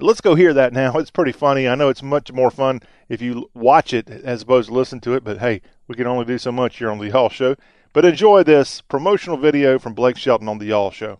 [0.00, 0.92] Let's go hear that now.
[0.98, 1.68] It's pretty funny.
[1.68, 5.14] I know it's much more fun if you watch it as opposed to listen to
[5.14, 7.56] it, but hey, we can only do so much here on the Y'all Show.
[7.92, 11.18] But enjoy this promotional video from Blake Shelton on the Y'all Show.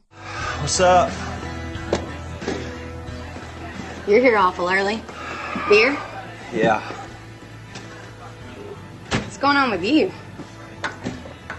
[0.60, 1.10] What's up?
[4.06, 5.02] You're here awful early.
[5.68, 5.96] Beer?
[6.52, 6.80] Yeah.
[9.10, 10.12] What's going on with you?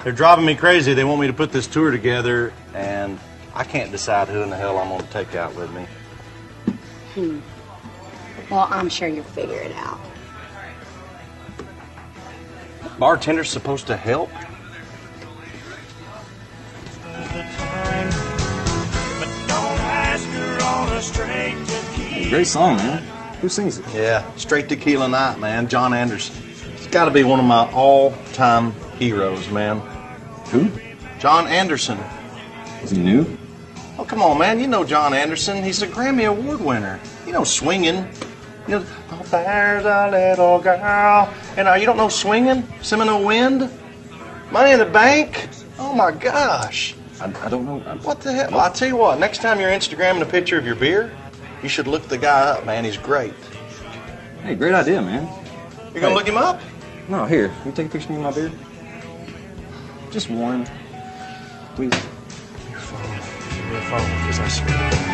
[0.03, 0.93] They're driving me crazy.
[0.93, 3.19] They want me to put this tour together, and
[3.53, 5.85] I can't decide who in the hell I'm going to take out with me.
[7.13, 7.39] Hmm.
[8.49, 9.99] Well, I'm sure you'll figure it out.
[12.99, 14.29] Bartender's supposed to help?
[22.29, 23.01] Great song, man.
[23.41, 23.85] Who sings it?
[23.93, 25.67] Yeah, Straight Tequila Night, man.
[25.67, 26.35] John Anderson.
[26.73, 29.79] It's got to be one of my all-time heroes, man.
[30.51, 30.69] Who?
[31.19, 31.97] John Anderson.
[32.83, 33.38] Is he new?
[33.99, 34.61] Oh, come on, man.
[34.61, 35.61] You know John Anderson.
[35.61, 37.01] He's a Grammy Award winner.
[37.27, 38.07] You know swinging.
[38.65, 41.33] You know, oh, there's a little girl.
[41.57, 42.65] And uh, you don't know swinging?
[42.81, 43.69] Seminole Wind?
[44.51, 45.49] Money in the Bank?
[45.77, 46.95] Oh, my gosh.
[47.19, 47.79] I, I don't know.
[48.03, 48.51] What the hell?
[48.51, 49.19] Well, I'll tell you what.
[49.19, 51.11] Next time you're Instagramming a picture of your beer,
[51.61, 52.85] you should look the guy up, man.
[52.85, 53.33] He's great.
[54.43, 55.27] Hey, great idea, man.
[55.91, 56.61] You're going to look him up?
[57.09, 57.49] No, here.
[57.49, 58.51] Can you take a picture of me and my beer?
[60.09, 60.65] Just one.
[61.75, 61.91] Please.
[63.71, 64.01] Your phone.
[64.01, 65.09] Your because I swear.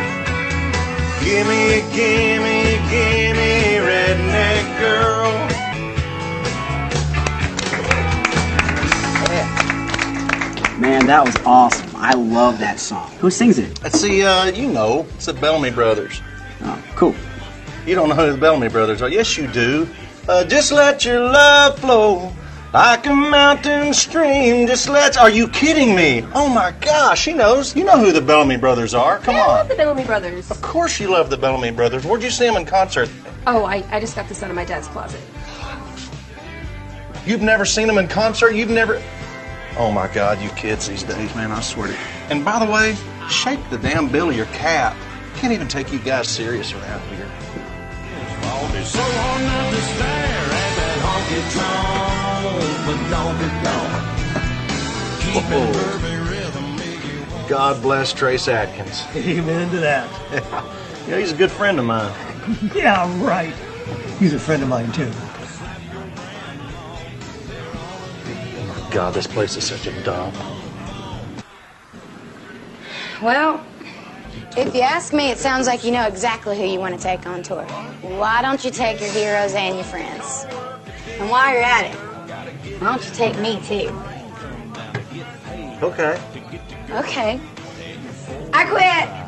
[1.24, 3.54] Gimme, gimme, gimme,
[3.84, 5.56] redneck girl.
[10.78, 11.90] Man, that was awesome.
[11.96, 13.10] I love that song.
[13.20, 13.82] Who sings it?
[13.82, 16.20] Let's see, uh, you know, it's the Bellamy Brothers.
[16.62, 17.14] Oh, cool.
[17.86, 19.08] You don't know who the Bellamy Brothers are?
[19.08, 19.88] Yes, you do.
[20.28, 22.32] Uh, just let your love flow
[22.72, 24.66] like a mountain stream.
[24.66, 25.16] Just let's.
[25.16, 26.24] Are you kidding me?
[26.34, 27.74] Oh my gosh, he knows.
[27.74, 29.18] You know who the Bellamy Brothers are.
[29.18, 29.46] Come I on.
[29.48, 30.50] love the Bellamy Brothers.
[30.50, 32.04] Of course you love the Bellamy Brothers.
[32.04, 33.10] Where'd you see them in concert?
[33.46, 35.20] Oh, I, I just got this out of my dad's closet.
[37.24, 38.52] You've never seen them in concert?
[38.54, 39.02] You've never.
[39.78, 41.98] Oh my God, you kids these days, man, I swear to you.
[42.30, 42.96] And by the way,
[43.28, 44.96] shake the damn bill of your cap.
[45.36, 47.30] Can't even take you guys serious around here.
[52.48, 54.02] It's so hard not to stare at that honky tonk, but don't be gone.
[55.20, 57.48] Keeping perfect rhythm.
[57.48, 59.04] God bless Trace Adkins.
[59.16, 60.08] Amen to that.
[61.08, 62.12] Yeah, he's a good friend of mine.
[62.74, 63.54] Yeah, right.
[64.20, 65.10] He's a friend of mine, too.
[68.28, 70.34] Oh, my God, this place is such a dump.
[73.20, 73.64] Well,
[74.56, 77.26] if you ask me, it sounds like you know exactly who you want to take
[77.26, 77.64] on tour.
[78.02, 80.46] Why don't you take your heroes and your friends?
[81.18, 81.98] And while you're at it,
[82.78, 83.88] why don't you take me too?
[85.82, 86.20] Okay.
[86.90, 87.40] Okay.
[88.52, 89.26] I quit.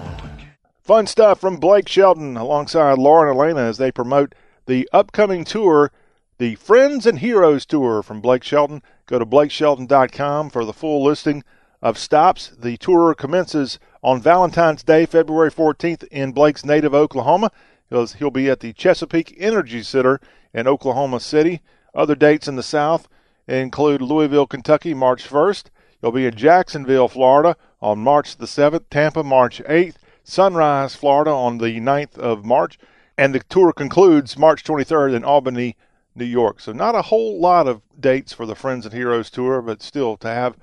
[0.83, 4.35] Fun stuff from Blake Shelton alongside Lauren Alaina as they promote
[4.67, 5.91] the upcoming tour,
[6.39, 8.83] the Friends and Heroes Tour from Blake Shelton.
[9.07, 11.45] Go to blakeshelton.com for the full listing
[11.83, 12.53] of stops.
[12.59, 17.51] The tour commences on Valentine's Day, February 14th, in Blake's native Oklahoma.
[17.91, 20.21] He'll, he'll be at the Chesapeake Energy Center
[20.55, 21.61] in Oklahoma City.
[21.95, 23.09] Other dates in the South
[23.49, 25.65] include Louisville, Kentucky, March 1st.
[26.01, 31.59] He'll be in Jacksonville, Florida on March the 7th, Tampa, March 8th, Sunrise, Florida on
[31.59, 32.79] the 9th of March,
[33.17, 35.77] and the tour concludes March 23rd in Albany,
[36.15, 36.61] New York.
[36.61, 40.17] So, not a whole lot of dates for the Friends and Heroes tour, but still
[40.19, 40.57] to have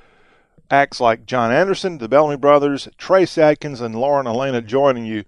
[0.70, 5.24] acts like John Anderson, the Bellamy Brothers, Trace Adkins, and Lauren Alaina joining you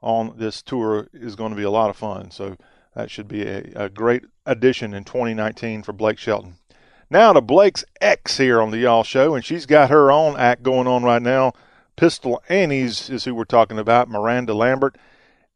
[0.00, 2.30] on this tour is going to be a lot of fun.
[2.30, 2.56] So,
[2.94, 6.56] that should be a, a great addition in 2019 for Blake Shelton.
[7.12, 10.62] Now to Blake's ex here on the Y'all Show, and she's got her own act
[10.62, 11.52] going on right now.
[11.94, 14.96] Pistol Annie's is who we're talking about, Miranda Lambert,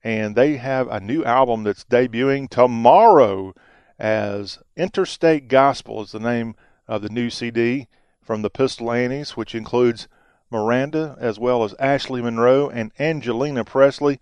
[0.05, 3.55] and they have a new album that's debuting tomorrow
[3.99, 6.57] as Interstate Gospel is the name
[6.87, 7.89] of the new CD
[8.21, 10.09] from the Pistol Annies, which includes
[10.51, 14.21] Miranda as well as Ashley Monroe and Angelina Presley.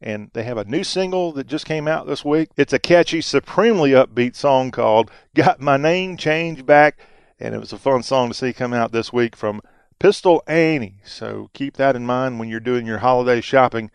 [0.00, 2.50] And they have a new single that just came out this week.
[2.56, 6.98] It's a catchy, supremely upbeat song called Got My Name Changed Back.
[7.40, 9.62] And it was a fun song to see come out this week from
[9.98, 11.00] Pistol Annie.
[11.04, 13.90] So keep that in mind when you're doing your holiday shopping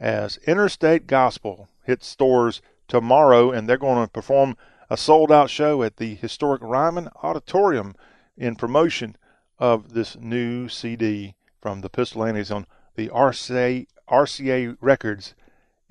[0.00, 3.50] as Interstate Gospel hits stores tomorrow.
[3.50, 4.56] And they're going to perform
[4.88, 7.94] a sold out show at the historic Ryman Auditorium
[8.38, 9.16] in promotion
[9.58, 12.66] of this new CD from the Pistol Annies on
[12.96, 15.34] the RCA, RCA Records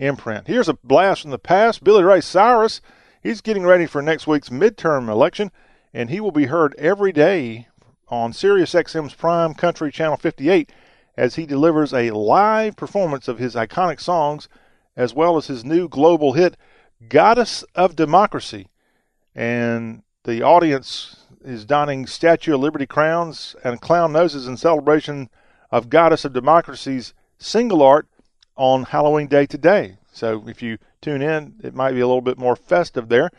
[0.01, 0.47] imprint.
[0.47, 1.83] Here's a blast from the past.
[1.83, 2.81] Billy Ray Cyrus,
[3.21, 5.51] he's getting ready for next week's midterm election,
[5.93, 7.67] and he will be heard every day
[8.09, 10.71] on Sirius XM's Prime Country Channel 58
[11.15, 14.49] as he delivers a live performance of his iconic songs
[14.97, 16.57] as well as his new global hit,
[17.07, 18.67] Goddess of Democracy.
[19.33, 25.29] And the audience is donning Statue of Liberty crowns and clown noses in celebration
[25.71, 28.07] of Goddess of Democracy's single art
[28.61, 29.97] on Halloween Day today.
[30.13, 33.31] So if you tune in, it might be a little bit more festive there.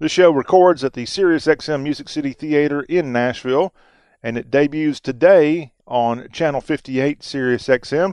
[0.00, 3.72] The show records at the Sirius XM Music City Theater in Nashville,
[4.24, 8.12] and it debuts today on Channel 58 Sirius XM,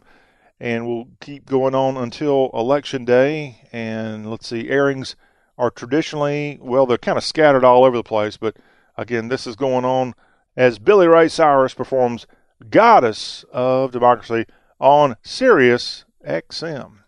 [0.60, 3.68] and will keep going on until Election Day.
[3.72, 5.16] And let's see, airings
[5.58, 8.58] are traditionally, well, they're kind of scattered all over the place, but
[8.96, 10.14] again, this is going on
[10.56, 12.28] as Billy Ray Cyrus performs
[12.70, 14.46] Goddess of Democracy
[14.80, 17.00] on Sirius XM.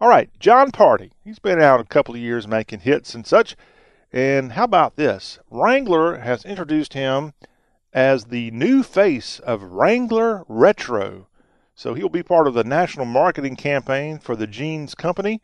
[0.00, 1.12] All right, Jon Pardi.
[1.22, 3.56] He's been out a couple of years making hits and such.
[4.12, 5.38] And how about this?
[5.50, 7.32] Wrangler has introduced him
[7.92, 11.28] as the new face of Wrangler Retro.
[11.74, 15.40] So he'll be part of the national marketing campaign for the jeans company.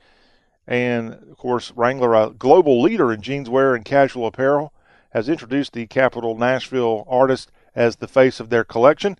[0.66, 4.72] And of course, Wrangler, a global leader in jeanswear and casual apparel,
[5.10, 9.18] has introduced the Capitol Nashville artist as the face of their collection.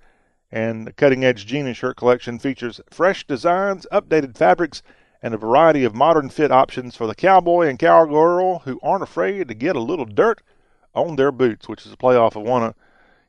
[0.53, 4.83] And the cutting edge jean and shirt collection features fresh designs, updated fabrics,
[5.23, 9.49] and a variety of modern fit options for the cowboy and cowgirl who aren't afraid
[9.49, 10.43] to get a little dirt
[10.95, 12.75] on their boots, which is a playoff of one of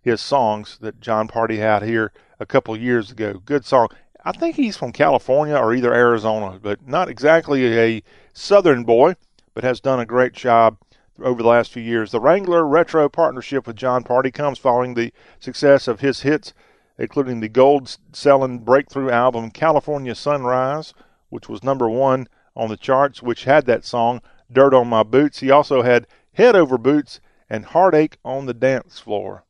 [0.02, 3.42] his songs that Jon Pardi had here a couple years ago.
[3.46, 3.90] Good song.
[4.24, 8.04] I think he's from California or either Arizona, but not exactly a
[8.34, 9.16] southern boy,
[9.54, 10.78] but has done a great job
[11.22, 12.12] over the last few years.
[12.12, 16.54] The Wrangler Retro partnership with Jon Pardi comes following the success of his hits,
[17.02, 20.94] including the gold selling breakthrough album California Sunrise,
[21.30, 24.22] which was number one on the charts, which had that song
[24.52, 25.40] Dirt on My Boots.
[25.40, 27.20] He also had Head Over Boots
[27.50, 29.46] and Heartache on the Dance Floor.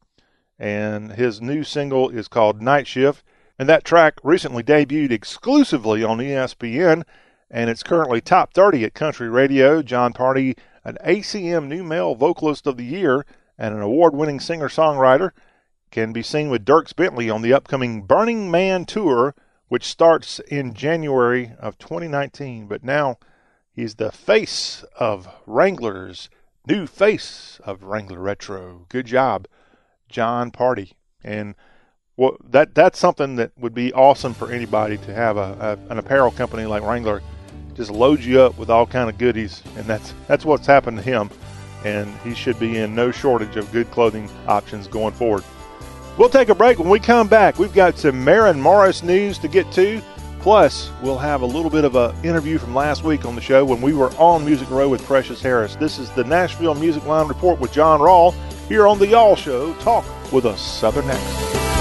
[0.57, 3.22] And his new single is called Night Shift.
[3.60, 7.03] And that track recently debuted exclusively on ESPN,
[7.49, 9.82] and it's currently top 30 at country radio.
[9.82, 13.26] Jon Pardi, an ACM New Male Vocalist of the Year
[13.57, 15.32] and an award winning singer songwriter,
[15.91, 19.35] can be seen with Dierks Bentley on the upcoming Burning Man Tour,
[19.68, 22.68] which starts in January of 2019.
[22.68, 23.19] But now
[23.73, 26.30] he's the face of Wranglers,
[26.65, 28.85] new face of Wrangler Retro.
[28.89, 29.47] Good job,
[30.09, 30.93] Jon Pardi.
[31.23, 31.55] And
[32.18, 35.97] well, that that's something that would be awesome for anybody to have a, a, an
[35.97, 37.22] apparel company like Wrangler
[37.76, 41.03] just load you up with all kind of goodies, and that's that's what's happened to
[41.03, 41.30] him,
[41.84, 45.43] and he should be in no shortage of good clothing options going forward.
[46.17, 46.77] We'll take a break.
[46.77, 50.01] When we come back, we've got some Maren Morris news to get to.
[50.39, 53.63] Plus, we'll have a little bit of an interview from last week on the show
[53.63, 55.75] when we were on Music Row with Precious Harris.
[55.75, 58.33] This is the Nashville Music Line Report with John Rawl
[58.67, 59.73] here on the Y'all Show.
[59.75, 61.80] Talk with a Southern accent.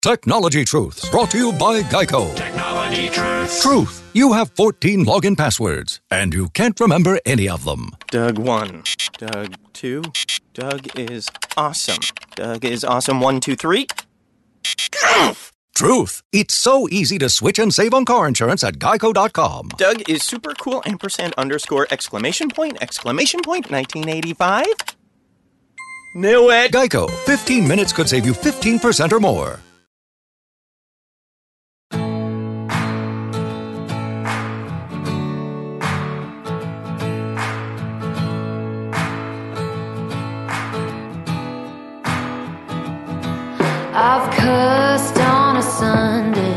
[0.00, 2.32] Technology Truths, brought to you by Geico.
[2.36, 3.60] Technology Truths.
[3.60, 7.90] Truth, you have 14 login passwords, and you can't remember any of them.
[8.12, 8.84] Doug 1.
[9.18, 10.02] Doug 2.
[10.54, 11.98] Doug is awesome.
[12.36, 13.86] Doug is awesome 1, 2, 3.
[15.74, 19.70] Truth, it's so easy to switch and save on car insurance at geico.com.
[19.78, 24.64] Doug is super cool ampersand underscore exclamation point exclamation point 1985.
[26.14, 26.70] Knew it.
[26.70, 29.58] Geico, 15 minutes could save you 15% or more.
[44.00, 46.56] I've cussed on a Sunday.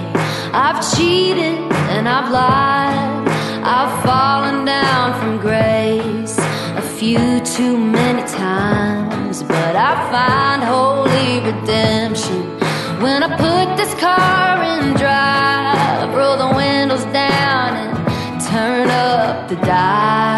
[0.54, 1.58] I've cheated
[1.90, 3.28] and I've lied.
[3.64, 6.38] I've fallen down from grace
[6.78, 9.42] a few too many times.
[9.42, 12.44] But I find holy redemption
[13.02, 16.16] when I put this car in drive.
[16.16, 20.31] Roll the windows down and turn up the dial.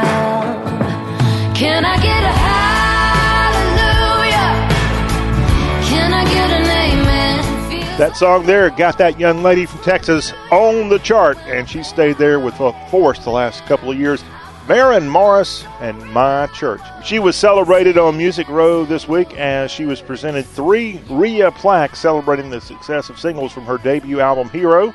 [7.98, 12.18] That song there got that young lady from Texas on the chart, and she stayed
[12.18, 14.24] there with a force the last couple of years.
[14.68, 16.82] Maren Morris and My Church.
[17.06, 22.00] She was celebrated on Music Row this week as she was presented three RIA plaques
[22.00, 24.92] celebrating the success of singles from her debut album Hero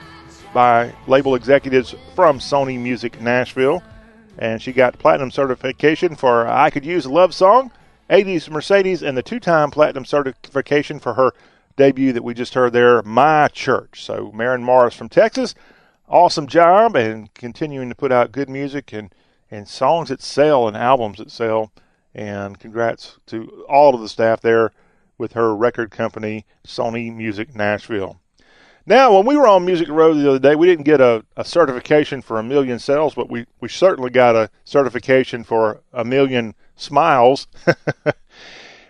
[0.53, 3.81] by label executives from Sony Music Nashville.
[4.39, 7.70] And she got platinum certification for I Could Use a Love Song,
[8.11, 11.33] 80s Mercedes, and the two time platinum certification for her
[11.79, 14.05] debut that we just heard there, My Church.
[14.05, 15.55] So, Maren Morris from Texas,
[16.09, 19.15] awesome job and continuing to put out good music and,
[19.49, 21.71] and songs that sell and albums that sell.
[22.13, 24.73] And congrats to all of the staff there
[25.19, 28.21] with her record company, Sony Music Nashville.
[28.85, 31.45] Now, when we were on Music Row the other day, we didn't get a, a
[31.45, 36.55] certification for a million sales, but we, we certainly got a certification for a million
[36.75, 37.47] smiles.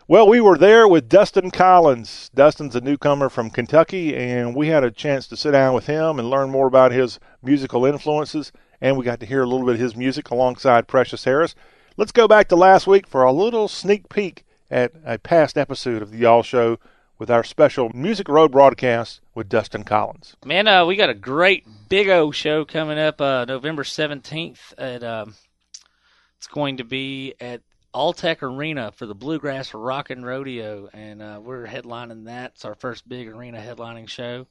[0.09, 2.31] well, we were there with Dustin Collins.
[2.35, 6.19] Dustin's a newcomer from Kentucky, and we had a chance to sit down with him
[6.19, 9.75] and learn more about his musical influences, and we got to hear a little bit
[9.75, 11.55] of his music alongside Precious Harris.
[11.99, 16.01] Let's go back to last week for a little sneak peek at a past episode
[16.01, 16.79] of the Y'all Show
[17.19, 20.37] with our special Music Row broadcast with Dustin Collins.
[20.43, 24.73] Man, uh, we got a great big O show coming up uh, November 17th.
[24.79, 25.35] At, um,
[26.39, 27.61] it's going to be at
[27.99, 32.53] Alltech Arena for the Bluegrass Rockin' Rodeo, and uh, we're headlining that.
[32.55, 34.47] It's our first big arena headlining show.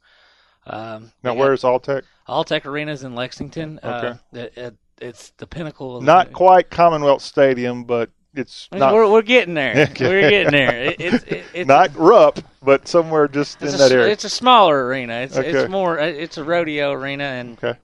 [0.66, 2.02] Um, Now, got- where's Alltech?
[2.28, 3.80] Alltech Arena's in Lexington.
[3.82, 4.08] Okay.
[4.08, 8.92] Uh, it- it- it's the pinnacle of Not quite Commonwealth Stadium, but it's not.
[8.92, 9.74] we're, we're getting there.
[10.00, 10.76] We're getting there.
[10.84, 14.08] It, it's it, it's not Rupp, but somewhere just in it's, that a, area.
[14.12, 15.20] it's a smaller arena.
[15.20, 15.48] It's Okay.
[15.50, 15.98] it's more.
[15.98, 17.78] It's a rodeo arena, and okay.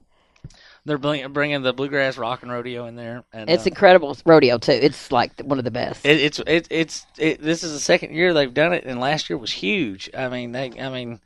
[0.85, 3.23] They're bringing, the bluegrass rock and rodeo in there.
[3.33, 4.71] And It's uh, incredible rodeo too.
[4.71, 6.05] It's like one of the best.
[6.05, 9.29] It, it's it, it's it, this is the second year they've done it, and last
[9.29, 10.09] year was huge.
[10.15, 11.19] I mean, they I mean,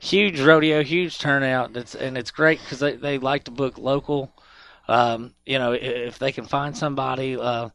[0.00, 1.76] huge rodeo, huge turnout.
[1.76, 4.32] It's and it's great because they they like to book local.
[4.88, 7.68] Um, you know, if they can find somebody, uh,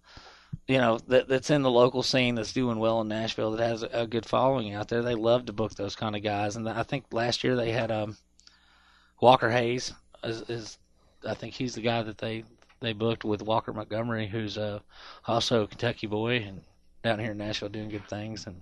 [0.68, 3.84] you know, that that's in the local scene that's doing well in Nashville that has
[3.84, 6.56] a, a good following out there, they love to book those kind of guys.
[6.56, 8.18] And I think last year they had um,
[9.22, 9.94] Walker Hayes
[10.24, 10.78] is, is
[11.28, 12.44] I think he's the guy that they
[12.80, 14.80] they booked with Walker Montgomery, who's uh,
[15.26, 16.62] also a Kentucky boy and
[17.04, 18.46] down here in Nashville doing good things.
[18.46, 18.62] And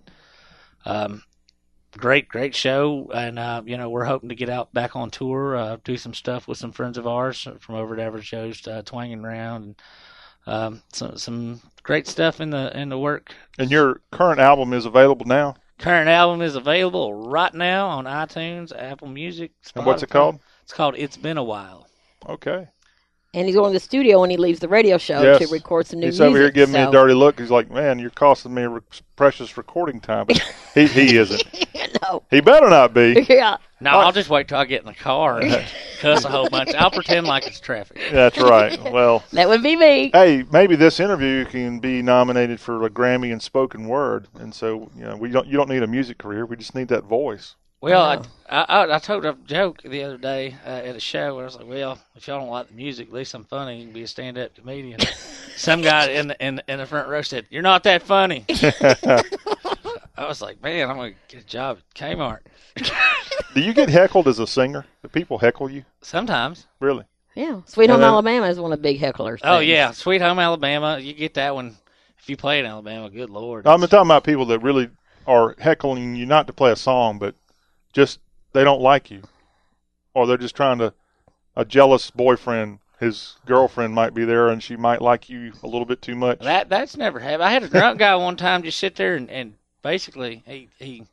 [0.85, 1.23] um,
[1.97, 3.09] great, great show.
[3.13, 6.13] And uh, you know, we're hoping to get out back on tour, uh, do some
[6.13, 9.81] stuff with some friends of ours from over at Average Joe's, uh, twanging around, and
[10.47, 13.33] um, some some great stuff in the in the work.
[13.57, 15.55] And your current album is available now.
[15.77, 19.51] Current album is available right now on iTunes, Apple Music.
[19.75, 20.39] And what's it called?
[20.63, 21.87] It's called "It's Been a While."
[22.27, 22.67] Okay.
[23.33, 25.39] And he's going to the studio when he leaves the radio show yes.
[25.39, 26.29] to record some new He's music.
[26.29, 27.37] over here giving me a dirty look.
[27.37, 28.79] He's like, "Man, you're costing me re-
[29.17, 30.41] precious recording time." But
[30.73, 31.43] he he isn't.
[32.01, 32.23] no.
[32.31, 33.25] He better not be.
[33.29, 33.57] yeah.
[33.81, 35.65] No, I'll just wait till I get in the car and
[35.99, 36.73] cuss a whole bunch.
[36.75, 37.99] I'll pretend like it's traffic.
[38.09, 38.81] That's right.
[38.81, 40.11] Well, that would be me.
[40.13, 44.89] Hey, maybe this interview can be nominated for a Grammy in spoken word, and so
[44.95, 46.45] you know we don't you don't need a music career.
[46.45, 47.55] We just need that voice.
[47.85, 51.43] Well, I, I I told a joke the other day uh, at a show where
[51.43, 53.77] I was like, "Well, if y'all don't like the music, at least I'm funny.
[53.77, 54.99] You can be a stand-up comedian."
[55.55, 58.43] Some guy in the in, in the front row said, "You're not that funny."
[60.17, 62.39] I was like, "Man, I'm gonna get a job at Kmart."
[63.53, 64.87] Do you get heckled as a singer?
[65.03, 65.85] Do people heckle you?
[66.01, 66.65] Sometimes.
[66.79, 67.05] Really?
[67.35, 67.61] Yeah.
[67.67, 69.41] Sweet Home And then- Alabama is one of the big hecklers.
[69.43, 69.69] Oh things.
[69.69, 70.97] yeah, Sweet Home Alabama.
[70.97, 71.77] You get that one
[72.17, 73.11] if you play in Alabama.
[73.11, 73.67] Good lord.
[73.67, 74.89] I'm talking about people that really
[75.27, 77.35] are heckling you not to play a song, but
[77.95, 78.19] just
[78.53, 79.23] they don't like you,
[80.13, 80.93] or they're just trying to.
[81.57, 85.85] A jealous boyfriend, his girlfriend might be there, and she might like you a little
[85.85, 86.39] bit too much.
[86.39, 87.43] That that's never happened.
[87.43, 91.03] I had a drunk guy one time just sit there and, and basically he he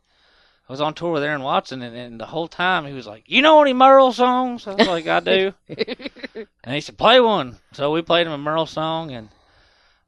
[0.69, 3.25] I was on tour with Aaron Watson and, and the whole time he was like,
[3.27, 4.67] You know any Merle songs?
[4.67, 5.55] I was like, I do.
[5.69, 7.59] and he said, Play one.
[7.73, 9.29] So we played him a Merle song and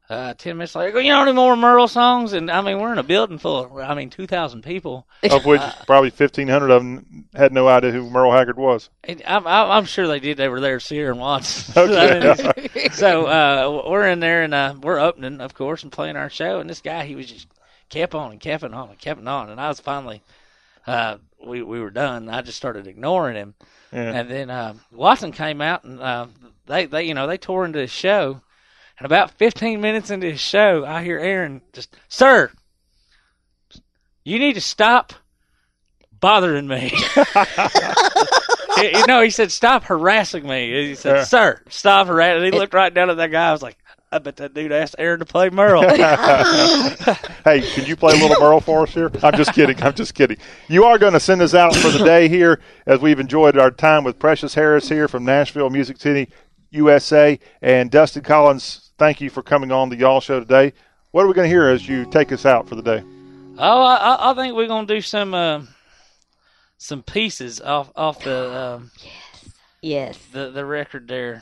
[0.09, 2.33] uh, ten minutes later, go, you know any more Merle songs?
[2.33, 5.07] And I mean, we're in a building full of, I mean, two thousand people.
[5.29, 8.89] of which Uh, probably 1,500 of them had no idea who Merle Haggard was.
[9.25, 10.37] I'm I'm sure they did.
[10.37, 11.73] They were there, see Aaron Watson.
[11.89, 12.89] Okay.
[12.93, 16.59] so uh, we're in there and uh, we're opening, of course, and playing our show.
[16.59, 17.47] And this guy, he was just
[17.89, 19.49] kept on and kept on and kept on.
[19.49, 20.21] And I was finally,
[20.87, 22.29] uh, we we were done.
[22.29, 23.55] I just started ignoring him.
[23.91, 24.11] Yeah.
[24.11, 26.27] And then uh, Watson came out and uh,
[26.67, 28.41] they they you know they tore into his show.
[28.97, 32.51] And about 15 minutes into his show, I hear Aaron just, "Sir,
[34.23, 35.13] you need to stop
[36.19, 36.93] bothering me."
[38.77, 41.25] you know, he said, "Stop harassing me." He said.
[41.25, 43.49] "Sir, stop harassing." He looked right down at that guy.
[43.49, 43.77] I was like,
[44.13, 45.81] "I bet that dude asked Aaron to play Merle."
[47.43, 49.11] hey, can you play a little Merle for us here?
[49.21, 49.81] I'm just kidding.
[49.83, 50.37] I'm just kidding.
[50.69, 53.71] You are going to send us out for the day here as we've enjoyed our
[53.71, 56.29] time with Precious Harris here from Nashville, Music City,
[56.75, 57.39] USA.
[57.61, 60.73] And Dustin Collins, thank you for coming on the Y'all Show today.
[61.11, 63.03] What are we going to hear as you take us out for the day?
[63.57, 65.61] Oh, I, I- I think we're gonna do some uh,
[66.77, 68.91] some pieces off off the um,
[69.81, 71.41] yes the the record there.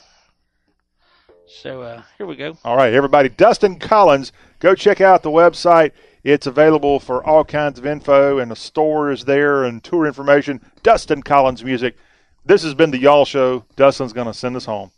[1.48, 2.58] So uh, here we go.
[2.64, 3.30] All right, everybody.
[3.30, 5.92] Dustin Collins, go check out the website.
[6.24, 10.62] It's available for all kinds of info, and the store is there and tour information.
[10.84, 11.96] Dustin Collins Music.
[12.46, 13.66] This has been the Y'all Show.
[13.76, 14.92] Dustin's going to send us home.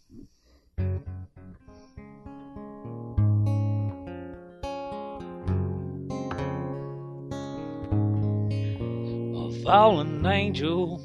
[9.66, 11.02] Fallen angel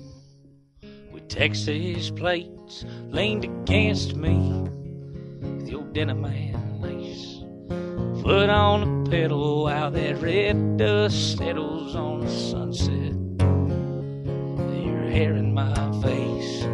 [1.10, 4.36] with Texas plates leaned against me
[5.40, 7.38] with your denim and lace.
[8.22, 13.14] Foot on the pedal while that red dust settles on the sunset.
[14.84, 16.66] Your hair in my face.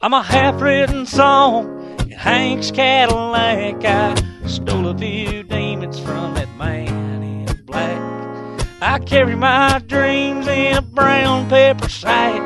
[0.00, 3.84] I'm a half-written song in Hank's Cadillac.
[3.84, 4.14] I
[4.46, 8.11] stole a few demons from that man in black.
[8.84, 12.42] I carry my dreams in a brown paper sack.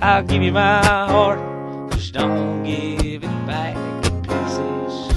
[0.00, 3.76] I'll give you my heart, just don't give it back
[4.06, 5.08] in pieces.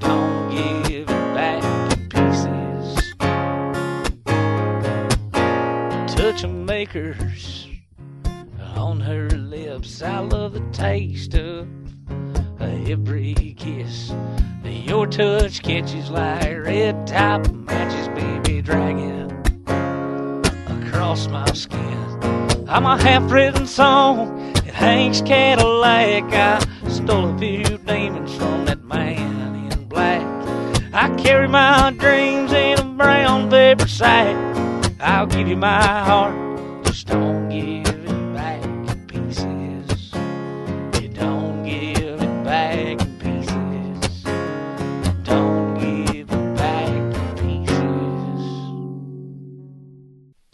[0.00, 3.12] Don't give it back in pieces.
[6.16, 7.68] Touch of makers
[8.76, 10.00] on her lips.
[10.00, 11.68] I love the taste of
[12.88, 14.10] every kiss.
[14.64, 18.37] Your touch catches like red top matches, baby,
[18.68, 19.30] dragging
[20.84, 22.18] across my skin.
[22.68, 26.24] I'm a half-written song in Hank's Cadillac.
[26.34, 26.58] I
[26.90, 30.20] stole a few demons from that man in black.
[30.92, 34.36] I carry my dreams in a brown paper sack.
[35.00, 36.34] I'll give you my heart,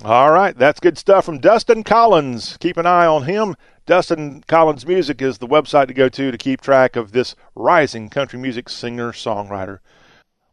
[0.04, 2.58] All right, that's good stuff from Dustin Collins.
[2.60, 3.56] Keep an eye on him.
[3.86, 8.10] Dustin Collins Music is the website to go to to keep track of this rising
[8.10, 9.78] country music singer songwriter.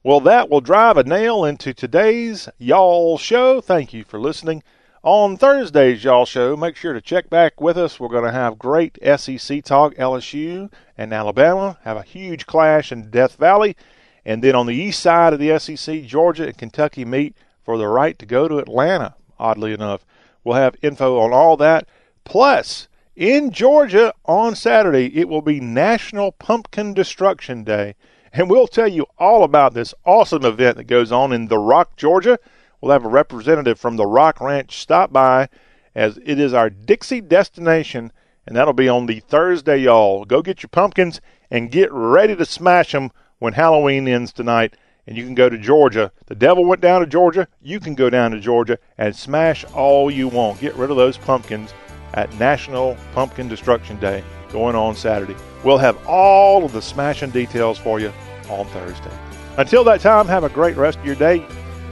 [0.06, 3.60] Well, that will drive a nail into today's Y'all Show.
[3.60, 4.64] Thank you for listening.
[5.03, 7.99] On Thursday's Y'all Show, make sure to check back with us.
[7.99, 9.95] We're going to have great SEC talk.
[9.95, 13.76] LSU and Alabama have a huge clash in Death Valley.
[14.23, 17.88] And then on the east side of the SEC, Georgia and Kentucky meet for the
[17.88, 20.05] right to go to Atlanta, oddly enough.
[20.43, 21.88] We'll have info on all that.
[22.23, 27.95] Plus, in Georgia on Saturday, it will be National Pumpkin Destruction Day.
[28.31, 31.97] And we'll tell you all about this awesome event that goes on in The Rock,
[31.97, 32.39] Georgia.
[32.80, 35.49] We'll have a representative from the Rock Ranch stop by
[35.93, 38.11] as it is our Dixie destination,
[38.47, 40.23] and that'll be on the Thursday, y'all.
[40.23, 41.19] Go get your pumpkins
[41.49, 44.76] and get ready to smash them when Halloween ends tonight.
[45.11, 46.09] And you can go to Georgia.
[46.27, 47.45] The devil went down to Georgia.
[47.61, 50.61] You can go down to Georgia and smash all you want.
[50.61, 51.73] Get rid of those pumpkins
[52.13, 54.23] at National Pumpkin Destruction Day
[54.53, 55.35] going on Saturday.
[55.65, 58.13] We'll have all of the smashing details for you
[58.49, 59.11] on Thursday.
[59.57, 61.45] Until that time, have a great rest of your day.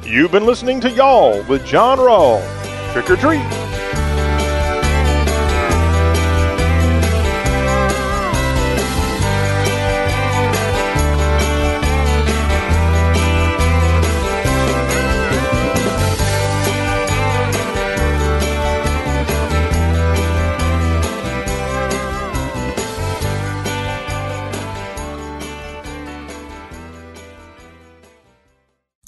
[0.05, 2.41] You've been listening to Y'all with John Rawl.
[2.93, 4.08] Trick or treat.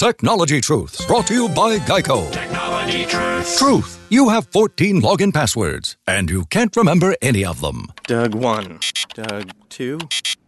[0.00, 2.32] Technology Truths, brought to you by Geico.
[2.32, 3.58] Technology truth.
[3.58, 4.06] Truth.
[4.08, 7.84] You have 14 login passwords, and you can't remember any of them.
[8.04, 8.78] Doug 1.
[9.12, 9.98] Doug 2.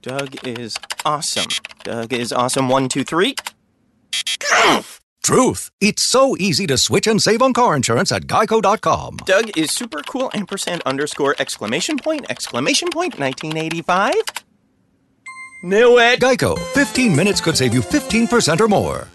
[0.00, 1.44] Doug is awesome.
[1.84, 3.34] Doug is awesome 1, 2, 3.
[5.22, 5.70] Truth.
[5.82, 9.18] It's so easy to switch and save on car insurance at geico.com.
[9.26, 14.14] Doug is super cool ampersand underscore exclamation point exclamation point 1985.
[15.64, 16.20] Knew it.
[16.20, 16.58] Geico.
[16.72, 19.08] 15 minutes could save you 15% or more.